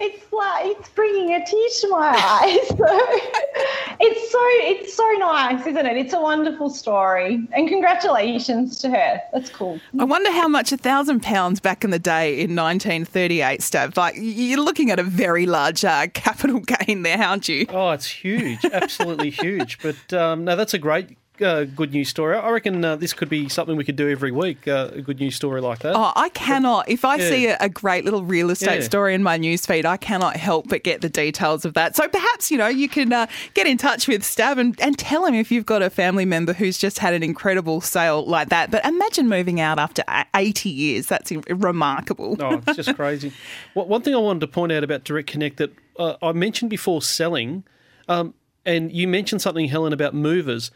It's 0.00 0.32
like 0.32 0.66
it's 0.66 0.88
bringing 0.90 1.34
a 1.34 1.44
tear 1.44 1.68
to 1.80 1.88
my 1.88 2.14
eyes. 2.16 2.78
So 3.96 4.00
it's 4.00 4.32
so 4.32 4.38
it's 4.42 4.94
so 4.94 5.08
nice, 5.18 5.60
isn't 5.66 5.86
it? 5.86 5.96
It's 5.96 6.12
a 6.12 6.20
wonderful 6.20 6.68
story, 6.68 7.46
and 7.52 7.68
congratulations 7.68 8.78
to 8.80 8.90
her. 8.90 9.20
That's 9.32 9.50
cool. 9.50 9.78
I 9.98 10.04
wonder 10.04 10.32
how 10.32 10.48
much 10.48 10.72
a 10.72 10.76
thousand 10.76 11.22
pounds 11.22 11.60
back 11.60 11.84
in 11.84 11.90
the 11.90 12.00
day 12.00 12.32
in 12.40 12.56
1938, 12.56 13.60
Stav. 13.60 13.96
Like 13.96 14.16
you're 14.18 14.60
looking 14.60 14.90
at 14.90 14.98
a 14.98 15.04
very 15.04 15.46
large 15.46 15.84
uh, 15.84 16.08
capital 16.08 16.60
gain 16.86 17.04
there, 17.04 17.22
aren't 17.22 17.48
you? 17.48 17.66
Oh, 17.68 17.92
it's 17.92 18.06
huge, 18.06 18.64
absolutely 18.64 19.30
huge. 19.30 19.78
But 19.80 20.12
um, 20.12 20.44
no, 20.44 20.56
that's 20.56 20.74
a 20.74 20.78
great 20.78 21.16
uh, 21.40 21.64
good 21.64 21.92
news 21.92 22.08
story. 22.08 22.36
I 22.36 22.50
reckon 22.50 22.84
uh, 22.84 22.96
this 22.96 23.12
could 23.12 23.28
be 23.28 23.48
something 23.48 23.76
we 23.76 23.84
could 23.84 23.96
do 23.96 24.08
every 24.08 24.30
week. 24.30 24.68
Uh, 24.68 24.90
a 24.92 25.00
good 25.02 25.18
news 25.18 25.34
story 25.34 25.60
like 25.60 25.80
that. 25.80 25.94
Oh, 25.96 26.12
I 26.14 26.28
cannot. 26.28 26.88
If 26.88 27.04
I 27.04 27.16
Yeah. 27.16 27.28
see 27.30 27.46
a, 27.48 27.56
a 27.60 27.68
great 27.68 28.04
little 28.04 28.22
real 28.24 28.50
estate 28.50 28.80
Yeah. 28.80 28.86
story 28.86 29.14
in 29.14 29.22
my 29.22 29.38
newsfeed, 29.38 29.84
I 29.84 29.96
cannot 29.96 30.36
help 30.36 30.68
but 30.68 30.84
get 30.84 31.00
the 31.00 31.08
details 31.08 31.64
of 31.64 31.74
that. 31.74 31.96
So 31.96 32.06
perhaps 32.08 32.50
you 32.50 32.58
know 32.58 32.68
you 32.68 32.88
can 32.88 33.12
uh, 33.12 33.26
get 33.54 33.66
in 33.66 33.78
touch 33.78 34.06
with 34.06 34.22
Stav 34.22 34.58
and, 34.58 34.78
and 34.80 34.96
tell 34.96 35.26
him 35.26 35.34
if 35.34 35.50
you've 35.50 35.66
got 35.66 35.82
a 35.82 35.90
family 35.90 36.24
member 36.24 36.52
who's 36.52 36.78
just 36.78 36.98
had 37.00 37.14
an 37.14 37.22
incredible 37.22 37.80
sale 37.80 38.24
like 38.24 38.50
that. 38.50 38.70
But 38.70 38.84
imagine 38.86 39.28
moving 39.28 39.60
out 39.60 39.78
after 39.78 40.04
80 40.34 40.68
years. 40.70 41.06
That's 41.06 41.32
remarkable. 41.48 42.36
Oh, 42.40 42.62
it's 42.66 42.76
just 42.76 42.94
crazy. 42.96 43.32
Well, 43.74 43.86
one 43.86 44.02
thing 44.02 44.14
I 44.14 44.18
wanted 44.18 44.40
to 44.40 44.46
point 44.48 44.72
out 44.72 44.84
about 44.84 45.04
Direct 45.04 45.28
Connect 45.28 45.56
that 45.56 45.72
uh, 45.98 46.14
I 46.22 46.32
mentioned 46.32 46.70
before 46.70 47.02
selling, 47.02 47.64
um, 48.08 48.34
and 48.64 48.92
you 48.92 49.08
mentioned 49.08 49.42
something, 49.42 49.66
Helen, 49.68 49.92
about 49.92 50.14
movers. 50.14 50.70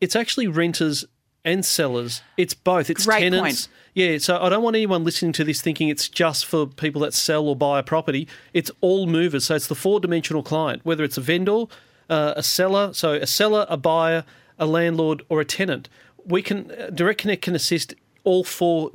It's 0.00 0.16
actually 0.16 0.48
renters 0.48 1.04
and 1.44 1.64
sellers. 1.64 2.22
It's 2.36 2.54
both. 2.54 2.90
It's 2.90 3.06
Great 3.06 3.20
tenants. 3.20 3.66
point. 3.66 3.76
Yeah, 3.94 4.18
so 4.18 4.40
I 4.40 4.48
don't 4.48 4.62
want 4.62 4.76
anyone 4.76 5.04
listening 5.04 5.32
to 5.32 5.44
this 5.44 5.60
thinking 5.60 5.88
it's 5.88 6.08
just 6.08 6.46
for 6.46 6.66
people 6.66 7.00
that 7.02 7.14
sell 7.14 7.48
or 7.48 7.56
buy 7.56 7.78
a 7.78 7.82
property. 7.82 8.28
It's 8.52 8.70
all 8.80 9.06
movers. 9.06 9.46
So 9.46 9.56
it's 9.56 9.66
the 9.66 9.74
four 9.74 10.00
dimensional 10.00 10.42
client, 10.42 10.84
whether 10.84 11.02
it's 11.02 11.16
a 11.16 11.20
vendor, 11.20 11.64
uh, 12.08 12.34
a 12.36 12.42
seller, 12.42 12.92
so 12.92 13.14
a 13.14 13.26
seller, 13.26 13.66
a 13.68 13.76
buyer, 13.76 14.24
a 14.58 14.66
landlord, 14.66 15.22
or 15.28 15.40
a 15.40 15.44
tenant. 15.44 15.88
We 16.24 16.42
can 16.42 16.70
uh, 16.70 16.90
Direct 16.90 17.20
Connect 17.20 17.42
can 17.42 17.54
assist 17.54 17.94
all 18.24 18.44
four 18.44 18.90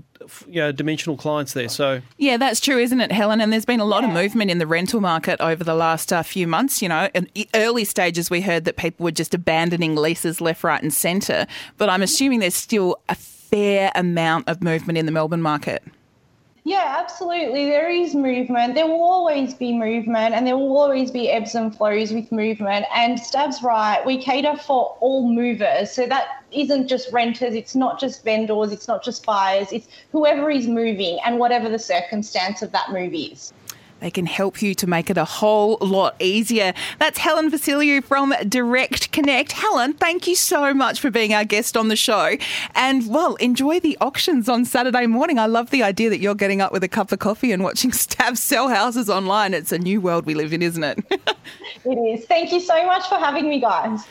you 0.48 0.56
know, 0.62 0.72
dimensional 0.72 1.18
clients 1.18 1.54
there. 1.54 1.70
So 1.70 2.02
Yeah, 2.18 2.38
that's 2.38 2.60
true, 2.60 2.80
isn't 2.80 3.00
it, 3.00 3.12
Helen? 3.12 3.42
And 3.42 3.52
there's 3.52 3.66
been 3.66 3.80
a 3.80 3.86
lot 3.86 4.04
of 4.04 4.10
movement 4.10 4.52
in 4.52 4.58
the 4.58 4.68
rental 4.68 5.02
market 5.02 5.40
over 5.42 5.64
the 5.64 5.76
last 5.76 6.12
uh, 6.12 6.24
few 6.24 6.48
months. 6.48 6.82
You 6.82 6.90
know, 6.90 7.10
in 7.14 7.30
early 7.54 7.86
stages, 7.86 8.30
we 8.30 8.42
heard 8.42 8.66
that 8.66 8.78
people 8.78 9.04
were 9.04 9.12
just 9.12 9.34
abandoning 9.34 9.96
leases 9.96 10.42
left, 10.42 10.64
right, 10.64 10.82
and 10.82 10.94
centre. 10.94 11.46
But 11.78 11.90
I'm 11.90 12.02
assuming 12.02 12.40
there's 12.40 12.56
still 12.56 12.98
a 13.10 13.16
fair 13.16 13.92
amount 13.96 14.50
of 14.50 14.64
movement 14.64 14.98
in 14.98 15.06
the 15.06 15.12
Melbourne 15.12 15.42
market. 15.42 15.84
Yeah, 16.68 16.96
absolutely. 16.98 17.66
There 17.66 17.92
is 17.92 18.16
movement. 18.16 18.74
There 18.74 18.88
will 18.88 19.04
always 19.04 19.54
be 19.54 19.72
movement, 19.72 20.34
and 20.34 20.48
there 20.48 20.58
will 20.58 20.76
always 20.76 21.12
be 21.12 21.30
ebbs 21.30 21.54
and 21.54 21.76
flows 21.76 22.12
with 22.12 22.32
movement. 22.32 22.88
And 22.92 23.20
Stav's 23.20 23.62
right. 23.62 24.04
We 24.04 24.18
cater 24.18 24.58
for 24.58 24.98
all 25.00 25.32
movers. 25.32 25.92
So 25.92 26.08
that 26.08 26.44
isn't 26.52 26.88
just 26.88 27.14
renters, 27.14 27.54
it's 27.54 27.76
not 27.76 28.00
just 28.00 28.24
vendors, 28.24 28.72
it's 28.72 28.88
not 28.88 29.04
just 29.04 29.24
buyers, 29.28 29.72
it's 29.72 29.88
whoever 30.12 30.50
is 30.50 30.68
moving 30.68 31.20
and 31.24 31.38
whatever 31.38 31.70
the 31.70 31.78
circumstance 31.78 32.64
of 32.64 32.72
that 32.72 32.92
move 32.92 33.14
is. 33.14 33.54
They 34.02 34.12
can 34.12 34.26
help 34.26 34.62
you 34.62 34.76
to 34.76 34.88
make 34.88 35.10
it 35.10 35.18
a 35.18 35.26
whole 35.26 35.78
lot 35.82 36.16
easier. 36.20 36.74
That's 37.00 37.18
Helen 37.18 37.50
Vasiliou 37.50 38.04
from 38.04 38.34
Direct 38.48 39.12
Connect. 39.12 39.54
Helen, 39.54 39.94
thank 39.94 40.28
you 40.28 40.36
so 40.36 40.74
much 40.74 41.00
for 41.00 41.10
being 41.10 41.34
our 41.34 41.46
guest 41.46 41.76
on 41.78 41.88
the 41.88 41.96
show. 41.96 42.36
And 42.76 43.08
well, 43.10 43.36
enjoy 43.36 43.80
the 43.80 43.98
auctions 44.02 44.50
on 44.50 44.66
Saturday 44.66 45.08
morning. 45.08 45.40
I 45.40 45.46
love 45.46 45.70
the 45.70 45.82
idea 45.84 46.10
that 46.10 46.20
you're 46.20 46.36
getting 46.36 46.62
up 46.62 46.72
with 46.72 46.84
a 46.84 46.88
cup 46.88 47.12
of 47.12 47.20
coffee 47.20 47.52
and 47.52 47.64
watching 47.64 47.92
Stav 47.92 48.38
sell 48.38 48.70
houses 48.70 49.10
online. 49.10 49.54
It's 49.54 49.72
a 49.72 49.80
new 49.80 50.02
world 50.02 50.26
we 50.26 50.34
live 50.36 50.54
in, 50.54 50.62
isn't 50.62 50.84
it? 50.84 51.22
It 51.88 52.20
is. 52.20 52.26
Thank 52.26 52.52
you 52.52 52.60
so 52.60 52.84
much 52.88 53.08
for 53.08 53.16
having 53.16 53.48
me, 53.48 53.60
guys. 53.62 54.08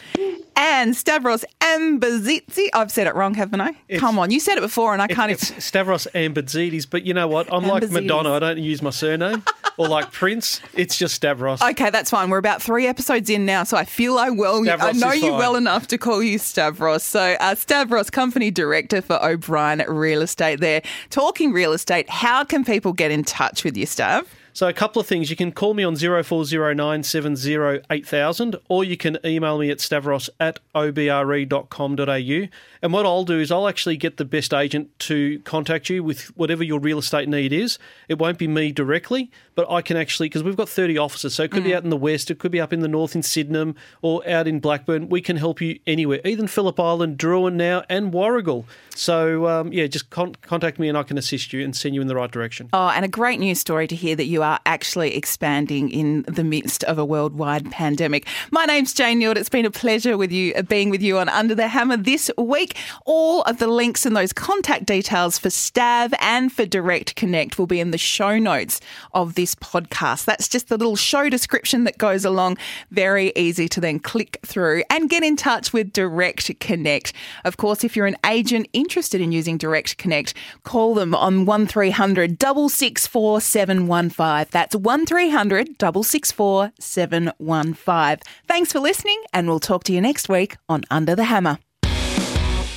and 0.55 0.95
Stavros 0.97 1.45
Ambazitzi. 1.61 2.69
I've 2.73 2.93
said 2.93 3.09
it 3.09 3.17
wrong, 3.17 3.35
haven't 3.35 3.61
I? 3.61 3.75
Come 3.97 4.17
on, 4.19 4.31
you 4.31 4.39
said 4.39 4.59
it 4.59 4.61
before 4.61 4.93
and 4.93 5.03
I 5.03 5.09
can't 5.09 5.33
it's 5.33 5.51
even. 5.51 5.61
Stavros 5.61 6.07
Ambazidis, 6.15 6.89
but 6.89 7.05
you 7.05 7.15
know 7.15 7.27
what? 7.27 7.53
I'm 7.53 7.67
like 7.67 7.91
Madonna. 7.91 8.33
I 8.33 8.39
don't 8.39 8.59
use 8.59 8.81
my 8.81 8.91
surname. 8.91 9.43
or 9.77 9.89
like 9.89 10.13
Prince, 10.13 10.61
it's 10.75 10.97
just 10.97 11.15
Stavros. 11.15 11.63
Okay, 11.63 11.91
that's 11.91 12.11
fine. 12.11 12.31
We're 12.31 12.39
about 12.39 12.63
three 12.63 12.87
episodes 12.87 13.31
in 13.31 13.45
now, 13.45 13.65
so 13.65 13.77
I 13.77 13.85
feel 13.85 14.19
I 14.19 14.31
well. 14.31 14.69
I 14.69 14.93
know 14.93 15.13
you 15.13 15.31
fine. 15.31 15.39
well 15.39 15.57
enough 15.57 15.87
to 15.89 15.99
call 15.99 16.23
you 16.23 16.39
Stavros. 16.39 17.03
So, 17.03 17.37
uh, 17.41 17.55
Stavros, 17.55 18.11
company 18.11 18.51
director 18.51 19.03
for 19.03 19.23
O'Brien 19.25 19.83
Real 19.89 20.23
Estate. 20.23 20.61
There, 20.61 20.83
talking 21.11 21.53
real 21.53 21.73
estate. 21.73 22.09
How 22.09 22.45
can 22.45 22.65
people 22.65 22.93
get 22.93 23.11
in 23.11 23.25
touch 23.25 23.65
with 23.65 23.77
you, 23.77 23.87
Stav? 23.87 24.27
So 24.55 24.69
a 24.69 24.73
couple 24.73 25.01
of 25.01 25.09
things. 25.09 25.31
You 25.31 25.37
can 25.37 25.51
call 25.51 25.75
me 25.75 25.83
on 25.83 25.97
0409 25.97 27.03
70 27.03 27.81
8000 27.91 28.57
or 28.69 28.85
you 28.85 28.97
can 28.97 29.19
email 29.25 29.59
me 29.59 29.69
at 29.71 29.81
stavros 29.81 30.31
at 30.39 30.61
obre.com.au. 30.77 32.49
And 32.85 32.93
what 32.93 33.07
I'll 33.07 33.25
do 33.25 33.41
is 33.41 33.51
I'll 33.51 33.67
actually 33.67 33.97
get 33.97 34.19
the 34.19 34.27
best 34.27 34.53
agent 34.53 34.91
to 34.99 35.39
contact 35.41 35.89
you 35.89 36.05
with 36.05 36.27
whatever 36.37 36.63
your 36.63 36.79
real 36.79 36.99
estate 36.99 37.31
need 37.31 37.51
is. 37.51 37.79
It 38.09 38.19
won't 38.19 38.37
be 38.37 38.47
me 38.47 38.73
directly, 38.73 39.31
but 39.55 39.71
I 39.71 39.81
can 39.81 39.97
actually, 39.97 40.27
because 40.29 40.43
we've 40.43 40.55
got 40.55 40.69
30 40.69 40.99
offices, 40.99 41.35
so 41.35 41.45
it 41.45 41.51
could 41.51 41.65
be 41.65 41.75
out 41.75 41.83
in 41.83 41.89
the 41.89 41.97
west, 41.97 42.31
it 42.31 42.39
could 42.39 42.53
be 42.53 42.61
up 42.61 42.75
in 42.75 42.81
the 42.81 42.89
north 42.89 43.15
in 43.15 43.23
Sydenham 43.23 43.75
or 44.03 44.21
out 44.29 44.47
in 44.47 44.61
Blackburn. 44.61 45.09
We 45.09 45.23
can 45.23 45.39
help 45.39 45.63
you 45.63 45.81
anywhere, 45.87 46.21
even 46.27 46.47
Phillip 46.47 46.79
Island, 46.79 47.17
Drouin 47.17 47.55
now, 47.55 47.85
and 47.89 48.13
Warragul. 48.13 48.67
So 48.95 49.47
um, 49.47 49.73
yeah, 49.73 49.87
just 49.87 50.11
con- 50.11 50.35
contact 50.43 50.79
me 50.79 50.91
and 50.91 50.99
I 50.99 51.05
can 51.05 51.17
assist 51.17 51.55
you 51.55 51.65
and 51.65 51.75
send 51.75 51.95
you 51.95 52.03
in 52.03 52.07
the 52.07 52.15
right 52.15 52.31
direction. 52.31 52.69
Oh, 52.75 52.89
and 52.89 53.03
a 53.03 53.09
great 53.09 53.41
news 53.41 53.61
story 53.61 53.87
to 53.89 53.97
hear 53.97 54.15
that 54.15 54.27
you 54.27 54.43
are 54.43 54.61
actually 54.67 55.17
expanding 55.17 55.89
in 55.89 56.23
the 56.29 56.45
midst 56.45 56.85
of 56.85 56.99
a 56.99 57.05
worldwide 57.05 57.71
pandemic. 57.71 58.27
My 58.51 58.67
name's 58.67 58.93
Jane 58.93 59.21
Neild. 59.21 59.37
It's 59.37 59.49
been 59.49 59.65
a 59.65 59.71
pleasure 59.71 60.19
with 60.19 60.31
you 60.31 60.63
being 60.65 60.91
with 60.91 61.01
you 61.01 61.17
on 61.17 61.31
Under 61.31 61.55
the 61.55 61.69
Hammer 61.69 61.97
this 61.97 62.31
week. 62.37 62.74
All 63.05 63.43
of 63.43 63.59
the 63.59 63.67
links 63.67 64.05
and 64.07 64.17
those 64.17 64.33
contact 64.33 64.87
details 64.87 65.39
for 65.39 65.49
Stav 65.49 66.15
and 66.21 66.53
for 66.53 66.67
Direct 66.67 67.17
Connect 67.17 67.59
will 67.59 67.67
be 67.67 67.81
in 67.81 67.91
the 67.91 67.99
show 67.99 68.39
notes 68.39 68.81
of 69.13 69.35
this 69.35 69.55
podcast. 69.55 70.25
That's 70.25 70.49
just 70.49 70.69
the 70.69 70.77
little 70.77 70.97
show 70.97 71.29
description 71.29 71.85
that 71.85 71.99
goes 71.99 72.25
along. 72.25 72.59
Very 72.91 73.33
easy 73.37 73.69
to 73.69 73.81
then 73.81 73.99
click 73.99 74.39
through 74.45 74.83
and 74.91 75.11
get 75.11 75.23
in 75.23 75.37
touch 75.37 75.73
with 75.73 75.93
Direct 75.93 76.59
Connect. 76.61 77.13
Of 77.45 77.57
course, 77.57 77.85
if 77.85 77.97
you're 77.97 78.07
an 78.07 78.17
agent 78.27 78.69
interested 78.73 79.21
in 79.21 79.33
using 79.33 79.59
Direct 79.59 79.99
Connect, 79.99 80.35
call 80.63 80.95
them 80.95 81.15
on 81.15 81.47
1300 81.47 82.41
664 82.41 83.41
715. 83.41 84.51
That's 84.51 84.77
1300 84.77 85.69
664 85.79 86.73
715. 86.79 88.19
Thanks 88.47 88.73
for 88.73 88.81
listening, 88.81 89.21
and 89.33 89.49
we'll 89.49 89.61
talk 89.61 89.85
to 89.85 89.93
you 89.93 90.01
next 90.01 90.29
week 90.29 90.57
on 90.69 90.85
Under 90.91 91.15
the 91.15 91.25
Hammer. 91.25 91.59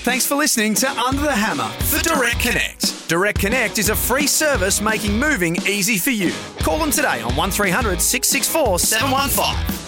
Thanks 0.08 0.26
for 0.26 0.36
listening 0.36 0.74
to 0.76 0.90
Under 0.90 1.24
the 1.24 1.36
Hammer 1.36 1.68
for 1.84 2.02
Direct 2.02 2.40
Connect. 2.40 3.10
Direct 3.10 3.38
Connect 3.38 3.78
is 3.78 3.90
a 3.90 3.96
free 3.96 4.26
service 4.26 4.80
making 4.80 5.20
moving 5.20 5.58
easy 5.68 5.98
for 5.98 6.12
you. 6.12 6.32
Call 6.60 6.80
them 6.80 6.92
today 6.92 7.22
on 7.22 7.36
1300 7.36 8.02
664 8.02 8.80
715. 8.80 9.87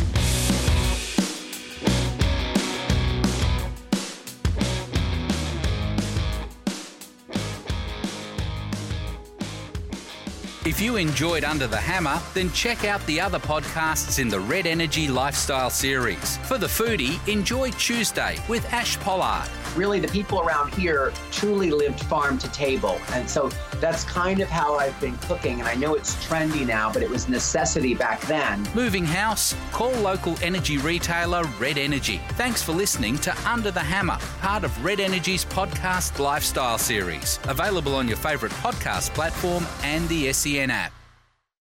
If 10.65 10.81
you 10.81 10.97
enjoyed 10.97 11.45
Under 11.45 11.67
the 11.67 11.77
Hammer, 11.77 12.19
then 12.33 12.51
check 12.51 12.83
out 12.83 13.03
the 13.05 13.21
other 13.21 13.39
podcasts 13.39 14.19
in 14.19 14.27
the 14.27 14.41
Red 14.41 14.67
Energy 14.67 15.07
Lifestyle 15.07 15.69
series. 15.69 16.35
For 16.39 16.57
the 16.57 16.67
foodie, 16.67 17.25
enjoy 17.31 17.71
Tuesday 17.71 18.37
with 18.49 18.65
Ash 18.73 18.99
Pollard. 18.99 19.47
Really, 19.77 20.01
the 20.01 20.09
people 20.09 20.41
around 20.41 20.73
here 20.73 21.13
truly 21.31 21.71
lived 21.71 22.01
farm 22.01 22.37
to 22.39 22.51
table. 22.51 22.99
And 23.13 23.29
so 23.29 23.49
that's 23.75 24.03
kind 24.03 24.41
of 24.41 24.49
how 24.49 24.75
I've 24.75 24.99
been 24.99 25.17
cooking. 25.19 25.59
And 25.59 25.69
I 25.69 25.75
know 25.75 25.93
it's 25.93 26.15
trendy 26.25 26.67
now, 26.67 26.91
but 26.91 27.03
it 27.03 27.09
was 27.09 27.29
necessity 27.29 27.95
back 27.95 28.19
then. 28.21 28.67
Moving 28.75 29.05
house? 29.05 29.55
Call 29.71 29.91
local 30.01 30.35
energy 30.41 30.77
retailer 30.77 31.45
Red 31.57 31.77
Energy. 31.77 32.19
Thanks 32.31 32.61
for 32.61 32.73
listening 32.73 33.17
to 33.19 33.33
Under 33.47 33.71
the 33.71 33.79
Hammer, 33.79 34.17
part 34.41 34.65
of 34.65 34.83
Red 34.83 34.99
Energy's 34.99 35.45
podcast 35.45 36.19
lifestyle 36.19 36.77
series. 36.77 37.39
Available 37.43 37.95
on 37.95 38.09
your 38.09 38.17
favourite 38.17 38.53
podcast 38.55 39.13
platform 39.13 39.65
and 39.83 40.09
the 40.09 40.33
SEN 40.33 40.49
app. 40.69 40.98